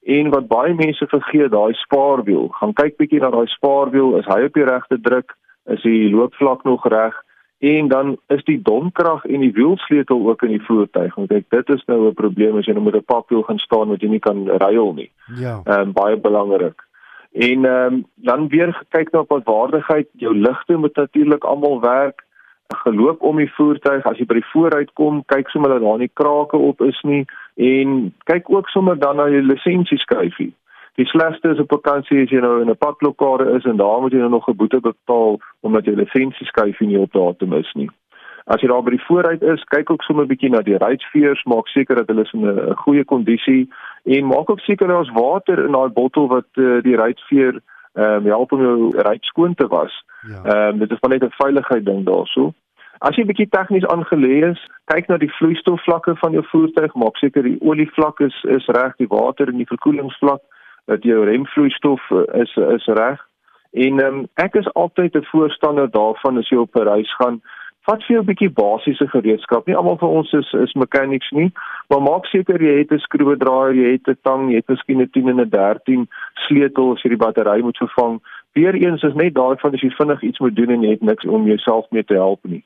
En 0.09 0.29
wat 0.33 0.47
baie 0.49 0.73
mense 0.73 1.05
vergeet, 1.07 1.51
daai 1.53 1.73
spaarwiel. 1.77 2.47
Gaan 2.57 2.73
kyk 2.73 2.95
bietjie 2.97 3.19
na 3.21 3.29
daai 3.33 3.47
spaarwiel, 3.51 4.15
is 4.17 4.29
hy 4.29 4.39
op 4.47 4.55
die 4.57 4.65
regte 4.65 4.97
druk? 5.05 5.35
Is 5.69 5.83
die 5.85 6.09
loopvlak 6.09 6.63
nog 6.65 6.87
reg? 6.89 7.17
En 7.59 7.87
dan 7.91 8.15
is 8.33 8.41
die 8.47 8.57
domkrag 8.63 9.25
en 9.25 9.43
die 9.43 9.51
wielsleutel 9.53 10.23
ook 10.29 10.45
in 10.47 10.55
die 10.55 10.65
voertuig. 10.65 11.15
Want 11.15 11.33
ek 11.35 11.45
dit 11.53 11.69
is 11.75 11.83
nou 11.91 12.07
'n 12.07 12.13
probleem 12.21 12.57
as 12.57 12.65
jy 12.65 12.73
nou 12.73 12.83
met 12.83 12.95
'n 12.95 13.05
papwiel 13.05 13.43
gaan 13.43 13.59
staan 13.59 13.89
wat 13.89 14.01
jy 14.01 14.09
nie 14.09 14.23
kan 14.23 14.47
ruil 14.47 14.93
nie. 14.93 15.11
Ja. 15.35 15.61
Ehm 15.65 15.79
um, 15.79 15.91
baie 15.93 16.17
belangrik. 16.17 16.81
En 17.31 17.65
ehm 17.65 17.93
um, 17.93 18.05
dan 18.15 18.47
weer 18.47 18.81
kyk 18.89 19.11
na 19.11 19.23
wat 19.27 19.43
waardigheid 19.43 20.07
jou 20.13 20.33
ligte 20.35 20.77
moet 20.77 20.95
natuurlik 20.95 21.43
almal 21.43 21.79
werk 21.81 22.25
geloop 22.77 23.21
om 23.21 23.37
die 23.37 23.51
voertuig 23.53 24.05
as 24.05 24.17
jy 24.17 24.25
by 24.29 24.37
die 24.37 24.49
vooruit 24.51 24.91
kom 24.93 25.23
kyk 25.25 25.49
sommer 25.49 25.73
dat 25.73 25.81
daar 25.81 25.97
nie 25.97 26.11
krake 26.13 26.57
op 26.57 26.81
is 26.85 26.99
nie 27.01 27.25
en 27.59 28.13
kyk 28.31 28.49
ook 28.49 28.69
sommer 28.69 28.99
dan 28.99 29.15
na 29.15 29.27
jou 29.29 29.41
lisensieskyfie 29.43 30.51
die 30.99 31.07
slegste 31.07 31.53
is 31.53 31.59
op 31.59 31.71
vakansie 31.71 32.23
as 32.23 32.31
jy 32.33 32.41
nou 32.43 32.61
in 32.61 32.69
'n 32.69 32.81
padblokkade 32.85 33.49
is 33.57 33.65
en 33.65 33.77
daar 33.77 34.01
moet 34.01 34.11
jy 34.11 34.19
nou 34.19 34.29
nog 34.29 34.49
'n 34.49 34.55
boete 34.55 34.79
betaal 34.79 35.39
omdat 35.61 35.85
jy 35.85 35.93
lisensieskyfie 35.95 36.87
nie 36.87 36.99
op 36.99 37.11
datum 37.13 37.53
is 37.53 37.71
nie 37.73 37.89
as 38.45 38.61
jy 38.61 38.67
daar 38.67 38.83
by 38.83 38.91
die 38.91 39.05
vooruit 39.07 39.41
is 39.41 39.63
kyk 39.63 39.91
ook 39.91 40.03
sommer 40.03 40.23
'n 40.25 40.27
bietjie 40.27 40.49
na 40.49 40.61
die 40.61 40.77
ruitveers 40.77 41.43
maak 41.43 41.67
seker 41.67 41.95
dat 41.95 42.07
hulle 42.07 42.25
in 42.33 42.45
'n 42.45 42.75
goeie 42.75 43.05
kondisie 43.05 43.69
en 44.05 44.25
maak 44.25 44.49
ook 44.49 44.59
seker 44.59 44.87
daar's 44.87 45.11
water 45.13 45.65
in 45.65 45.71
daai 45.71 45.89
bottel 45.89 46.27
wat 46.27 46.49
uh, 46.55 46.81
die 46.81 46.95
ruitveer 46.95 47.61
ehm 47.93 48.25
um, 48.25 48.25
help 48.25 48.51
om 48.51 48.61
jou 48.61 48.89
ruit 48.97 49.23
skoon 49.23 49.55
te 49.55 49.67
was. 49.67 50.03
Ja. 50.21 50.43
Ehm 50.43 50.57
ja. 50.57 50.67
um, 50.67 50.79
dit 50.79 50.91
is 50.91 50.99
maar 51.01 51.11
net 51.11 51.23
'n 51.23 51.41
veiligheid 51.43 51.85
ding 51.85 52.05
daarso. 52.05 52.53
As 52.99 53.15
jy 53.15 53.23
bietjie 53.23 53.47
tegnies 53.47 53.85
aangelê 53.87 54.41
is, 54.49 54.61
kyk 54.91 55.05
na 55.07 55.15
die 55.21 55.31
vloeistofvlakke 55.37 56.17
van 56.19 56.33
jou 56.35 56.41
voertuig, 56.49 56.95
maak 56.99 57.19
seker 57.21 57.45
die 57.47 57.55
olievlak 57.63 58.19
is 58.25 58.35
is 58.57 58.65
reg, 58.75 58.97
die 58.99 59.07
water 59.07 59.47
en 59.47 59.61
die 59.61 59.67
verkoelingsvlak, 59.69 60.41
dat 60.91 61.05
jou 61.07 61.21
remvloeistof 61.29 62.09
eh, 62.11 62.25
is 62.41 62.55
is 62.75 62.87
reg. 62.99 63.21
En 63.71 64.01
um, 64.03 64.17
ek 64.43 64.57
is 64.59 64.67
altyd 64.73 65.15
'n 65.15 65.29
voorstander 65.31 65.87
daarvan 65.91 66.41
as 66.43 66.49
jy 66.51 66.57
op 66.59 66.75
'n 66.75 66.87
reis 66.89 67.13
gaan, 67.21 67.39
vat 67.87 68.03
vir 68.03 68.15
jou 68.15 68.21
'n 68.23 68.29
bietjie 68.31 68.49
basiese 68.51 69.07
gereedskap. 69.07 69.67
Nie 69.67 69.77
almal 69.79 69.97
van 69.97 70.09
ons 70.09 70.33
is 70.33 70.51
is 70.53 70.73
mechanics 70.73 71.31
nie, 71.31 71.51
maar 71.87 72.01
maak 72.01 72.25
seker 72.25 72.59
jy 72.61 72.77
het 72.79 72.91
'n 72.91 73.05
skroewedraaier, 73.07 73.75
jy 73.75 73.91
het 73.91 74.07
'n 74.07 74.19
tang, 74.23 74.49
jy 74.49 74.55
het 74.55 74.67
miskien 74.67 75.01
'n 75.01 75.09
10 75.09 75.29
en 75.29 75.39
'n 75.39 75.49
13 75.49 76.07
sleutel 76.47 76.91
as 76.91 77.01
jy 77.01 77.09
die 77.15 77.23
battery 77.25 77.61
moet 77.61 77.77
vervang. 77.77 78.19
Weereens 78.53 79.03
is 79.03 79.13
net 79.13 79.33
daarvan 79.33 79.73
as 79.73 79.81
jy 79.81 79.89
vinnig 79.89 80.21
iets 80.21 80.39
moet 80.39 80.55
doen 80.55 80.69
en 80.69 80.81
jy 80.81 80.89
het 80.89 81.01
niks 81.01 81.25
om 81.25 81.45
jouself 81.45 81.85
mee 81.91 82.03
te 82.03 82.13
help 82.13 82.39
nie. 82.43 82.63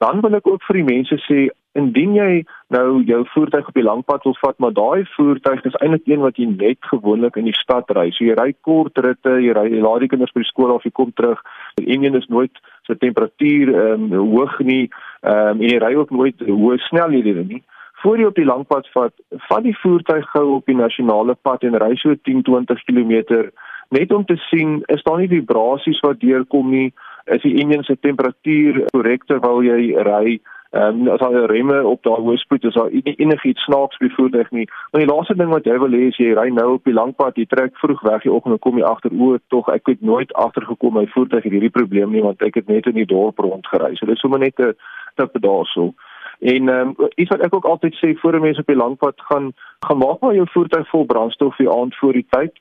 Dan 0.00 0.20
wil 0.24 0.34
ek 0.38 0.46
ook 0.48 0.62
vir 0.64 0.78
die 0.78 0.86
mense 0.86 1.16
sê, 1.26 1.50
indien 1.76 2.14
jy 2.16 2.28
nou 2.74 3.02
jou 3.06 3.18
voertuig 3.34 3.66
op 3.68 3.76
die 3.76 3.84
langpad 3.84 4.24
wil 4.24 4.34
vat, 4.40 4.56
maar 4.58 4.72
daai 4.74 5.04
voertuig 5.12 5.66
is 5.68 5.76
eintlik 5.78 6.08
een 6.08 6.22
wat 6.24 6.38
jy 6.40 6.46
net 6.50 6.88
gewoonlik 6.88 7.36
in 7.36 7.50
die 7.50 7.58
stad 7.58 7.90
ry. 7.94 8.06
So 8.16 8.24
jy 8.24 8.34
ry 8.38 8.54
kort 8.66 8.96
ritte, 9.04 9.36
jy 9.44 9.52
ry 9.54 9.66
jy 9.68 9.82
laat 9.84 10.00
die 10.00 10.08
kinders 10.08 10.32
by 10.32 10.40
die 10.40 10.48
skool 10.48 10.72
af, 10.74 10.86
jy 10.88 10.94
kom 10.96 11.12
terug. 11.20 11.42
Die 11.78 11.86
een 11.92 12.16
is 12.16 12.30
nooit 12.32 12.62
se 12.88 12.96
temperatuur 12.96 13.74
ehm 13.74 14.08
um, 14.08 14.32
hoog 14.32 14.56
nie 14.64 14.86
ehm 14.88 15.52
um, 15.52 15.60
en 15.60 15.68
jy 15.68 15.82
ry 15.84 15.92
ook 16.00 16.16
nooit 16.16 16.46
hoë 16.48 16.80
snelhede 16.88 17.44
nie. 17.44 17.62
Voor 18.00 18.16
jy 18.16 18.30
op 18.30 18.40
die 18.40 18.48
langpad 18.48 18.88
vat, 18.96 19.12
vat 19.50 19.66
die 19.68 19.76
voertuig 19.82 20.24
gou 20.32 20.46
op 20.56 20.66
die 20.66 20.78
nasionale 20.80 21.36
pad 21.36 21.68
en 21.68 21.76
ry 21.76 21.92
so 22.00 22.16
10-20 22.16 22.88
km 22.88 23.52
net 23.90 24.12
om 24.14 24.24
te 24.24 24.36
sien 24.48 24.80
is 24.86 25.02
daar 25.02 25.18
nie 25.18 25.28
vibrasies 25.28 26.00
wat 26.06 26.20
deurkom 26.22 26.70
nie, 26.70 26.90
is 27.34 27.42
die 27.42 27.56
enjin 27.62 27.84
se 27.84 27.96
temperatuur 28.00 28.84
korrek 28.94 29.26
terwyl 29.28 29.62
jy 29.64 29.94
ry. 30.06 30.40
Ehm 30.70 31.00
um, 31.00 31.08
as 31.10 31.22
al 31.26 31.34
die 31.34 31.46
remme 31.50 31.80
op 31.82 32.02
daai 32.06 32.20
hoë 32.22 32.38
spoed 32.38 32.64
is 32.68 32.76
daar 32.78 32.92
enigiets 32.94 33.64
snaaks 33.66 33.98
by 33.98 34.10
voertuig 34.14 34.50
nie. 34.54 34.66
Maar 34.90 35.02
die 35.02 35.08
laaste 35.10 35.34
ding 35.34 35.50
wat 35.50 35.66
jy 35.66 35.78
wil 35.82 35.96
hê 35.98 36.04
is 36.12 36.20
jy 36.22 36.28
ry 36.38 36.46
nou 36.54 36.68
op 36.76 36.84
die 36.86 36.94
langpad, 36.94 37.40
jy 37.42 37.48
trek 37.50 37.74
vroeg 37.82 38.04
weg 38.06 38.22
die 38.22 38.30
oggend 38.30 38.54
en 38.54 38.62
kom 38.62 38.78
jy 38.78 38.86
agter 38.86 39.16
o, 39.18 39.32
tog 39.50 39.72
ek 39.74 39.90
het 39.90 40.04
nooit 40.12 40.30
agtergekom 40.44 40.94
my 40.94 41.08
voertuig 41.10 41.48
het 41.48 41.56
hierdie 41.56 41.74
probleem 41.74 42.14
nie 42.14 42.22
want 42.22 42.46
ek 42.46 42.60
het 42.62 42.70
net 42.70 42.86
in 42.86 43.00
die 43.00 43.08
dorp 43.14 43.42
rondgery. 43.42 43.96
So 43.98 44.06
dit 44.06 44.14
is 44.14 44.22
sommer 44.22 44.38
net 44.38 44.62
'n 44.62 44.74
tip 45.18 45.34
daarso. 45.42 45.90
En 46.40 46.68
ehm 46.68 46.94
um, 46.98 47.08
iets 47.16 47.34
wat 47.34 47.42
ek 47.42 47.54
ook 47.54 47.66
altyd 47.66 47.94
sê 47.98 48.14
voor 48.22 48.38
'n 48.38 48.46
mens 48.46 48.58
op 48.58 48.66
die 48.66 48.82
langpad 48.84 49.20
gaan, 49.20 49.52
gaan 49.86 49.98
maak 49.98 50.20
maar 50.20 50.34
jou 50.34 50.46
voertuig 50.50 50.88
vol 50.88 51.04
brandstof 51.04 51.56
vir 51.56 51.72
aand 51.80 51.96
voor 51.96 52.12
die 52.12 52.26
tyd. 52.30 52.54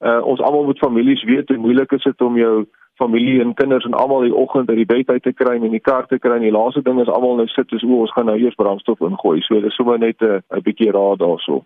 Uh 0.00 0.20
ons 0.24 0.40
almal 0.40 0.64
moet 0.64 0.78
families 0.78 1.24
weet 1.24 1.48
hoe 1.48 1.58
moeilik 1.58 1.92
is 1.92 2.02
dit 2.02 2.20
om 2.20 2.36
jou 2.36 2.66
familie 3.00 3.40
en 3.42 3.54
kinders 3.54 3.84
en 3.84 3.94
almal 3.94 4.20
die 4.26 4.34
oggend 4.34 4.68
uit 4.68 4.76
die 4.76 4.86
bed 4.86 5.08
uit 5.08 5.22
te 5.22 5.32
kry 5.32 5.56
en 5.56 5.64
in 5.64 5.74
die 5.74 5.82
kar 5.82 6.06
te 6.06 6.18
kry 6.18 6.36
en 6.36 6.46
die 6.46 6.54
laaste 6.54 6.82
ding 6.82 7.00
is 7.02 7.10
almal 7.10 7.36
nou 7.36 7.46
sit 7.50 7.72
is 7.72 7.84
o 7.84 8.00
ons 8.04 8.12
gaan 8.14 8.26
nou 8.30 8.38
eers 8.38 8.54
brandstof 8.60 9.00
ingooi 9.00 9.40
so 9.42 9.60
dis 9.60 9.74
sommer 9.74 9.98
net 9.98 10.22
'n 10.22 10.42
'n 10.50 10.62
bietjie 10.62 10.92
raad 10.92 11.18
daarso. 11.18 11.64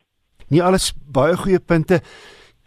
Nie 0.51 0.63
alles 0.63 0.93
baie 1.13 1.37
goeie 1.37 1.61
punte. 1.61 2.01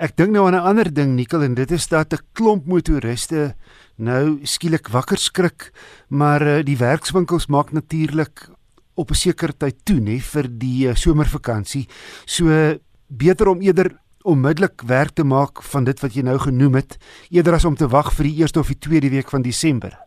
Ek 0.02 0.16
dink 0.18 0.32
nou 0.32 0.48
aan 0.48 0.56
'n 0.56 0.68
ander 0.70 0.94
ding 0.94 1.16
Nikkel 1.16 1.44
en 1.44 1.54
dit 1.54 1.72
is 1.72 1.88
dat 1.88 2.14
'n 2.14 2.26
klomp 2.34 2.66
motoriste 2.66 3.54
nou 3.98 4.40
skielik 4.44 4.88
wakker 4.90 5.18
skrik, 5.18 5.72
maar 6.10 6.42
uh, 6.42 6.64
die 6.64 6.78
werkswinkels 6.78 7.48
maak 7.48 7.72
natuurlik 7.72 8.50
op 8.96 9.10
'n 9.10 9.14
sekere 9.14 9.54
tyd 9.54 9.86
toe 9.86 10.00
nê 10.00 10.18
vir 10.20 10.48
die 10.50 10.88
uh, 10.88 10.96
somervakansie. 10.96 11.88
So 12.26 12.46
beter 13.08 13.48
om 13.48 13.62
eerder 13.62 13.92
onmiddellik 14.24 14.82
werk 14.88 15.10
te 15.10 15.24
maak 15.24 15.64
van 15.74 15.84
dit 15.84 16.00
wat 16.00 16.14
jy 16.16 16.24
nou 16.24 16.38
genoem 16.38 16.76
het 16.80 16.98
eerder 17.30 17.54
as 17.54 17.66
om 17.66 17.76
te 17.76 17.88
wag 17.88 18.14
vir 18.18 18.30
die 18.30 18.38
eerste 18.42 18.60
of 18.60 18.68
die 18.68 18.80
tweede 18.80 19.10
week 19.10 19.30
van 19.30 19.42
Desember? 19.42 19.98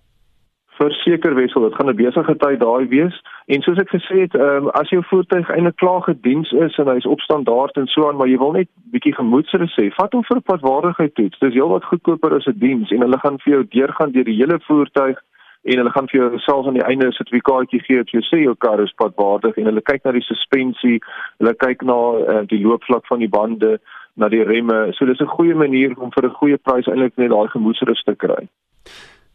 Verseker 0.78 1.34
wissel 1.34 1.62
dit 1.62 1.74
gaan 1.74 1.90
'n 1.90 1.96
besige 1.96 2.36
tyd 2.36 2.60
daai 2.60 2.86
wees. 2.88 3.16
En 3.46 3.62
soos 3.62 3.78
ek 3.78 3.90
gesê 3.90 4.20
het 4.24 4.34
um, 4.34 4.68
as 4.68 4.88
jou 4.88 5.02
voertuig 5.04 5.50
eintlik 5.50 5.76
klaar 5.76 6.02
gediens 6.02 6.50
is 6.52 6.78
en 6.78 6.88
hy's 6.88 7.06
op 7.06 7.20
standaard 7.20 7.76
en 7.76 7.86
so 7.86 8.08
aan 8.08 8.16
maar 8.16 8.28
jy 8.28 8.38
wil 8.38 8.52
net 8.52 8.68
bietjie 8.92 9.14
gemoedsrus 9.14 9.76
hê 9.76 9.90
vat 9.94 10.12
hom 10.12 10.24
vir 10.24 10.36
'n 10.36 10.48
padwaardigheid 10.50 11.14
toets. 11.14 11.38
Dis 11.38 11.54
heelwat 11.54 11.84
goedkoper 11.84 12.34
as 12.34 12.46
'n 12.46 12.58
diens 12.58 12.90
en 12.90 13.00
hulle 13.00 13.18
gaan 13.18 13.38
vir 13.38 13.52
jou 13.54 13.64
deurgaan 13.68 14.12
deur 14.12 14.24
die 14.24 14.40
hele 14.40 14.58
voertuig 14.66 15.18
en 15.64 15.80
hulle 15.80 15.90
gaan 15.90 16.08
vir 16.10 16.20
jou 16.20 16.38
selfs 16.44 16.66
aan 16.68 16.78
die 16.78 16.88
einde 16.88 17.06
'n 17.06 17.18
sertifikaatjie 17.18 17.80
gee 17.80 17.96
dat 17.96 18.10
jy 18.10 18.20
sê 18.20 18.38
jou 18.42 18.54
kar 18.54 18.80
is 18.80 18.92
padwaardig 19.00 19.56
en 19.56 19.64
hulle 19.64 19.80
kyk 19.90 20.04
na 20.04 20.12
die 20.12 20.28
suspensie 20.28 20.98
hulle 21.38 21.54
kyk 21.54 21.82
na 21.82 21.98
uh, 22.32 22.42
die 22.46 22.60
loopvlak 22.60 23.06
van 23.06 23.18
die 23.18 23.28
bande 23.28 23.80
na 24.16 24.28
die 24.28 24.44
remme 24.44 24.92
so 24.92 25.06
dis 25.06 25.20
'n 25.20 25.34
goeie 25.36 25.54
manier 25.54 25.94
om 25.98 26.10
vir 26.10 26.24
'n 26.26 26.38
goeie 26.40 26.58
prys 26.58 26.86
eintlik 26.86 27.16
net 27.16 27.30
daai 27.30 27.48
gemoedsrus 27.48 28.02
te 28.04 28.14
kry 28.14 28.48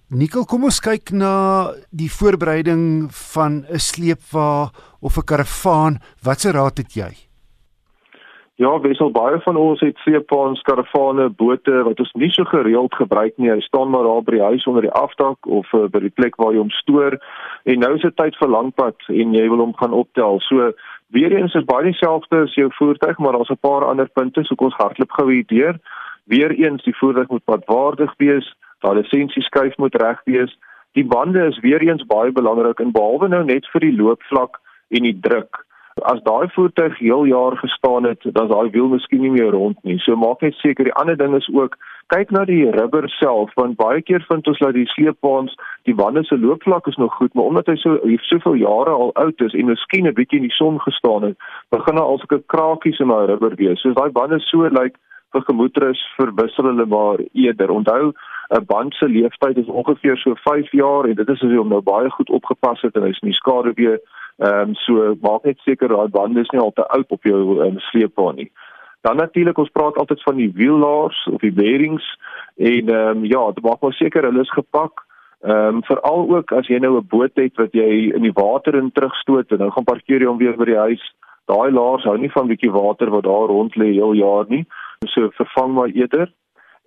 Nikkel, 0.10 0.42
kom 0.50 0.64
ons 0.66 0.80
kyk 0.82 1.12
na 1.14 1.70
die 1.94 2.10
voorbereiding 2.10 3.12
van 3.14 3.62
'n 3.70 3.78
sleepwa 3.78 4.72
of 5.02 5.18
'n 5.18 5.26
karavaan. 5.30 6.00
Watse 6.26 6.52
raad 6.52 6.78
het 6.78 6.94
jy? 6.94 7.30
Ja, 8.60 8.80
wissel 8.80 9.12
baie 9.12 9.40
van 9.40 9.56
ons 9.56 9.80
het 9.80 9.98
sleepwaens, 9.98 10.62
karavane, 10.62 11.30
bote 11.30 11.84
wat 11.84 12.00
ons 12.00 12.12
nie 12.20 12.28
so 12.30 12.44
gereeld 12.44 12.96
gebruik 12.96 13.38
nie. 13.38 13.48
Hy 13.52 13.60
staan 13.60 13.90
maar 13.90 14.04
daar 14.04 14.24
by 14.24 14.32
die 14.32 14.42
huis 14.42 14.66
onder 14.68 14.82
die 14.82 14.92
afdak 14.92 15.48
of 15.48 15.74
uh, 15.74 15.86
by 15.88 16.00
die 16.00 16.12
plek 16.12 16.36
waar 16.36 16.52
jy 16.52 16.60
hom 16.60 16.74
stoor. 16.82 17.16
En 17.64 17.80
nou 17.80 17.94
is 17.96 18.02
dit 18.02 18.16
tyd 18.16 18.36
vir 18.36 18.50
langpad 18.50 19.08
en 19.08 19.34
jy 19.34 19.46
wil 19.48 19.64
hom 19.64 19.72
gaan 19.80 19.96
optel. 19.96 20.42
So 20.50 20.74
weer 21.10 21.32
eens 21.32 21.54
is 21.54 21.66
baie 21.66 21.84
dieselfde 21.84 22.44
as 22.46 22.54
jou 22.54 22.70
voertuig, 22.78 23.18
maar 23.18 23.32
daar's 23.32 23.50
'n 23.50 23.62
paar 23.62 23.86
ander 23.86 24.10
punte, 24.10 24.44
so 24.44 24.56
kom 24.56 24.68
ons 24.68 24.82
hardloop 24.82 25.12
gou 25.12 25.32
hier 25.32 25.46
deur. 25.48 25.80
Weer 26.26 26.52
eens, 26.52 26.84
die 26.84 26.96
voertuig 26.96 27.28
moet 27.28 27.44
padwaardig 27.44 28.14
wees 28.18 28.56
daai 28.84 29.00
lisensieskyf 29.00 29.78
moet 29.78 29.96
reg 29.96 30.22
wees. 30.26 30.52
Die 30.98 31.06
bande 31.06 31.46
is 31.48 31.60
weer 31.60 31.82
eens 31.82 32.06
baie 32.06 32.32
belangrik 32.32 32.80
en 32.80 32.94
behalwe 32.96 33.28
nou 33.28 33.44
net 33.46 33.68
vir 33.74 33.86
die 33.86 33.96
loopvlak 33.96 34.60
en 34.90 35.06
die 35.08 35.18
druk. 35.28 35.64
As 36.08 36.22
daai 36.24 36.48
voertuig 36.56 36.98
heel 37.00 37.26
jaar 37.28 37.58
gestaan 37.60 38.08
het, 38.08 38.24
dan 38.24 38.48
is 38.48 38.54
daai 38.54 38.72
wiel 38.76 38.88
miskien 38.94 39.22
nie 39.26 39.34
meer 39.36 39.52
rond 39.56 39.78
nie. 39.84 40.00
So 40.06 40.16
maak 40.16 40.42
net 40.46 40.56
seker 40.64 40.88
die 40.88 40.96
ander 41.02 41.18
ding 41.20 41.36
is 41.36 41.50
ook 41.54 41.76
kyk 42.14 42.32
na 42.32 42.46
die 42.46 42.64
rubber 42.76 43.06
self 43.16 43.52
want 43.60 43.78
baie 43.78 44.02
keer 44.02 44.24
vind 44.30 44.48
ons 44.48 44.62
dat 44.64 44.74
die 44.74 44.88
sleepwaens 44.94 45.54
die 45.90 45.96
bande 45.96 46.24
se 46.26 46.38
loopvlak 46.38 46.88
is 46.88 46.98
nog 46.98 47.14
goed, 47.18 47.34
maar 47.34 47.52
omdat 47.52 47.70
hy 47.72 47.76
so 47.82 48.00
hier 48.04 48.24
soveel 48.30 48.58
jare 48.62 48.96
al 49.04 49.14
oud 49.24 49.42
is 49.48 49.54
en 49.54 49.70
miskien 49.70 50.08
'n 50.08 50.18
bietjie 50.18 50.42
in 50.42 50.48
die 50.48 50.58
son 50.58 50.80
gestaan 50.88 51.24
het, 51.24 51.38
begin 51.70 51.96
daar 51.96 52.10
al 52.10 52.18
sulke 52.18 52.42
krakies 52.46 53.00
in 53.00 53.14
daai 53.14 53.28
rubber 53.28 53.56
wees. 53.56 53.82
So 53.82 53.94
daai 53.94 54.12
bande 54.12 54.40
so 54.40 54.64
lyk 54.64 54.80
like, 54.82 54.98
vir 55.34 55.46
gemoedrus 55.48 56.00
verwissel 56.18 56.70
hulle 56.72 56.86
maar 56.86 57.22
eerder. 57.34 57.70
Onthou 57.70 58.14
'n 58.58 58.66
band 58.66 58.94
se 58.94 59.06
lewensduur 59.06 59.58
is 59.58 59.76
ongeveer 59.80 60.18
so 60.18 60.34
5 60.36 60.72
jaar 60.72 61.06
en 61.06 61.16
dit 61.16 61.30
is 61.30 61.44
as 61.44 61.50
jy 61.50 61.58
hom 61.58 61.70
nou 61.70 61.82
baie 61.82 62.10
goed 62.10 62.30
opgepas 62.30 62.82
het 62.82 62.96
en 62.96 63.04
hy's 63.04 63.22
nie 63.22 63.34
skade 63.34 63.74
weer 63.76 64.00
ehm 64.38 64.70
um, 64.70 64.76
so 64.76 65.16
maak 65.22 65.44
net 65.44 65.60
seker 65.60 65.88
daai 65.88 66.08
band 66.08 66.38
is 66.38 66.50
nie 66.50 66.62
al 66.62 66.72
te 66.72 66.88
oud 66.88 67.12
op 67.12 67.24
jou 67.24 67.66
um, 67.66 67.80
sleepbaan 67.80 68.36
nie. 68.36 68.52
Dan 69.02 69.16
natuurlik 69.16 69.58
ons 69.58 69.70
praat 69.72 69.98
altyd 69.98 70.24
van 70.24 70.36
die 70.36 70.52
wiellaars 70.54 71.28
of 71.32 71.40
die 71.42 71.54
bearings 71.54 72.06
en 72.56 72.90
ehm 72.90 73.18
um, 73.18 73.26
ja, 73.26 73.52
dit 73.52 73.64
maak 73.64 73.82
maar 73.82 73.94
seker 73.94 74.24
hulle 74.24 74.42
is 74.42 74.58
gepak. 74.58 75.06
Ehm 75.40 75.76
um, 75.76 75.84
veral 75.84 76.28
ook 76.36 76.52
as 76.52 76.68
jy 76.68 76.80
nou 76.80 76.98
'n 76.98 77.08
boot 77.08 77.36
het 77.36 77.56
wat 77.56 77.72
jy 77.72 78.12
in 78.16 78.22
die 78.22 78.36
water 78.36 78.76
in 78.76 78.92
terugstoot 78.92 79.52
en 79.52 79.58
nou 79.58 79.72
gaan 79.72 79.84
parkeer 79.84 80.20
jy 80.20 80.28
hom 80.28 80.38
weer 80.38 80.58
by 80.58 80.66
die 80.66 80.84
huis. 80.88 81.04
Daai 81.46 81.72
laars 81.72 82.04
hou 82.04 82.18
nie 82.18 82.32
van 82.32 82.48
bietjie 82.48 82.72
water 82.72 83.10
wat 83.10 83.24
daar 83.24 83.48
rond 83.48 83.76
lê 83.76 83.94
heel 83.94 84.14
jaar 84.14 84.46
nie. 84.48 84.66
So 85.06 85.30
vervang 85.30 85.74
maar 85.74 85.88
eerder. 85.88 86.34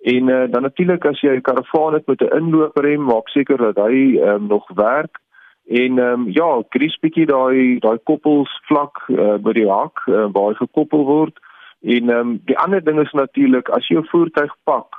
En 0.03 0.27
uh, 0.27 0.51
dan 0.51 0.61
natuurlik 0.61 1.05
as 1.05 1.21
jy 1.21 1.35
'n 1.35 1.41
karavaan 1.41 1.93
het 1.93 2.07
met 2.07 2.21
'n 2.21 2.35
inlooprem, 2.37 3.03
maak 3.03 3.27
seker 3.29 3.57
dat 3.57 3.75
hy 3.75 4.19
um, 4.21 4.47
nog 4.47 4.69
werk. 4.75 5.19
En 5.67 5.97
ehm 5.99 6.21
um, 6.21 6.29
ja, 6.29 6.61
gries 6.69 6.99
bietjie 6.99 7.25
daai 7.25 7.79
daai 7.79 7.97
koppels 8.03 8.61
vlak 8.67 9.05
uh, 9.07 9.35
by 9.35 9.51
die 9.51 9.69
hak 9.69 10.03
uh, 10.07 10.27
waar 10.31 10.49
hy 10.51 10.53
gekoppel 10.53 11.05
word. 11.05 11.39
En 11.83 12.09
ehm 12.09 12.19
um, 12.19 12.41
die 12.45 12.57
ander 12.57 12.83
ding 12.83 12.99
is 12.99 13.11
natuurlik 13.11 13.69
as 13.69 13.87
jy 13.87 13.97
'n 13.97 14.07
voertuig 14.11 14.53
pak, 14.63 14.95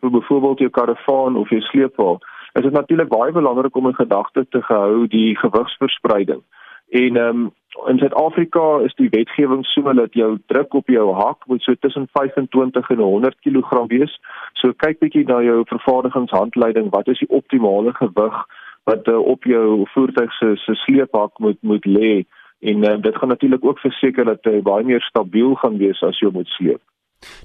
vir 0.00 0.10
byvoorbeeld 0.10 0.58
jou 0.58 0.70
karavaan 0.70 1.36
of 1.36 1.48
jou 1.48 1.60
sleepwa, 1.60 2.18
is 2.52 2.62
dit 2.62 2.72
natuurlik 2.72 3.08
baie 3.08 3.32
belangrik 3.32 3.76
om 3.76 3.86
in 3.86 3.94
gedagte 3.94 4.46
te 4.48 4.60
hou 4.60 5.06
die 5.06 5.38
gewigsverspreiding. 5.38 6.42
En 6.88 7.16
ehm 7.16 7.28
um, 7.28 7.52
in 7.86 7.98
Suid-Afrika 7.98 8.78
is 8.84 8.94
die 8.94 9.08
wetgewing 9.08 9.66
so 9.66 9.92
dat 9.92 10.14
jou 10.14 10.38
druk 10.46 10.74
op 10.74 10.88
jou 10.88 11.12
hak 11.14 11.46
moet 11.46 11.62
so 11.62 11.74
tussen 11.74 12.08
25 12.12 12.90
en 12.90 12.98
100 12.98 13.36
kg 13.40 13.86
wees. 13.88 14.20
So 14.52 14.72
kyk 14.72 14.98
bietjie 14.98 15.24
na 15.24 15.42
jou 15.42 15.62
vervaardigingshandleiding, 15.66 16.90
wat 16.90 17.08
is 17.08 17.18
die 17.18 17.28
optimale 17.28 17.92
gewig 17.92 18.44
wat 18.84 19.08
uh, 19.08 19.18
op 19.18 19.44
jou 19.44 19.86
voertuig 19.94 20.32
se 20.32 20.56
se 20.56 20.74
sleephak 20.74 21.38
moet 21.38 21.58
moet 21.62 21.86
lê 21.86 22.24
en 22.62 22.84
uh, 22.86 22.96
dit 23.02 23.16
gaan 23.16 23.28
natuurlik 23.28 23.64
ook 23.64 23.78
verseker 23.82 24.24
dat 24.24 24.44
hy 24.46 24.60
baie 24.62 24.86
meer 24.86 25.02
stabiel 25.02 25.54
gaan 25.60 25.78
wees 25.82 26.02
as 26.06 26.20
jy 26.22 26.30
moet 26.30 26.50
sleep. 26.54 26.82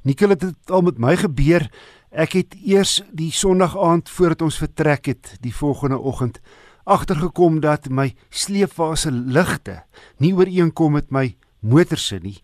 Nikkel 0.04 0.34
het 0.34 0.46
dit 0.46 0.74
al 0.74 0.86
met 0.86 0.98
my 1.02 1.16
gebeur. 1.18 1.68
Ek 2.12 2.38
het 2.38 2.56
eers 2.66 3.02
die 3.14 3.32
Sondag 3.34 3.76
aand 3.78 4.10
voordat 4.10 4.46
ons 4.46 4.58
vertrek 4.62 5.10
het, 5.12 5.36
die 5.42 5.54
volgende 5.54 5.98
oggend 5.98 6.42
agtergekom 6.88 7.60
dat 7.60 7.90
my 7.92 8.14
sleepfase 8.30 9.12
ligte 9.12 9.82
nie 10.24 10.32
ooreenkom 10.34 10.96
met 10.96 11.12
my 11.12 11.26
motor 11.60 12.00
se 12.00 12.20
nie 12.24 12.38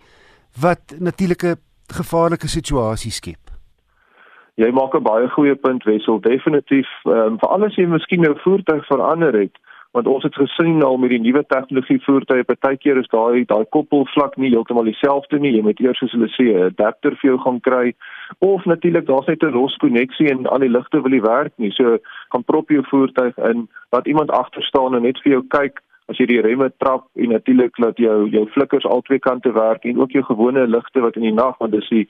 wat 0.61 0.97
natuurlike 0.99 1.55
gevaarlike 1.93 2.49
situasies 2.51 3.21
skep. 3.21 3.39
Jy 4.55 4.69
maak 4.71 4.93
'n 4.93 5.03
baie 5.03 5.29
goeie 5.29 5.55
punt 5.55 5.83
Wessel, 5.83 6.19
definitief, 6.21 6.87
um, 7.05 7.39
veral 7.39 7.63
as 7.65 7.75
jy 7.75 7.87
miskien 7.87 8.21
nou 8.21 8.35
voertuig 8.43 8.85
verander 8.85 9.33
het, 9.33 9.55
want 9.93 10.07
ons 10.09 10.23
het 10.25 10.35
gesien 10.35 10.81
al 10.83 10.97
met 10.97 11.11
die 11.13 11.21
nuwe 11.21 11.43
tegnologie 11.47 11.99
voertuie 12.01 12.43
partykeer 12.49 12.97
is 12.97 13.09
daai 13.11 13.45
daai 13.49 13.65
koppelvlak 13.75 14.37
nie 14.41 14.49
heeltemal 14.49 14.89
dieselfde 14.89 15.39
nie. 15.39 15.53
Jy 15.53 15.61
moet 15.67 15.81
eers 15.83 16.01
soos 16.01 16.15
hulle 16.17 16.29
sê 16.33 16.47
'n 16.49 16.65
adapter 16.71 17.15
vir 17.21 17.29
jou 17.29 17.37
gaan 17.45 17.59
kry. 17.61 17.93
Of 18.39 18.65
natuurlik 18.65 19.05
daar's 19.05 19.27
net 19.27 19.43
'n 19.43 19.53
los 19.53 19.77
koneksie 19.77 20.29
en 20.31 20.47
al 20.47 20.65
die 20.65 20.73
ligte 20.77 21.01
wil 21.01 21.13
nie 21.13 21.21
werk 21.21 21.53
nie. 21.57 21.71
So 21.71 21.97
gaan 22.31 22.43
prop 22.43 22.69
jou 22.69 22.83
voertuig 22.89 23.37
in 23.37 23.69
laat 23.91 24.07
iemand 24.07 24.31
agter 24.31 24.63
staan 24.63 24.95
en 24.95 25.03
net 25.03 25.21
vir 25.21 25.31
jou 25.31 25.43
kyk 25.47 25.81
as 26.09 26.17
jy 26.17 26.25
die 26.25 26.41
remme 26.41 26.69
trap 26.79 27.05
en 27.15 27.29
natuurlik 27.29 27.77
laat 27.77 27.97
jou 27.97 28.27
jou 28.29 28.45
flikkers 28.55 28.85
al 28.85 29.01
twee 29.01 29.19
kante 29.19 29.51
werk 29.51 29.85
en 29.85 29.99
ook 30.01 30.11
jou 30.11 30.23
gewone 30.23 30.67
ligte 30.67 30.99
wat 30.99 31.15
in 31.15 31.21
die 31.21 31.33
nag 31.33 31.57
want 31.57 31.71
dis 31.71 31.89
een 31.91 32.07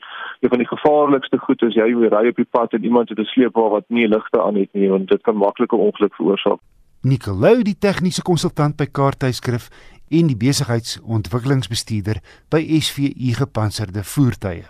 van 0.48 0.58
die 0.58 0.72
gevaarlikste 0.72 1.38
goed 1.38 1.62
is 1.62 1.74
jy 1.74 1.88
ry 1.94 2.28
op 2.28 2.36
die 2.36 2.50
pad 2.50 2.72
en 2.72 2.84
iemand 2.84 3.08
het 3.08 3.18
'n 3.18 3.32
sleepwa 3.34 3.68
wat 3.68 3.84
nie 3.88 4.08
ligte 4.08 4.42
aan 4.42 4.56
het 4.56 4.72
nie 4.72 4.90
want 4.90 5.08
dit 5.08 5.22
kan 5.22 5.36
maklike 5.36 5.76
ongeluk 5.76 6.14
veroorsaak 6.14 6.60
Nicolou 7.04 7.58
die 7.60 7.74
tegniese 7.76 8.22
konsultant 8.24 8.78
by 8.80 8.86
Kaarthuiskrif 8.88 9.66
en 10.08 10.30
die 10.30 10.36
besigheidsontwikkelingsbestuurder 10.40 12.22
by 12.48 12.62
SVU 12.80 13.34
gepantserde 13.36 14.00
voertuie. 14.08 14.64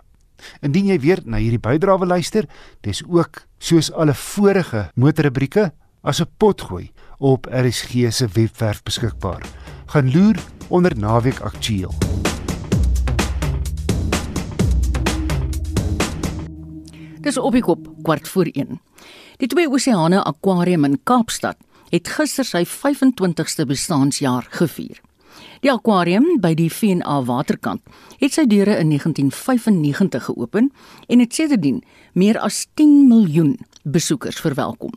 Indien 0.59 0.89
jy 0.91 0.97
weer 0.99 1.21
na 1.31 1.39
hierdie 1.39 1.63
bydrae 1.63 2.09
luister, 2.11 2.49
dis 2.83 3.05
ook 3.07 3.45
soos 3.63 3.93
alle 3.95 4.17
vorige 4.19 4.89
motorrubrieke 4.99 5.69
as 6.03 6.21
'n 6.21 6.27
potgooi 6.39 6.91
op 7.19 7.47
RSG 7.47 8.11
se 8.11 8.27
webwerf 8.27 8.83
beskikbaar. 8.83 9.47
Gaan 9.87 10.11
loer 10.11 10.39
onder 10.69 10.99
naweek 10.99 11.39
aktueel. 11.41 11.95
Dis 17.21 17.39
op 17.39 17.53
die 17.53 17.63
kop 17.63 17.89
kwart 18.03 18.29
voor 18.29 18.49
1. 18.53 18.81
Die 19.37 19.49
twee 19.49 19.71
oseane 19.71 20.25
akwarium 20.25 20.85
in 20.85 20.99
Kaapstad 21.05 21.57
het 21.95 22.11
gister 22.11 22.47
sy 22.47 22.65
25ste 22.67 23.67
bestaanjaar 23.71 24.49
gevier. 24.51 24.99
Die 25.63 25.71
akwarium 25.73 26.27
by 26.43 26.53
die 26.59 26.71
VNA 26.71 27.21
waterkant 27.29 27.83
het 28.21 28.35
sy 28.35 28.45
deure 28.51 28.77
in 28.83 28.91
1995 28.93 30.27
geopen 30.29 30.71
en 31.09 31.23
het 31.23 31.35
sedertdien 31.35 31.81
meer 32.13 32.39
as 32.43 32.65
10 32.81 33.07
miljoen 33.09 33.55
besoekers 33.83 34.41
verwelkom. 34.43 34.93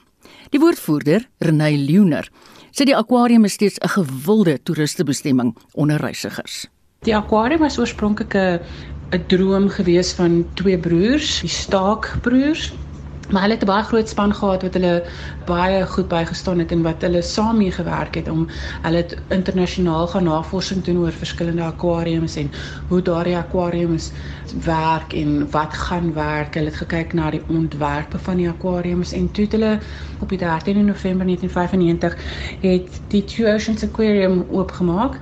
Die 0.51 0.59
woordvoerder, 0.59 1.27
Renay 1.43 1.77
Leuner, 1.77 2.27
sê 2.71 2.87
die 2.87 2.97
akwarium 2.97 3.45
is 3.45 3.55
steeds 3.57 3.79
'n 3.79 3.93
gewilde 3.95 4.57
toeristebestemming 4.63 5.55
onder 5.73 5.97
reisigers. 5.97 6.67
Die 7.05 7.15
akwarium 7.15 7.59
was 7.59 7.79
oorspronklik 7.79 8.35
'n 8.35 8.59
'n 9.11 9.23
droom 9.27 9.69
gewees 9.69 10.13
van 10.13 10.45
twee 10.53 10.77
broers, 10.77 11.39
die 11.41 11.49
Staak 11.49 12.17
broers, 12.21 12.73
Maar 13.31 13.41
hulle 13.41 13.53
het 13.53 13.63
'n 13.63 13.65
baie 13.65 13.83
groot 13.83 14.09
span 14.09 14.33
gehad 14.33 14.61
wat 14.61 14.73
hulle 14.73 15.03
baie 15.45 15.85
goed 15.85 16.07
bygestaan 16.07 16.59
het 16.59 16.71
en 16.71 16.81
wat 16.81 17.01
hulle 17.01 17.21
saam 17.21 17.57
mee 17.57 17.71
gewerk 17.71 18.15
het 18.15 18.29
om 18.29 18.47
hulle 18.81 18.97
het 18.97 19.17
internasionaal 19.27 20.07
gaan 20.07 20.23
navorsing 20.23 20.83
doen 20.83 20.97
oor 20.97 21.11
verskillende 21.11 21.61
akwariums 21.61 22.35
en 22.35 22.51
hoe 22.87 23.01
daardie 23.01 23.35
akwariums 23.37 24.11
werk 24.63 25.13
en 25.13 25.49
wat 25.51 25.73
gaan 25.73 26.13
werk. 26.13 26.53
Hulle 26.53 26.65
het 26.65 26.75
gekyk 26.75 27.13
na 27.13 27.29
die 27.29 27.41
ontwerpe 27.47 28.19
van 28.19 28.37
die 28.37 28.49
akwariums 28.49 29.11
en 29.11 29.31
toe 29.31 29.43
het 29.43 29.51
hulle 29.51 29.79
op 30.19 30.29
die 30.29 30.37
13 30.37 30.85
November 30.85 31.25
1995 31.25 32.15
het 32.61 33.01
die 33.07 33.23
Two 33.23 33.53
Oceans 33.53 33.83
Aquarium 33.83 34.45
oopgemaak. 34.49 35.19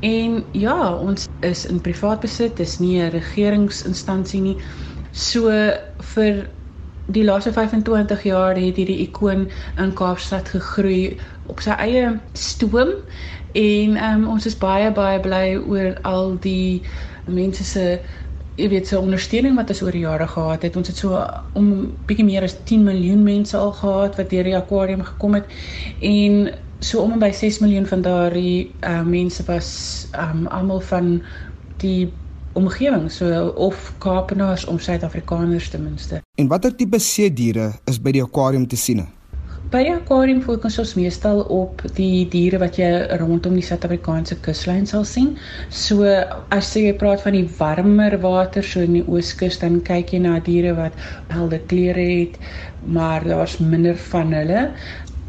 En 0.00 0.44
ja, 0.50 0.94
ons 0.94 1.28
is 1.40 1.66
in 1.66 1.80
privaat 1.80 2.20
besit, 2.20 2.56
dis 2.56 2.78
nie 2.78 3.00
'n 3.00 3.10
regeringsinstansie 3.10 4.40
nie. 4.40 4.56
So 5.12 5.50
vir 6.14 6.48
die 7.06 7.24
laaste 7.24 7.52
25 7.52 8.22
jaar 8.26 8.58
het 8.58 8.76
hierdie 8.76 8.98
ikoon 9.06 9.46
in 9.78 9.94
Kaapstad 9.94 10.48
gegroei 10.50 11.16
op 11.46 11.62
sy 11.62 11.76
eie 11.78 12.16
stoom 12.32 12.92
en 13.56 13.96
um, 14.10 14.28
ons 14.34 14.46
is 14.46 14.58
baie 14.58 14.90
baie 14.94 15.20
bly 15.22 15.56
oor 15.56 15.94
al 16.02 16.34
die 16.42 16.82
mense 17.26 17.64
se 17.64 17.86
jy 18.56 18.68
weet 18.72 18.88
se 18.88 18.98
ondersteuning 18.98 19.56
wat 19.58 19.70
ons 19.72 19.82
oor 19.84 19.92
die 19.92 20.04
jare 20.06 20.26
gehad 20.32 20.62
het. 20.64 20.76
Ons 20.80 20.88
het 20.88 20.96
so 20.96 21.18
om 21.58 21.72
bietjie 22.08 22.24
meer 22.24 22.46
as 22.46 22.56
10 22.68 22.86
miljoen 22.86 23.24
mense 23.24 23.56
al 23.56 23.74
gehad 23.76 24.16
wat 24.16 24.30
deur 24.32 24.48
die 24.48 24.56
akwarium 24.56 25.04
gekom 25.04 25.36
het 25.36 25.50
en 26.00 26.54
so 26.80 27.02
om 27.04 27.12
en 27.16 27.20
by 27.20 27.30
6 27.32 27.60
miljoen 27.64 27.88
van 27.88 28.04
daardie 28.04 28.70
uh, 28.84 29.02
mense 29.04 29.44
was 29.48 29.68
um, 30.16 30.46
almal 30.52 30.80
van 30.88 31.18
die 31.82 32.08
omgewing 32.56 33.10
so 33.12 33.50
of 33.56 33.92
Kaapenaars 34.02 34.64
om 34.64 34.78
Suid-Afrikaners 34.78 35.68
ten 35.70 35.84
minste. 35.84 36.22
En 36.40 36.48
watter 36.48 36.74
tipe 36.74 36.98
see 37.00 37.28
diere 37.32 37.72
is 37.90 38.00
by 38.02 38.14
die 38.16 38.24
akwarium 38.24 38.66
te 38.68 38.78
sien? 38.80 39.04
By 39.70 39.82
die 39.82 39.92
akwarium 39.92 40.40
fokus 40.44 40.78
ons 40.78 40.94
meestal 40.94 41.40
op 41.50 41.82
die 41.96 42.24
diere 42.30 42.60
wat 42.62 42.78
jy 42.78 42.90
rondom 43.18 43.56
die 43.58 43.64
Suid-Afrikaanse 43.66 44.38
kuslyn 44.44 44.86
sal 44.86 45.04
sien. 45.08 45.32
So 45.74 46.06
as 46.54 46.70
jy 46.78 46.94
praat 47.00 47.24
van 47.26 47.34
die 47.34 47.48
warmer 47.58 48.14
water 48.22 48.64
so 48.64 48.84
in 48.86 49.00
die 49.00 49.06
ooskus 49.10 49.58
dan 49.62 49.80
kyk 49.88 50.14
jy 50.14 50.22
na 50.22 50.38
diere 50.46 50.76
wat 50.78 50.94
helde 51.34 51.58
kleure 51.72 52.06
het, 52.06 52.38
maar 52.86 53.26
daar's 53.26 53.58
minder 53.60 53.98
van 54.12 54.32
hulle 54.36 54.68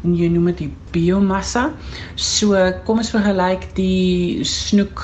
en 0.06 0.14
jy 0.14 0.28
noem 0.30 0.52
dit 0.52 0.68
die 0.68 0.70
biomassa. 0.94 1.68
So 2.14 2.54
kom 2.86 3.02
ons 3.02 3.10
vergelyk 3.14 3.66
die 3.76 4.46
snoek 4.46 5.02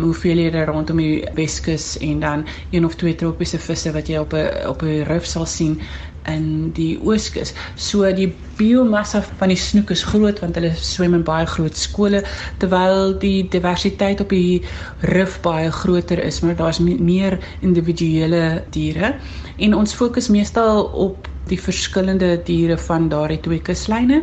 hoeveelhede 0.00 0.64
rondom 0.64 0.96
die 0.96 1.28
Weskus 1.34 1.98
en 1.98 2.20
dan 2.20 2.46
een 2.70 2.84
of 2.84 2.94
twee 2.94 3.14
tropiese 3.14 3.58
visse 3.58 3.92
wat 3.92 4.08
jy 4.08 4.16
op 4.18 4.32
'n 4.32 4.66
op 4.68 4.82
'n 4.82 5.04
rif 5.08 5.26
sal 5.26 5.46
sien 5.46 5.80
in 6.26 6.70
die 6.76 6.98
Ooskus. 7.02 7.52
So 7.74 8.06
die 8.14 8.28
biomassa 8.56 9.22
van 9.38 9.48
die 9.48 9.58
snoek 9.58 9.90
is 9.90 10.04
groot 10.06 10.40
want 10.40 10.54
hulle 10.58 10.72
swem 10.78 11.14
in 11.14 11.24
baie 11.26 11.46
groot 11.46 11.76
skole 11.76 12.22
terwyl 12.62 13.18
die 13.18 13.48
diversiteit 13.48 14.20
op 14.20 14.28
die 14.28 14.62
rif 15.00 15.40
baie 15.40 15.70
groter 15.70 16.22
is, 16.22 16.40
maar 16.40 16.56
daar's 16.56 16.78
meer 16.78 17.38
individuele 17.60 18.64
diere 18.70 19.14
en 19.58 19.74
ons 19.74 19.94
fokus 19.94 20.28
meestal 20.28 20.84
op 20.84 21.31
die 21.50 21.58
verskillende 21.60 22.36
diere 22.46 22.76
van 22.78 23.08
daardie 23.12 23.40
twee 23.40 23.62
kuslyne. 23.62 24.22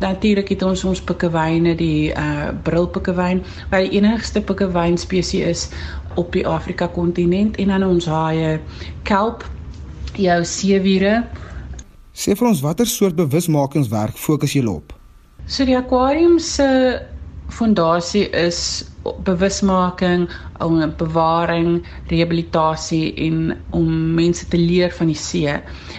Natuurlik 0.00 0.52
het 0.54 0.62
ons 0.62 0.84
ons 0.84 1.02
pikkewyne, 1.02 1.74
die 1.78 2.12
uh 2.12 2.50
brilpikkewyn, 2.66 3.42
wat 3.70 3.86
die 3.86 3.98
enigste 3.98 4.42
pikkewyn 4.42 4.98
spesies 4.98 5.46
is 5.46 5.68
op 6.20 6.32
die 6.32 6.46
Afrika 6.46 6.86
kontinent 6.86 7.56
en 7.56 7.72
dan 7.72 7.84
ons 7.86 8.06
haie, 8.06 8.58
kelp, 9.08 9.46
jou 10.16 10.40
seewiere. 10.44 11.22
Sê 12.12 12.36
vir 12.36 12.48
ons 12.48 12.60
watter 12.60 12.86
soort 12.86 13.16
bewusmakingswerk 13.16 14.18
fokus 14.20 14.52
julle 14.52 14.76
op? 14.82 14.92
So 15.46 15.64
die 15.66 15.76
akwarium 15.76 16.38
se 16.38 16.66
fondasie 17.52 18.24
is 18.30 18.84
bewusmaking, 19.26 20.28
om 20.62 20.94
bewaring, 20.96 21.82
rehabilitasie 22.06 23.14
en 23.26 23.56
om 23.70 24.14
mense 24.14 24.48
te 24.48 24.58
leer 24.58 24.92
van 24.98 25.10
die 25.10 25.18
see. 25.18 25.54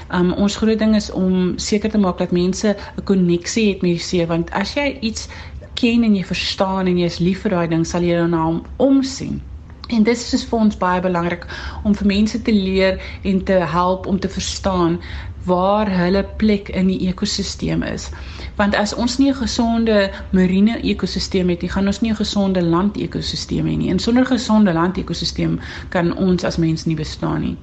Um 0.09 0.31
ons 0.33 0.57
groot 0.61 0.79
ding 0.79 0.95
is 0.95 1.11
om 1.11 1.53
seker 1.61 1.91
te 1.91 2.01
maak 2.01 2.17
dat 2.23 2.31
mense 2.31 2.75
'n 2.75 3.03
koneksie 3.03 3.69
het 3.69 3.81
met 3.81 3.97
die 3.99 4.05
see 4.09 4.27
want 4.27 4.51
as 4.51 4.73
jy 4.73 4.97
iets 5.01 5.27
ken 5.73 6.03
en 6.03 6.15
jy 6.15 6.23
verstaan 6.23 6.87
en 6.87 6.97
jy 6.97 7.05
is 7.05 7.19
lief 7.19 7.41
vir 7.41 7.51
daai 7.51 7.67
ding, 7.67 7.85
sal 7.85 8.01
jy 8.01 8.15
daarna 8.15 8.47
om 8.47 8.63
omsien. 8.77 9.41
En 9.89 10.03
dit 10.03 10.17
is 10.17 10.45
vir 10.49 10.59
ons 10.59 10.77
baie 10.77 11.01
belangrik 11.01 11.45
om 11.83 11.95
vir 11.95 12.07
mense 12.07 12.41
te 12.41 12.53
leer 12.53 13.01
en 13.23 13.43
te 13.43 13.53
help 13.53 14.07
om 14.07 14.19
te 14.19 14.29
verstaan 14.29 15.01
waar 15.45 15.89
hulle 15.91 16.23
plek 16.37 16.69
in 16.69 16.87
die 16.87 17.07
ekosisteem 17.07 17.83
is 17.83 18.09
want 18.55 18.75
as 18.75 18.93
ons 18.93 19.17
nie 19.17 19.29
'n 19.29 19.35
gesonde 19.35 20.11
marine 20.31 20.81
ekosisteem 20.81 21.49
het 21.49 21.61
nie, 21.61 21.69
gaan 21.69 21.87
ons 21.87 22.01
nie 22.01 22.11
'n 22.11 22.15
gesonde 22.15 22.61
land 22.61 22.97
ekosisteem 22.97 23.65
hê 23.65 23.77
nie. 23.77 23.89
En 23.89 23.99
sonder 23.99 24.25
gesonde 24.25 24.73
land 24.73 24.97
ekosisteem 24.97 25.59
kan 25.89 26.17
ons 26.17 26.43
as 26.43 26.57
mens 26.57 26.85
nie 26.85 26.95
bestaan 26.95 27.41
nie. 27.41 27.57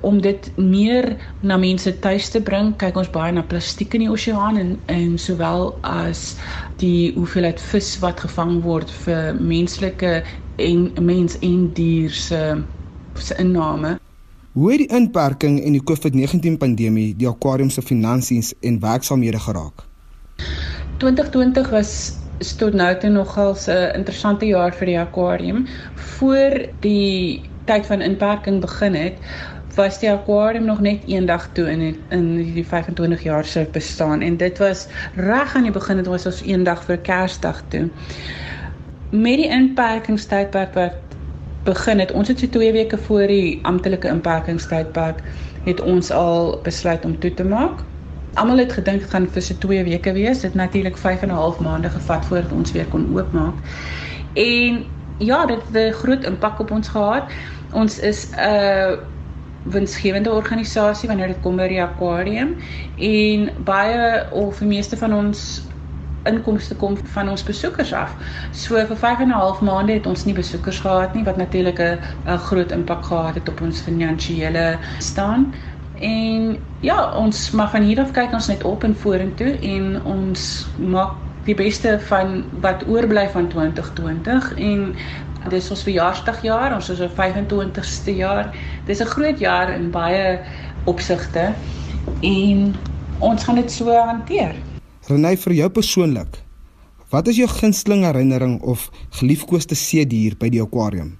Om 0.00 0.20
dit 0.20 0.50
meer 0.56 1.16
na 1.40 1.56
mense 1.56 1.98
tuis 1.98 2.28
te 2.28 2.40
bring, 2.40 2.76
kyk 2.76 2.96
ons 2.96 3.10
baie 3.10 3.32
na 3.32 3.42
plastiek 3.42 3.94
in 3.94 4.00
die 4.00 4.10
oseaan 4.10 4.56
en 4.56 4.78
en 4.86 5.18
sowel 5.18 5.78
as 5.82 6.36
die 6.76 7.12
hoeveelheid 7.14 7.60
vis 7.60 7.98
wat 7.98 8.20
gevang 8.20 8.62
word 8.62 8.90
vir 8.90 9.34
menslike 9.40 10.22
en 10.56 10.92
mens 11.00 11.38
en 11.38 11.72
dier 11.72 12.10
se 12.10 12.62
se 13.14 13.34
inname. 13.38 13.98
Hoe 14.58 14.70
het 14.70 14.78
die 14.78 14.96
inperking 14.96 15.60
en 15.62 15.74
die 15.76 15.82
COVID-19 15.86 16.56
pandemie 16.58 17.12
die 17.14 17.28
akwarium 17.30 17.68
se 17.70 17.82
finansies 17.82 18.48
en 18.66 18.80
werksaamhede 18.82 19.38
geraak? 19.38 19.84
2020 20.98 21.70
was 21.70 21.92
tot 22.58 22.74
nou 22.74 22.88
toe 22.98 23.10
nogal 23.10 23.54
'n 23.54 23.94
interessante 24.00 24.46
jaar 24.50 24.74
vir 24.74 24.86
die 24.86 24.98
akwarium. 24.98 25.66
Voor 25.94 26.58
die 26.80 27.42
tyd 27.70 27.86
van 27.86 28.00
inperking 28.00 28.60
begin 28.60 28.94
het, 28.94 29.14
was 29.74 29.98
die 29.98 30.10
akwarium 30.10 30.64
nog 30.64 30.80
net 30.80 31.06
eendag 31.06 31.48
toe 31.52 31.70
in 31.70 31.96
in 32.10 32.36
die 32.54 32.66
25 32.66 33.22
jaar 33.22 33.44
se 33.44 33.66
bestaan 33.72 34.20
en 34.20 34.36
dit 34.36 34.58
was 34.58 34.86
reg 35.14 35.54
aan 35.54 35.62
die 35.62 35.78
begin 35.78 35.96
het 35.96 36.06
ons 36.06 36.26
ons 36.26 36.42
eendag 36.42 36.82
vir 36.84 36.98
Kersdag 36.98 37.62
toe. 37.68 37.88
Met 39.10 39.36
die 39.36 39.48
inperkingstydperk 39.48 40.74
wat 40.74 41.07
begin 41.68 42.00
het, 42.02 42.12
ons 42.12 42.28
het 42.28 42.40
so 42.40 42.48
2 42.56 42.72
weke 42.72 42.98
voor 43.08 43.26
die 43.30 43.58
amptelike 43.68 44.08
inperkingstydperk 44.08 45.22
het 45.68 45.80
ons 45.84 46.10
al 46.10 46.58
besluit 46.64 47.04
om 47.04 47.18
toe 47.20 47.34
te 47.34 47.44
maak 47.44 47.84
almal 48.38 48.62
het 48.62 48.72
gedink 48.72 49.02
dit 49.02 49.10
gaan 49.10 49.26
vir 49.34 49.42
so 49.42 49.54
2 49.64 49.84
weke 49.84 50.12
wees. 50.12 50.40
Dit 50.44 50.54
natuurlik 50.54 50.96
5 50.96 51.22
en 51.22 51.28
'n 51.28 51.40
half 51.40 51.60
maande 51.60 51.90
gevat 51.90 52.26
voordat 52.26 52.52
ons 52.52 52.72
weer 52.72 52.86
kon 52.86 53.10
oopmaak. 53.14 53.54
En 54.34 54.84
ja, 55.18 55.46
dit 55.46 55.62
het 55.72 55.76
'n 55.76 55.92
groot 55.92 56.24
impak 56.24 56.58
op 56.58 56.70
ons 56.70 56.88
gehad. 56.88 57.22
Ons 57.72 57.98
is 57.98 58.30
'n 58.30 58.38
uh, 58.38 58.92
winsgewende 59.62 60.30
organisasie 60.30 61.08
wanneer 61.08 61.26
dit 61.26 61.40
kom 61.40 61.56
by 61.56 61.68
die 61.68 61.82
aquarium 61.82 62.56
en 62.96 63.50
baie 63.64 64.30
of 64.30 64.58
die 64.58 64.68
meeste 64.68 64.96
van 64.96 65.14
ons 65.14 65.67
inkomste 66.24 66.74
kom 66.74 66.96
van 67.12 67.28
ons 67.28 67.42
besoekers 67.42 67.92
af. 67.92 68.14
So 68.52 68.86
vir 68.86 68.96
5 68.96 69.20
en 69.20 69.28
'n 69.28 69.30
half 69.30 69.60
maande 69.60 69.92
het 69.92 70.06
ons 70.06 70.24
nie 70.24 70.34
besoekers 70.34 70.80
gehad 70.80 71.14
nie 71.14 71.24
wat 71.24 71.36
natuurlik 71.36 71.78
'n 71.80 72.38
groot 72.38 72.70
impak 72.72 73.04
gehad 73.04 73.34
het 73.34 73.48
op 73.48 73.60
ons 73.60 73.80
finansiële 73.80 74.78
staan. 74.98 75.54
En 76.00 76.58
ja, 76.80 77.12
ons 77.16 77.50
maar 77.50 77.70
van 77.70 77.82
hier 77.82 78.00
af 78.00 78.10
kyk 78.10 78.32
ons 78.32 78.46
net 78.46 78.64
op 78.64 78.84
en 78.84 78.96
vorentoe 78.96 79.58
en 79.58 80.02
ons 80.04 80.66
maak 80.78 81.12
die 81.44 81.54
beste 81.54 81.96
van 82.00 82.44
wat 82.60 82.84
oorbly 82.86 83.28
van 83.28 83.48
2020 83.48 84.54
en 84.54 84.94
dis 85.48 85.70
ons 85.70 85.82
verjaarsdagjaar, 85.82 86.74
ons 86.74 86.90
is 86.92 87.00
op 87.00 87.14
25ste 87.16 88.14
jaar. 88.16 88.54
Dis 88.86 89.00
'n 89.00 89.12
groot 89.14 89.38
jaar 89.38 89.70
in 89.74 89.90
baie 89.90 90.38
opsigte 90.84 91.52
en 92.20 92.74
ons 93.18 93.44
gaan 93.44 93.54
dit 93.54 93.72
so 93.72 93.90
hanteer. 93.90 94.54
Renay 95.08 95.38
vir 95.40 95.54
jou 95.56 95.66
persoonlik. 95.72 96.34
Wat 97.08 97.28
is 97.30 97.38
jou 97.40 97.46
gunsteling 97.48 98.02
herinnering 98.04 98.58
of 98.60 98.90
geliefkoeste 99.16 99.76
see 99.78 100.02
dier 100.04 100.34
by 100.36 100.50
die 100.52 100.60
akwarium? 100.60 101.14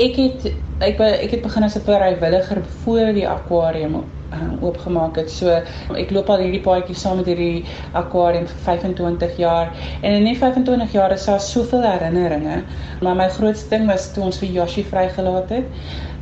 Ek 0.00 0.16
het 0.16 0.46
ek 0.80 0.96
be, 0.96 1.08
ek 1.26 1.34
het 1.34 1.42
begin 1.44 1.66
as 1.66 1.76
'n 1.76 1.84
vrywilliger 1.84 2.62
voor 2.84 3.12
die 3.12 3.26
akwarium 3.28 3.98
um, 4.00 4.54
oopgemaak 4.62 5.16
het. 5.20 5.28
So 5.30 5.60
ek 5.92 6.10
loop 6.10 6.30
al 6.32 6.40
hierdie 6.40 6.62
paadjie 6.64 6.96
saam 6.96 7.20
met 7.20 7.28
hierdie 7.28 7.66
akwarium 7.92 8.46
vir 8.48 8.64
25 8.64 9.36
jaar 9.36 9.76
en 10.00 10.12
in 10.12 10.24
die 10.24 10.38
25 10.38 10.92
jaar 10.92 11.12
is 11.12 11.26
daar 11.26 11.40
soveel 11.40 11.84
herinneringe. 11.84 12.62
Maar 13.02 13.16
my 13.16 13.28
grootste 13.28 13.68
ding 13.76 13.86
was 13.92 14.08
toe 14.12 14.24
ons 14.24 14.38
vir 14.38 14.48
Yoshi 14.48 14.84
vrygelaat 14.84 15.50
het. 15.50 15.68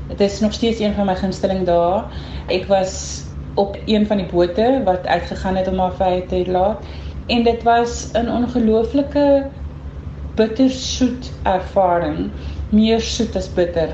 Dit 0.09 0.21
is 0.21 0.41
nog 0.41 0.53
steeds 0.53 0.81
een 0.81 0.95
van 0.95 1.07
my 1.07 1.15
gunsteling 1.15 1.65
dae. 1.67 2.03
Ek 2.49 2.67
was 2.67 3.24
op 3.55 3.79
een 3.85 4.07
van 4.07 4.17
die 4.17 4.27
bote 4.27 4.81
wat 4.85 5.07
uitgegaan 5.07 5.57
het 5.57 5.69
om 5.69 5.79
haar 5.79 5.93
vry 5.93 6.21
te 6.29 6.45
laat 6.47 6.85
en 7.27 7.43
dit 7.43 7.63
was 7.63 8.11
'n 8.13 8.29
ongelooflike 8.29 9.47
bittersoet 10.35 11.33
ervaring 11.43 12.31
meer 12.69 13.01
soet 13.01 13.37
as 13.37 13.53
bitter. 13.53 13.89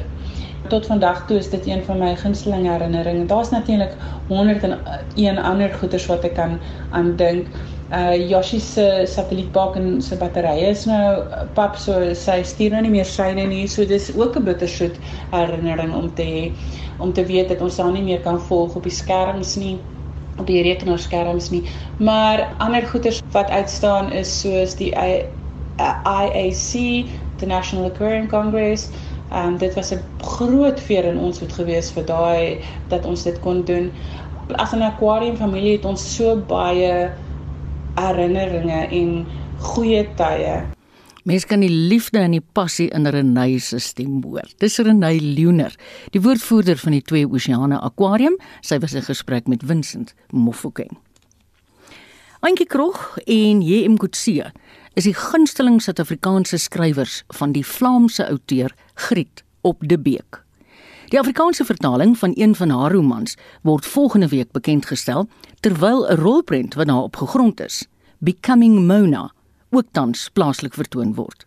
Tot 0.68 0.86
vandag 0.86 1.26
toe 1.26 1.36
is 1.36 1.50
dit 1.50 1.66
een 1.66 1.82
van 1.84 1.98
my 1.98 2.16
gunsteling 2.16 2.66
herinneringe. 2.68 3.26
Daar's 3.26 3.50
natuurlik 3.50 3.92
101 4.26 5.38
ander 5.38 5.72
goeders 5.72 6.06
wat 6.06 6.24
ek 6.24 6.34
kan 6.34 6.58
aan 6.90 7.16
dink. 7.16 7.46
Uh 7.90 8.14
Yoshi 8.14 8.60
se 8.60 9.06
satellietbak 9.06 9.76
en 9.76 10.00
sy 10.00 10.14
batterye 10.14 10.68
is 10.70 10.84
nou 10.86 11.24
pap 11.56 11.74
so 11.74 12.12
sy 12.14 12.36
stuur 12.46 12.70
nou 12.70 12.84
nie 12.84 12.92
meer 12.92 13.08
syne 13.08 13.48
nie. 13.50 13.64
So 13.66 13.84
dis 13.84 14.12
ook 14.14 14.36
'n 14.38 14.44
bittersoet 14.46 14.94
herinnering 15.32 15.94
om 15.94 16.06
te 16.14 16.22
hê 16.22 16.52
om 16.98 17.12
te 17.12 17.24
weet 17.26 17.48
dat 17.48 17.60
ons 17.60 17.76
dan 17.76 17.92
nie 17.92 18.02
meer 18.02 18.20
kan 18.20 18.40
volg 18.40 18.76
op 18.76 18.82
die 18.82 18.94
skerms 18.94 19.56
nie 19.56 19.78
op 20.38 20.46
die 20.46 20.62
rekenaarskerms 20.62 21.50
nie. 21.50 21.64
Maar 21.98 22.54
ander 22.58 22.86
goeders 22.86 23.22
wat 23.32 23.50
uitstaan 23.50 24.12
is 24.12 24.40
soos 24.40 24.74
die 24.74 24.94
IAC, 24.94 27.06
the 27.38 27.46
National 27.46 27.86
Aquarium 27.86 28.28
Congress. 28.28 28.90
Um 29.32 29.58
dit 29.58 29.74
was 29.74 29.92
'n 29.92 30.00
groot 30.22 30.80
veer 30.80 31.04
in 31.04 31.18
ons 31.18 31.40
hoed 31.40 31.52
gewees 31.52 31.90
vir 31.90 32.04
daai 32.04 32.58
dat 32.88 33.04
ons 33.04 33.22
dit 33.22 33.40
kon 33.40 33.64
doen. 33.64 33.90
As 34.54 34.72
'n 34.72 34.82
aquarium 34.82 35.36
familie 35.36 35.72
het 35.72 35.84
ons 35.84 36.16
so 36.16 36.36
baie 36.36 37.10
herinneringe 37.96 38.84
en 38.90 39.16
goeie 39.72 40.04
tye. 40.18 40.60
Mens 41.28 41.44
kan 41.44 41.60
die 41.60 41.70
liefde 41.70 42.22
en 42.22 42.32
die 42.32 42.44
passie 42.56 42.88
in 42.96 43.04
Renay 43.06 43.58
se 43.60 43.78
stem 43.78 44.22
hoor. 44.24 44.48
Dis 44.62 44.78
Renay 44.80 45.18
Leoner, 45.20 45.74
die 46.14 46.22
woordvoerder 46.24 46.80
van 46.80 46.96
die 46.96 47.02
Twee 47.04 47.28
Oseane 47.28 47.80
Aquarium. 47.84 48.38
Sy 48.64 48.80
was 48.80 48.96
in 48.96 49.04
gesprek 49.04 49.48
met 49.48 49.66
Vincent 49.68 50.14
Mofokeng. 50.32 50.96
Antjie 52.40 52.66
Krog 52.66 53.18
en 53.26 53.60
J.M. 53.60 53.98
Kutse 54.00 54.48
is 54.96 55.04
die 55.04 55.14
gunsteling 55.14 55.76
Suid-Afrikaanse 55.84 56.56
skrywers 56.58 57.20
van 57.36 57.52
die 57.52 57.64
Vlaamse 57.66 58.24
outeur 58.24 58.72
Griet 58.94 59.44
op 59.60 59.84
de 59.84 59.98
Beek. 60.00 60.40
Die 61.10 61.18
Afrikaanse 61.18 61.64
vertaling 61.64 62.18
van 62.18 62.32
een 62.34 62.54
van 62.54 62.70
haar 62.70 62.92
romans 62.92 63.36
word 63.62 63.86
volgende 63.86 64.28
week 64.28 64.52
bekend 64.54 64.86
gestel 64.86 65.28
terwyl 65.60 66.06
'n 66.06 66.14
rolprent 66.14 66.74
wat 66.74 66.86
daarop 66.86 67.16
gegrond 67.16 67.60
is, 67.60 67.86
Becoming 68.18 68.86
Mona, 68.86 69.32
ook 69.70 69.84
tans 69.90 70.28
plaaslik 70.28 70.74
vertoon 70.74 71.14
word. 71.14 71.46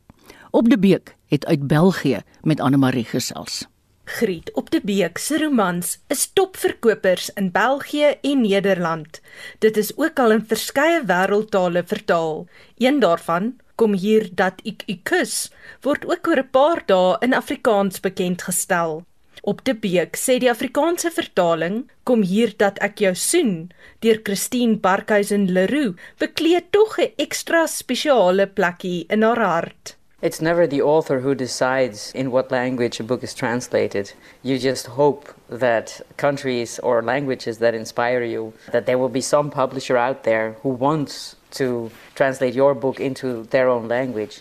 Op 0.50 0.70
de 0.70 0.80
Beek 0.80 1.16
het 1.28 1.46
uit 1.46 1.68
België 1.68 2.22
met 2.42 2.60
Anne 2.60 2.78
Marie 2.78 3.04
gesels. 3.04 3.68
Griet 4.04 4.54
op 4.54 4.72
de 4.72 4.82
Beek 4.84 5.18
se 5.18 5.38
romans 5.38 6.00
is 6.08 6.32
topverkopers 6.34 7.30
in 7.34 7.52
België 7.52 8.16
en 8.22 8.42
Nederland. 8.42 9.22
Dit 9.60 9.78
is 9.78 9.98
ook 9.98 10.20
al 10.20 10.32
in 10.32 10.46
verskeie 10.48 11.04
wêreldtale 11.06 11.84
vertaal. 11.86 12.48
Een 12.78 13.00
daarvan, 13.00 13.56
Kom 13.76 13.94
hier 13.94 14.30
dat 14.38 14.62
ek 14.64 14.84
u 14.86 15.00
kus, 15.04 15.50
word 15.82 16.06
ook 16.06 16.28
oor 16.28 16.38
'n 16.38 16.50
paar 16.52 16.84
dae 16.86 17.18
in 17.20 17.34
Afrikaans 17.34 18.00
bekend 18.00 18.42
gestel. 18.42 19.04
Op 19.42 19.64
de 19.66 19.74
Beek 19.76 20.16
sê 20.16 20.38
die 20.40 20.52
Afrikaanse 20.52 21.12
vertaling, 21.12 21.84
Kom 22.04 22.22
hier 22.22 22.54
dat 22.58 22.78
ek 22.86 23.02
jou 23.04 23.16
soen, 23.16 23.72
deur 24.06 24.22
Christine 24.24 24.78
Barkhuizen 24.78 25.50
Leroux, 25.52 25.98
bekleed 26.20 26.72
tog 26.72 27.00
'n 27.00 27.12
ekstra 27.18 27.66
spesiale 27.68 28.48
plekkie 28.48 29.06
in 29.10 29.22
haar 29.24 29.40
hart. 29.40 29.98
It's 30.24 30.40
never 30.40 30.66
the 30.66 30.82
author 30.82 31.20
who 31.20 31.36
decides 31.36 32.14
in 32.14 32.32
what 32.32 32.50
language 32.50 32.98
a 33.02 33.04
book 33.04 33.24
is 33.24 33.34
translated. 33.34 34.14
You 34.42 34.58
just 34.58 34.88
hope 34.88 35.28
that 35.50 36.00
countries 36.16 36.80
or 36.80 37.02
languages 37.02 37.58
that 37.58 37.74
inspire 37.74 38.24
you, 38.24 38.54
that 38.72 38.86
there 38.86 38.98
will 38.98 39.10
be 39.10 39.20
some 39.20 39.50
publisher 39.50 39.98
out 39.98 40.24
there 40.24 40.56
who 40.64 40.70
wants 40.70 41.36
to 41.52 41.92
translate 42.16 42.54
your 42.54 42.74
book 42.74 43.02
into 43.02 43.44
their 43.50 43.68
own 43.68 43.90
language. 43.90 44.40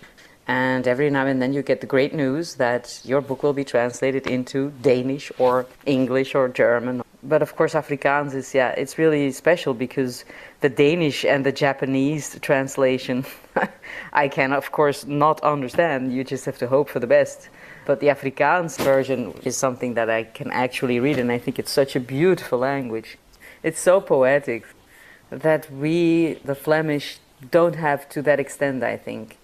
And 0.49 0.89
every 0.89 1.09
now 1.09 1.27
and 1.27 1.41
then 1.41 1.53
you 1.53 1.63
get 1.63 1.81
the 1.81 1.87
great 1.87 2.15
news 2.15 2.57
that 2.57 3.01
your 3.05 3.21
book 3.21 3.43
will 3.43 3.53
be 3.53 3.65
translated 3.65 4.27
into 4.27 4.73
Danish 4.83 5.31
or 5.39 5.67
English 5.87 6.35
or 6.35 6.49
German. 6.49 7.03
But 7.23 7.43
of 7.43 7.55
course, 7.55 7.75
Afrikaans 7.75 8.35
is, 8.35 8.53
yeah, 8.53 8.71
it's 8.71 8.99
really 8.99 9.31
special 9.31 9.73
because 9.73 10.25
the 10.61 10.69
Danish 10.69 11.25
and 11.25 11.47
the 11.47 11.53
Japanese 11.53 12.37
translation, 12.41 13.25
I 14.13 14.27
can, 14.27 14.53
of 14.53 14.73
course, 14.73 15.07
not 15.07 15.41
understand. 15.43 16.13
You 16.13 16.25
just 16.25 16.45
have 16.47 16.59
to 16.59 16.67
hope 16.67 16.89
for 16.89 16.99
the 16.99 17.07
best. 17.07 17.49
But 17.85 18.01
the 18.01 18.09
Afrikaans 18.09 18.83
version 18.83 19.35
is 19.45 19.57
something 19.57 19.95
that 19.95 20.11
I 20.11 20.25
can 20.25 20.51
actually 20.51 20.99
read, 20.99 21.19
and 21.19 21.31
I 21.31 21.39
think 21.39 21.59
it's 21.59 21.71
such 21.71 21.95
a 21.95 22.01
beautiful 22.01 22.59
language. 22.59 23.19
It's 23.63 23.81
so 23.81 24.01
poetic 24.01 24.67
that 25.31 25.71
we, 25.71 26.35
the 26.45 26.55
Flemish, 26.55 27.19
don't 27.51 27.77
have 27.77 28.09
to 28.11 28.23
that 28.23 28.39
extent, 28.41 28.83
I 28.83 28.97
think. 28.97 29.39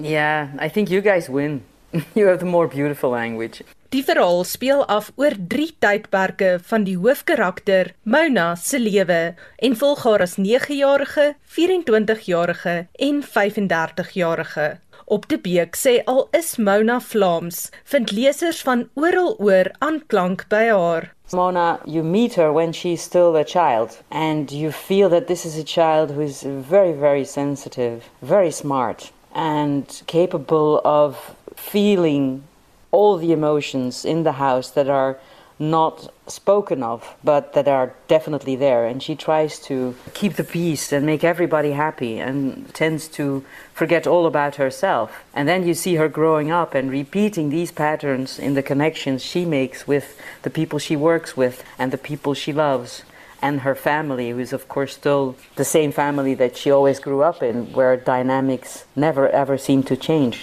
Yeah, 0.00 0.48
I 0.58 0.68
think 0.68 0.90
you 0.90 1.00
guys 1.00 1.28
win. 1.28 1.62
you 2.14 2.26
have 2.26 2.38
the 2.38 2.46
more 2.46 2.68
beautiful 2.68 3.10
language. 3.10 3.62
Die 3.88 4.02
verhaal 4.04 4.44
speel 4.44 4.82
af 4.90 5.12
oor 5.16 5.32
3 5.48 5.70
tydperke 5.78 6.56
van 6.68 6.84
die 6.84 6.96
hoofkarakter 6.98 7.92
Mona 8.02 8.54
se 8.58 8.80
lewe 8.82 9.34
en 9.62 9.76
volg 9.78 10.02
haar 10.04 10.24
as 10.24 10.34
9-jarige, 10.36 11.36
24-jarige 11.58 12.74
en 13.08 13.22
35-jarige. 13.22 14.66
Op 15.06 15.28
die 15.30 15.38
beek 15.38 15.78
sê 15.78 16.00
al 16.10 16.26
is 16.34 16.56
Mona 16.58 16.98
Vlaams, 17.00 17.70
vind 17.84 18.10
lesers 18.10 18.62
van 18.66 18.88
oral 18.98 19.36
oor 19.38 19.70
aanklank 19.78 20.48
by 20.50 20.64
haar. 20.66 21.12
Mona, 21.32 21.78
you 21.86 22.02
meet 22.02 22.34
her 22.34 22.52
when 22.52 22.72
she's 22.72 23.02
still 23.02 23.36
a 23.36 23.44
child, 23.44 24.02
and 24.10 24.50
you 24.50 24.72
feel 24.72 25.08
that 25.08 25.26
this 25.26 25.44
is 25.44 25.56
a 25.56 25.64
child 25.64 26.10
who 26.10 26.20
is 26.20 26.42
very, 26.42 26.92
very 26.92 27.24
sensitive, 27.24 28.10
very 28.20 28.50
smart, 28.50 29.12
and 29.36 30.02
capable 30.06 30.80
of 30.82 31.36
feeling 31.54 32.42
all 32.90 33.18
the 33.18 33.32
emotions 33.32 34.04
in 34.04 34.22
the 34.22 34.32
house 34.32 34.70
that 34.70 34.88
are 34.88 35.18
not 35.58 36.12
spoken 36.26 36.82
of, 36.82 37.14
but 37.22 37.52
that 37.52 37.68
are 37.68 37.94
definitely 38.08 38.56
there. 38.56 38.86
And 38.86 39.02
she 39.02 39.14
tries 39.14 39.58
to 39.60 39.94
keep 40.14 40.34
the 40.34 40.44
peace 40.44 40.92
and 40.92 41.04
make 41.04 41.22
everybody 41.22 41.72
happy 41.72 42.18
and 42.18 42.72
tends 42.74 43.08
to 43.08 43.44
forget 43.74 44.06
all 44.06 44.26
about 44.26 44.56
herself. 44.56 45.24
And 45.34 45.46
then 45.46 45.66
you 45.66 45.74
see 45.74 45.96
her 45.96 46.08
growing 46.08 46.50
up 46.50 46.74
and 46.74 46.90
repeating 46.90 47.50
these 47.50 47.70
patterns 47.70 48.38
in 48.38 48.54
the 48.54 48.62
connections 48.62 49.22
she 49.22 49.44
makes 49.44 49.86
with 49.86 50.18
the 50.42 50.50
people 50.50 50.78
she 50.78 50.96
works 50.96 51.36
with 51.36 51.62
and 51.78 51.92
the 51.92 51.98
people 51.98 52.32
she 52.32 52.52
loves. 52.52 53.02
And 53.46 53.60
her 53.60 53.76
family, 53.76 54.28
who 54.30 54.40
is, 54.40 54.52
of 54.52 54.66
course, 54.66 54.92
still 55.00 55.36
the 55.54 55.64
same 55.76 55.92
family 55.92 56.34
that 56.34 56.56
she 56.56 56.68
always 56.76 56.98
grew 57.06 57.20
up 57.30 57.42
in, 57.50 57.56
where 57.76 57.96
dynamics 57.96 58.70
never 58.96 59.28
ever 59.42 59.56
seem 59.66 59.80
to 59.84 59.96
change. 60.08 60.36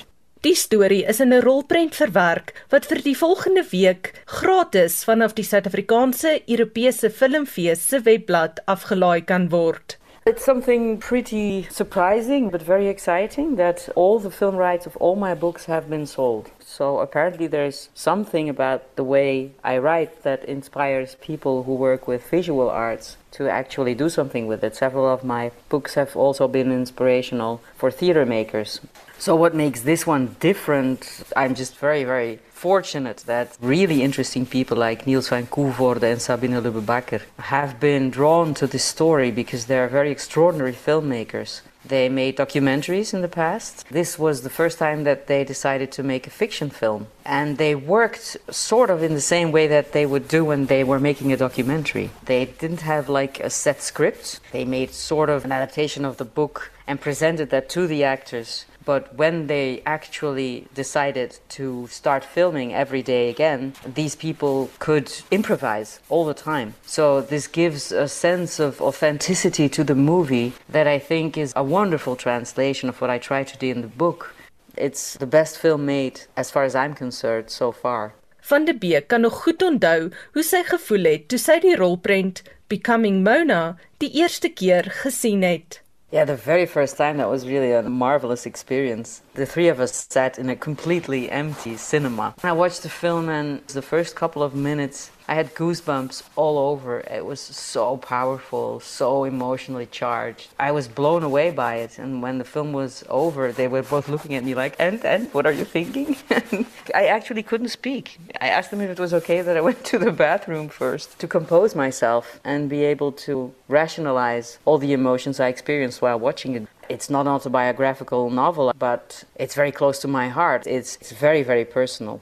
Die 0.44 0.56
storie 0.56 1.06
is 1.12 1.20
in 1.24 1.34
'n 1.34 1.42
rolprent 1.42 1.96
verwerk 1.96 2.54
wat 2.72 2.88
vir 2.90 3.02
die 3.04 3.16
volgende 3.16 3.64
week 3.72 4.14
gratis 4.40 5.04
vanaf 5.08 5.36
die 5.36 5.48
Suid-Afrikaanse 5.50 6.32
Europese 6.48 7.10
Filmfees 7.10 7.88
se 7.90 8.02
webblad 8.08 8.60
afgelaai 8.66 9.22
kan 9.32 9.50
word. 9.50 9.98
It's 10.26 10.46
something 10.46 11.00
pretty 11.00 11.64
surprising 11.64 12.50
but 12.50 12.62
very 12.62 12.88
exciting 12.88 13.58
that 13.58 13.90
all 13.94 14.20
the 14.20 14.32
film 14.32 14.56
rights 14.56 14.86
of 14.86 14.96
all 14.96 15.18
my 15.18 15.36
books 15.36 15.66
have 15.66 15.90
been 15.90 16.06
sold. 16.06 16.50
So 16.62 17.00
apparently 17.00 17.46
there's 17.46 17.90
something 17.94 18.48
about 18.48 18.96
the 18.96 19.04
way 19.04 19.52
I 19.66 19.78
write 19.80 20.24
that 20.24 20.46
inspires 20.46 21.16
people 21.16 21.64
who 21.64 21.76
work 21.76 22.08
with 22.08 22.30
visual 22.30 22.70
arts 22.70 23.18
to 23.32 23.50
actually 23.50 23.96
do 23.96 24.08
something 24.08 24.48
with 24.48 24.64
it. 24.64 24.78
Several 24.78 25.10
of 25.12 25.26
my 25.26 25.52
books 25.68 25.96
have 25.96 26.16
also 26.16 26.48
been 26.48 26.72
inspirational 26.72 27.62
for 27.76 27.92
theater 27.92 28.26
makers. 28.26 28.80
So, 29.18 29.36
what 29.36 29.54
makes 29.54 29.82
this 29.82 30.08
one 30.08 30.38
different? 30.40 31.24
I'm 31.36 31.54
just 31.54 31.76
very, 31.78 32.06
very 32.06 32.40
fortunate 32.64 33.18
that 33.26 33.58
really 33.60 34.02
interesting 34.02 34.46
people 34.46 34.78
like 34.78 35.06
Niels 35.06 35.28
van 35.28 35.46
Koevoorde 35.48 36.12
and 36.14 36.22
Sabine 36.22 36.54
Lubbe 36.54 37.22
have 37.40 37.78
been 37.78 38.10
drawn 38.10 38.54
to 38.54 38.66
this 38.68 38.86
story 38.86 39.32
because 39.32 39.66
they're 39.66 39.90
very 39.90 40.12
extraordinary 40.12 40.72
filmmakers. 40.72 41.60
They 41.86 42.08
made 42.08 42.38
documentaries 42.38 43.14
in 43.14 43.22
the 43.22 43.36
past. 43.44 43.86
This 43.90 44.18
was 44.18 44.44
the 44.44 44.56
first 44.60 44.80
time 44.80 45.04
that 45.04 45.28
they 45.28 45.44
decided 45.44 45.92
to 45.92 46.04
make 46.04 46.26
a 46.26 46.38
fiction 46.42 46.70
film. 46.70 47.08
And 47.26 47.58
they 47.58 47.76
worked 47.76 48.38
sort 48.50 48.90
of 48.90 49.04
in 49.04 49.14
the 49.14 49.28
same 49.36 49.52
way 49.52 49.68
that 49.68 49.92
they 49.92 50.06
would 50.06 50.30
do 50.30 50.46
when 50.46 50.68
they 50.68 50.86
were 50.86 51.02
making 51.02 51.34
a 51.34 51.38
documentary. 51.46 52.12
They 52.24 52.46
didn't 52.46 52.84
have 52.94 53.10
like 53.10 53.42
a 53.42 53.50
set 53.50 53.82
script, 53.82 54.40
they 54.54 54.64
made 54.64 54.92
sort 54.94 55.30
of 55.30 55.44
an 55.44 55.52
adaptation 55.52 56.06
of 56.06 56.16
the 56.16 56.32
book 56.40 56.72
and 56.88 57.02
presented 57.02 57.50
that 57.50 57.68
to 57.76 57.88
the 57.88 58.06
actors 58.06 58.66
but 58.86 59.16
when 59.16 59.48
they 59.48 59.82
actually 59.86 60.68
decided 60.74 61.40
to 61.50 61.88
start 61.88 62.24
filming 62.24 62.74
every 62.74 63.02
day 63.02 63.30
again, 63.30 63.74
these 63.86 64.16
people 64.16 64.70
could 64.80 65.12
improvise 65.32 66.00
all 66.10 66.26
the 66.26 66.34
time. 66.34 66.76
So 66.86 67.22
this 67.22 67.48
gives 67.48 67.92
a 67.92 68.08
sense 68.08 68.60
of 68.60 68.82
authenticity 68.82 69.70
to 69.70 69.84
the 69.84 69.96
movie 69.96 70.54
that 70.70 70.88
I 70.88 71.00
think 71.00 71.38
is 71.38 71.54
a 71.56 71.64
wonderful 71.64 72.16
translation 72.16 72.90
of 72.90 73.00
what 73.02 73.10
I 73.10 73.18
try 73.18 73.44
to 73.44 73.58
do 73.58 73.70
in 73.70 73.82
the 73.82 73.88
book. 73.88 74.36
It's 74.76 75.16
the 75.18 75.28
best 75.28 75.58
film 75.58 75.86
made 75.86 76.22
as 76.36 76.50
far 76.50 76.64
as 76.64 76.76
I'm 76.76 76.96
concerned 76.96 77.50
so 77.50 77.72
far. 77.72 78.14
Van 78.42 78.66
de 78.66 78.74
Beek 78.74 79.08
kan 79.08 79.22
nog 79.22 79.44
goed 79.44 79.62
onthou 79.64 80.10
hoe 80.34 80.44
sy 80.44 80.64
gevoel 80.68 81.06
het 81.08 81.28
toe 81.32 81.40
sy 81.40 81.62
die 81.64 81.78
rolprent 81.80 82.42
Becoming 82.68 83.22
Mona 83.24 83.78
die 84.04 84.10
eerste 84.20 84.50
keer 84.50 84.90
gesien 85.04 85.46
het. 85.48 85.83
Yeah, 86.14 86.26
the 86.26 86.36
very 86.36 86.68
first 86.68 86.96
time 86.96 87.18
that 87.18 87.28
was 87.28 87.48
really 87.48 87.72
a 87.72 87.82
marvelous 87.82 88.46
experience. 88.46 89.24
The 89.34 89.48
three 89.48 89.68
of 89.68 89.80
us 89.80 90.06
sat 90.08 90.38
in 90.38 90.48
a 90.48 90.56
completely 90.56 91.32
empty 91.32 91.76
cinema. 91.76 92.36
And 92.44 92.50
I 92.52 92.54
watched 92.54 92.84
the 92.84 92.90
film, 92.90 93.30
and 93.30 93.66
the 93.70 93.82
first 93.82 94.16
couple 94.16 94.44
of 94.44 94.54
minutes, 94.54 95.10
I 95.34 95.38
had 95.38 95.56
goosebumps 95.56 96.22
all 96.36 96.60
over. 96.60 97.00
It 97.00 97.26
was 97.26 97.40
so 97.40 97.98
powerful, 97.98 98.80
so 98.80 99.24
emotionally 99.24 99.88
charged. 99.88 100.50
I 100.60 100.72
was 100.72 100.88
blown 100.88 101.24
away 101.24 101.50
by 101.50 101.78
it. 101.78 101.98
And 101.98 102.22
when 102.22 102.38
the 102.38 102.44
film 102.44 102.72
was 102.72 103.04
over, 103.10 103.52
they 103.52 103.68
were 103.68 103.82
both 103.82 104.08
looking 104.08 104.36
at 104.36 104.44
me 104.44 104.54
like, 104.54 104.76
and, 104.78 105.04
and, 105.04 105.34
what 105.34 105.48
are 105.48 105.52
you 105.52 105.66
thinking? 105.66 106.18
I 106.94 107.08
actually 107.08 107.42
couldn't 107.42 107.70
speak. 107.70 108.20
I 108.42 108.50
asked 108.50 108.70
them 108.70 108.82
if 108.82 108.92
it 108.92 109.00
was 109.00 109.12
okay 109.12 109.42
that 109.42 109.58
I 109.58 109.62
went 109.70 109.84
to 109.86 109.98
the 109.98 110.12
bathroom 110.12 110.70
first 110.70 111.18
to 111.18 111.28
compose 111.28 111.74
myself 111.74 112.40
and 112.44 112.70
be 112.70 112.84
able 112.84 113.12
to 113.26 113.56
rationalize 113.68 114.60
all 114.66 114.78
the 114.78 114.94
emotions 114.94 115.40
I 115.40 115.48
experienced 115.48 116.00
while 116.00 116.20
watching 116.20 116.54
it. 116.54 116.68
It's 116.90 117.10
not 117.10 117.22
an 117.22 117.30
autobiographical 117.30 118.30
novel, 118.30 118.72
but 118.78 119.24
it's 119.34 119.56
very 119.56 119.72
close 119.72 119.98
to 120.04 120.08
my 120.08 120.30
heart. 120.30 120.68
It's, 120.68 120.98
it's 120.98 121.12
very, 121.12 121.42
very 121.42 121.66
personal. 121.66 122.22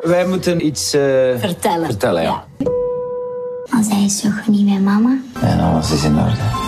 Wij 0.00 0.26
moeten 0.26 0.66
iets 0.66 0.94
uh, 0.94 1.00
vertellen. 1.38 1.86
vertellen 1.86 2.22
ja. 2.22 2.44
ja. 2.58 2.70
Als 3.76 3.88
hij 3.88 4.04
is 4.04 4.20
toch 4.20 4.46
niet 4.46 4.64
meer 4.64 4.80
mama? 4.80 5.18
En 5.40 5.60
alles 5.60 5.92
is 5.92 6.04
in 6.04 6.18
orde. 6.18 6.66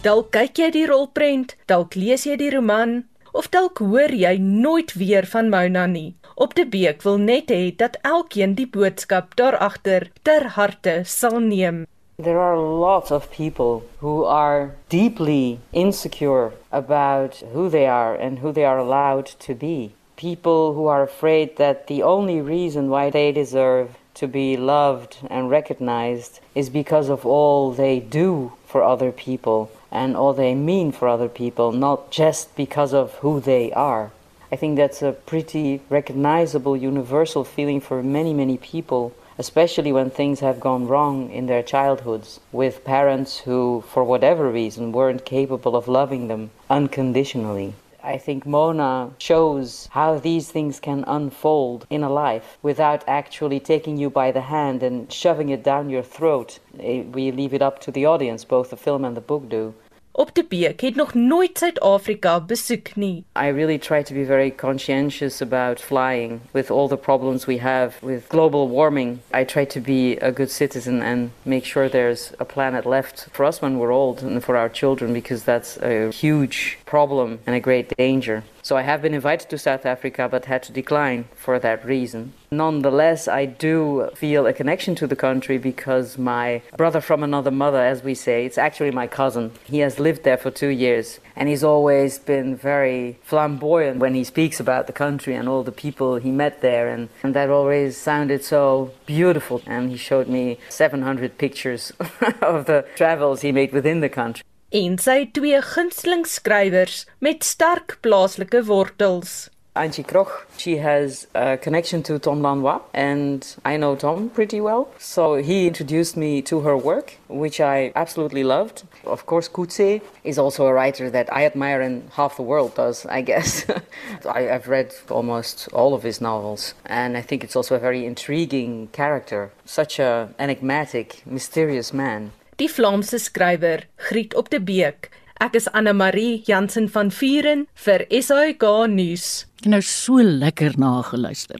Dalk 0.00 0.30
kyk 0.30 0.56
jy 0.56 0.70
die 0.70 0.86
rolprent, 0.86 1.56
dalk 1.64 1.94
lees 1.96 2.26
jy 2.28 2.36
die 2.36 2.50
roman, 2.52 3.04
of 3.32 3.48
dalk 3.48 3.78
hoor 3.80 4.12
jy 4.12 4.36
nooit 4.36 4.92
weer 4.94 5.24
van 5.26 5.48
Mona 5.48 5.86
nie. 5.86 6.12
Op 6.34 6.52
die 6.54 6.66
beek 6.68 7.02
wil 7.02 7.16
net 7.16 7.48
hê 7.48 7.72
dat 7.76 7.96
elkeen 8.02 8.52
die 8.54 8.68
boodskap 8.68 9.32
daar 9.40 9.56
agter 9.56 10.10
ter 10.22 10.50
harte 10.58 11.00
sal 11.04 11.40
neem. 11.40 11.86
There 12.22 12.38
are 12.38 12.60
lots 12.60 13.10
of 13.10 13.30
people 13.30 13.82
who 13.98 14.26
are 14.28 14.74
deeply 14.88 15.58
insecure 15.70 16.52
about 16.68 17.42
who 17.52 17.70
they 17.70 17.88
are 17.88 18.18
and 18.20 18.38
who 18.38 18.52
they 18.52 18.64
are 18.64 18.78
allowed 18.78 19.34
to 19.46 19.54
be. 19.54 19.94
People 20.16 20.74
who 20.74 20.86
are 20.86 21.02
afraid 21.02 21.56
that 21.56 21.88
the 21.88 22.02
only 22.02 22.40
reason 22.40 22.88
why 22.88 23.10
they 23.10 23.32
deserve 23.32 23.96
to 24.14 24.28
be 24.28 24.56
loved 24.56 25.18
and 25.28 25.50
recognized 25.50 26.40
is 26.54 26.70
because 26.70 27.08
of 27.08 27.26
all 27.26 27.72
they 27.72 27.98
do 27.98 28.52
for 28.64 28.82
other 28.82 29.10
people 29.10 29.70
and 29.90 30.16
all 30.16 30.32
they 30.32 30.54
mean 30.54 30.92
for 30.92 31.08
other 31.08 31.28
people, 31.28 31.72
not 31.72 32.10
just 32.10 32.54
because 32.56 32.94
of 32.94 33.14
who 33.14 33.40
they 33.40 33.72
are. 33.72 34.12
I 34.52 34.56
think 34.56 34.76
that's 34.76 35.02
a 35.02 35.12
pretty 35.12 35.80
recognizable 35.88 36.76
universal 36.76 37.42
feeling 37.42 37.80
for 37.80 38.02
many, 38.02 38.32
many 38.32 38.56
people, 38.56 39.12
especially 39.36 39.90
when 39.92 40.10
things 40.10 40.40
have 40.40 40.60
gone 40.60 40.86
wrong 40.86 41.30
in 41.30 41.46
their 41.46 41.62
childhoods 41.62 42.38
with 42.52 42.84
parents 42.84 43.38
who, 43.40 43.82
for 43.88 44.04
whatever 44.04 44.48
reason, 44.48 44.92
weren't 44.92 45.24
capable 45.24 45.74
of 45.74 45.88
loving 45.88 46.28
them 46.28 46.50
unconditionally. 46.70 47.74
I 48.04 48.18
think 48.18 48.44
Mona 48.44 49.12
shows 49.16 49.88
how 49.92 50.18
these 50.18 50.50
things 50.50 50.78
can 50.78 51.04
unfold 51.06 51.86
in 51.88 52.02
a 52.02 52.10
life 52.10 52.58
without 52.62 53.02
actually 53.08 53.60
taking 53.60 53.96
you 53.96 54.10
by 54.10 54.30
the 54.30 54.42
hand 54.42 54.82
and 54.82 55.10
shoving 55.10 55.48
it 55.48 55.64
down 55.64 55.88
your 55.88 56.02
throat. 56.02 56.58
Eh, 56.78 57.04
we 57.04 57.30
leave 57.30 57.54
it 57.54 57.62
up 57.62 57.78
to 57.80 57.90
the 57.90 58.04
audience, 58.04 58.44
both 58.44 58.68
the 58.68 58.76
film 58.76 59.06
and 59.06 59.16
the 59.16 59.22
book 59.22 59.48
do. 59.48 59.72
Op 60.16 60.30
die 60.34 60.44
beek 60.46 60.80
het 60.80 60.94
nog 60.94 61.14
nooit 61.14 61.58
Suid-Afrika 61.58 62.40
besoek 62.40 62.94
nie. 62.94 63.24
I 63.34 63.48
really 63.50 63.78
try 63.78 64.02
to 64.02 64.14
be 64.14 64.24
very 64.24 64.50
conscientious 64.50 65.40
about 65.42 65.80
flying 65.80 66.40
with 66.52 66.70
all 66.70 66.88
the 66.88 66.96
problems 66.96 67.46
we 67.46 67.58
have 67.58 67.94
with 68.00 68.28
global 68.28 68.68
warming. 68.68 69.18
I 69.32 69.44
try 69.44 69.64
to 69.66 69.80
be 69.80 70.16
a 70.20 70.30
good 70.30 70.50
citizen 70.50 71.02
and 71.02 71.30
make 71.42 71.64
sure 71.64 71.88
there's 71.88 72.32
a 72.38 72.44
planet 72.44 72.86
left 72.86 73.26
for 73.32 73.44
us 73.44 73.60
when 73.60 73.78
we're 73.78 73.92
old 73.92 74.22
and 74.22 74.40
for 74.44 74.56
our 74.56 74.68
children 74.68 75.12
because 75.12 75.42
that's 75.42 75.78
a 75.82 76.12
huge 76.12 76.78
problem 76.84 77.40
and 77.44 77.56
a 77.56 77.60
great 77.60 77.96
danger. 77.96 78.44
So 78.64 78.78
I 78.78 78.82
have 78.82 79.02
been 79.02 79.12
invited 79.12 79.50
to 79.50 79.58
South 79.58 79.84
Africa 79.84 80.26
but 80.26 80.46
had 80.46 80.62
to 80.62 80.72
decline 80.72 81.26
for 81.36 81.58
that 81.58 81.84
reason. 81.84 82.32
Nonetheless, 82.50 83.28
I 83.28 83.44
do 83.44 84.08
feel 84.14 84.46
a 84.46 84.54
connection 84.54 84.94
to 84.94 85.06
the 85.06 85.14
country 85.14 85.58
because 85.58 86.16
my 86.16 86.62
brother 86.74 87.02
from 87.02 87.22
another 87.22 87.50
mother, 87.50 87.84
as 87.84 88.02
we 88.02 88.14
say, 88.14 88.46
it's 88.46 88.56
actually 88.56 88.90
my 88.90 89.06
cousin. 89.06 89.52
He 89.64 89.80
has 89.80 90.00
lived 90.00 90.24
there 90.24 90.38
for 90.38 90.50
two 90.50 90.68
years 90.68 91.20
and 91.36 91.46
he's 91.46 91.62
always 91.62 92.18
been 92.18 92.56
very 92.56 93.18
flamboyant 93.22 93.98
when 93.98 94.14
he 94.14 94.24
speaks 94.24 94.58
about 94.58 94.86
the 94.86 94.94
country 94.94 95.34
and 95.34 95.46
all 95.46 95.62
the 95.62 95.70
people 95.70 96.16
he 96.16 96.30
met 96.30 96.62
there. 96.62 96.88
And, 96.88 97.10
and 97.22 97.34
that 97.34 97.50
always 97.50 97.98
sounded 97.98 98.42
so 98.42 98.92
beautiful. 99.04 99.60
And 99.66 99.90
he 99.90 99.98
showed 99.98 100.26
me 100.26 100.58
700 100.70 101.36
pictures 101.36 101.92
of 102.40 102.64
the 102.64 102.86
travels 102.96 103.42
he 103.42 103.52
made 103.52 103.74
within 103.74 104.00
the 104.00 104.08
country. 104.08 104.42
En 104.74 104.96
sy 104.98 105.20
twee 105.30 105.60
gunsteling 105.62 106.24
skrywers 106.26 107.04
met 107.22 107.44
sterk 107.46 107.98
plaaslike 108.02 108.64
wortels. 108.66 109.48
Angie 109.76 110.04
Kroch, 110.04 110.46
she 110.56 110.76
has 110.76 111.26
a 111.34 111.56
connection 111.56 112.00
to 112.04 112.18
Tom 112.20 112.42
Lanois, 112.42 112.80
and 112.92 113.56
I 113.64 113.76
know 113.76 113.96
Tom 113.96 114.30
pretty 114.30 114.60
well. 114.60 114.88
So 114.98 115.34
he 115.34 115.66
introduced 115.66 116.16
me 116.16 116.42
to 116.42 116.60
her 116.60 116.76
work, 116.76 117.18
which 117.26 117.60
I 117.60 117.92
absolutely 117.96 118.44
loved. 118.44 118.84
Of 119.04 119.26
course, 119.26 119.48
Kutse 119.48 120.00
is 120.22 120.38
also 120.38 120.66
a 120.66 120.72
writer 120.72 121.10
that 121.10 121.32
I 121.32 121.44
admire 121.44 121.80
and 121.80 122.08
half 122.10 122.36
the 122.36 122.42
world 122.42 122.76
does, 122.76 123.04
I 123.06 123.22
guess. 123.22 123.66
I, 124.28 124.42
have 124.42 124.68
read 124.68 124.94
almost 125.10 125.68
all 125.72 125.94
of 125.94 126.04
his 126.04 126.20
novels, 126.20 126.74
and 126.86 127.16
I 127.16 127.22
think 127.22 127.42
it's 127.42 127.56
also 127.56 127.74
a 127.74 127.80
very 127.80 128.06
intriguing 128.06 128.88
character. 128.92 129.50
Such 129.64 129.98
a 129.98 130.30
enigmatic, 130.38 131.22
mysterious 131.26 131.92
man. 131.92 132.30
Die 132.60 132.68
Vlaamse 132.70 133.18
skrywer 133.18 133.86
Griet 133.96 134.34
op 134.38 134.50
die 134.52 134.60
Beek. 134.62 135.10
Ek 135.42 135.56
is 135.58 135.66
Anne 135.74 135.92
Marie 135.96 136.42
Jansen 136.46 136.86
van 136.92 137.10
Vuren 137.10 137.64
vir 137.84 138.04
SAK 138.14 138.62
nuus. 138.92 139.46
Nou 139.66 139.80
so 139.82 140.22
lekker 140.22 140.76
nageluister. 140.78 141.58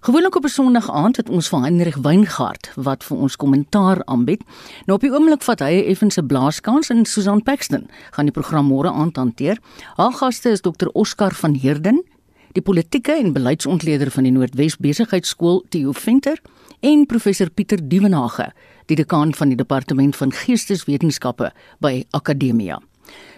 Gewoonlik 0.00 0.36
op 0.36 0.44
'n 0.44 0.48
Sondag 0.48 0.90
aand 0.90 1.16
het 1.16 1.28
ons 1.28 1.48
van 1.48 1.64
Hendrik 1.64 1.96
Weingart 1.96 2.72
wat 2.76 3.04
vir 3.04 3.16
ons 3.16 3.36
kommentaar 3.36 4.04
aanbied. 4.04 4.42
Nou 4.86 4.96
op 4.96 5.00
die 5.00 5.12
oomblik 5.12 5.42
vat 5.42 5.60
hy 5.60 5.84
effens 5.88 6.16
'n 6.16 6.26
blaaskans 6.26 6.88
en 6.88 7.04
Susan 7.04 7.42
Paxton 7.42 7.88
gaan 8.10 8.24
die 8.24 8.32
program 8.32 8.66
môre 8.66 8.92
aand 8.92 9.16
hanteer. 9.16 9.58
Haar 9.96 10.12
gaste 10.12 10.50
is 10.50 10.60
Dr 10.60 10.88
Oscar 10.92 11.34
van 11.34 11.54
Heerden, 11.54 12.04
die 12.52 12.62
politieke 12.62 13.12
en 13.12 13.32
beleidsontleder 13.32 14.10
van 14.10 14.22
die 14.22 14.32
Noordwes 14.32 14.76
Besigheidsskool 14.76 15.64
Theo 15.68 15.92
Venter 15.92 16.40
en 16.80 17.06
professor 17.06 17.50
Pieter 17.50 17.80
Dievenage 17.88 18.50
die 18.88 18.96
dekaan 18.96 19.34
van 19.34 19.52
die 19.52 19.58
departement 19.58 20.16
van 20.16 20.32
geesteswetenskappe 20.32 21.52
by 21.84 22.04
Akademia. 22.16 22.80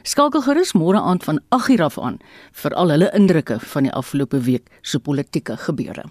Skakel 0.03 0.45
gerus 0.47 0.73
môre 0.79 1.01
aand 1.01 1.25
van 1.25 1.41
8:00 1.57 1.83
af 1.83 1.99
aan 1.99 2.19
vir 2.63 2.75
al 2.75 2.91
hulle 2.91 3.11
indrukke 3.15 3.61
van 3.61 3.83
die 3.83 3.93
afgelope 3.93 4.41
week 4.41 4.71
se 4.83 4.99
politieke 4.99 5.57
gebeure. 5.57 6.05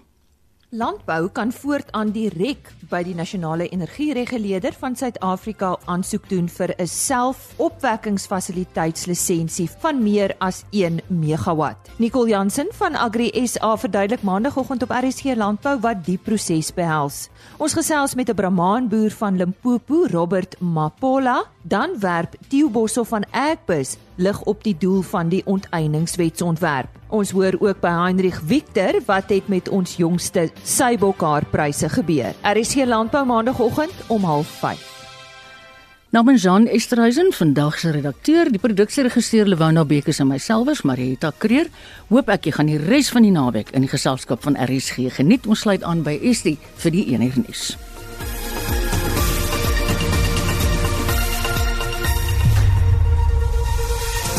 Landbou 0.74 1.28
kan 1.28 1.52
voortaan 1.52 2.10
direk 2.16 2.70
by 2.88 3.02
die 3.04 3.12
nasionale 3.12 3.66
energiereguleerder 3.68 4.72
van 4.80 4.96
Suid-Afrika 4.96 5.76
aansoek 5.84 6.24
doen 6.30 6.48
vir 6.48 6.72
'n 6.78 6.86
selfopwekkingsfasiliteitslisensie 6.88 9.68
van 9.82 10.02
meer 10.02 10.34
as 10.38 10.64
1 10.70 11.00
megawatt. 11.08 11.90
Nicole 11.98 12.28
Jansen 12.28 12.68
van 12.72 12.94
Agri 12.94 13.46
SA 13.46 13.76
verduidelik 13.76 14.22
maandagooggend 14.22 14.82
op 14.82 14.90
RSG 14.90 15.24
Landbou 15.36 15.80
wat 15.80 16.04
die 16.04 16.18
proses 16.18 16.74
behels. 16.74 17.28
Ons 17.58 17.72
gesels 17.72 18.14
met 18.14 18.28
'n 18.28 18.34
Brahman 18.34 18.88
boer 18.88 19.10
van 19.10 19.36
Limpopo, 19.36 20.06
Robert 20.06 20.60
Mapola, 20.60 21.44
dan 21.62 21.90
werp 21.98 22.34
Theo 22.48 22.70
Boshoff 22.70 23.08
van 23.08 23.24
Agbus 23.30 23.96
lig 24.16 24.40
op 24.42 24.62
die 24.64 24.76
doel 24.78 25.02
van 25.02 25.28
die 25.28 25.42
onteieningswetsontwerp. 25.44 26.88
Ons 27.08 27.30
hoor 27.30 27.56
ook 27.60 27.80
by 27.80 27.92
Heinrich 28.04 28.40
Victor 28.46 29.00
wat 29.06 29.28
het 29.28 29.48
met 29.48 29.68
ons 29.68 29.96
jongste 29.96 30.50
Sybokhaarpryse 30.62 31.88
gebeur. 31.88 32.34
RSC 32.42 32.84
Landbou 32.86 33.26
maandagooggend 33.26 33.94
om 34.06 34.22
05:30. 34.22 35.00
Namens 36.12 36.42
Jean 36.42 36.66
Esterhuizen, 36.66 37.32
vandag 37.32 37.78
se 37.78 37.90
redakteur, 37.90 38.50
die 38.52 38.58
produksieregisseur 38.60 39.46
Lewona 39.48 39.84
Bekes 39.84 40.18
en 40.20 40.26
myselfs 40.28 40.82
Marieta 40.82 41.30
Kreer, 41.38 41.70
hoop 42.10 42.28
ek 42.28 42.50
jy 42.50 42.52
gaan 42.52 42.68
die 42.68 42.76
res 42.76 43.08
van 43.08 43.24
die 43.24 43.32
naweek 43.32 43.72
in 43.72 43.86
die 43.86 43.88
geselskap 43.88 44.44
van 44.44 44.60
RSG 44.60 45.08
geniet. 45.16 45.48
Ons 45.48 45.64
sluit 45.64 45.80
aan 45.82 46.04
by 46.04 46.18
Estie 46.20 46.58
vir 46.84 46.92
die 46.92 47.06
enige 47.14 47.40
nuus. 47.46 47.64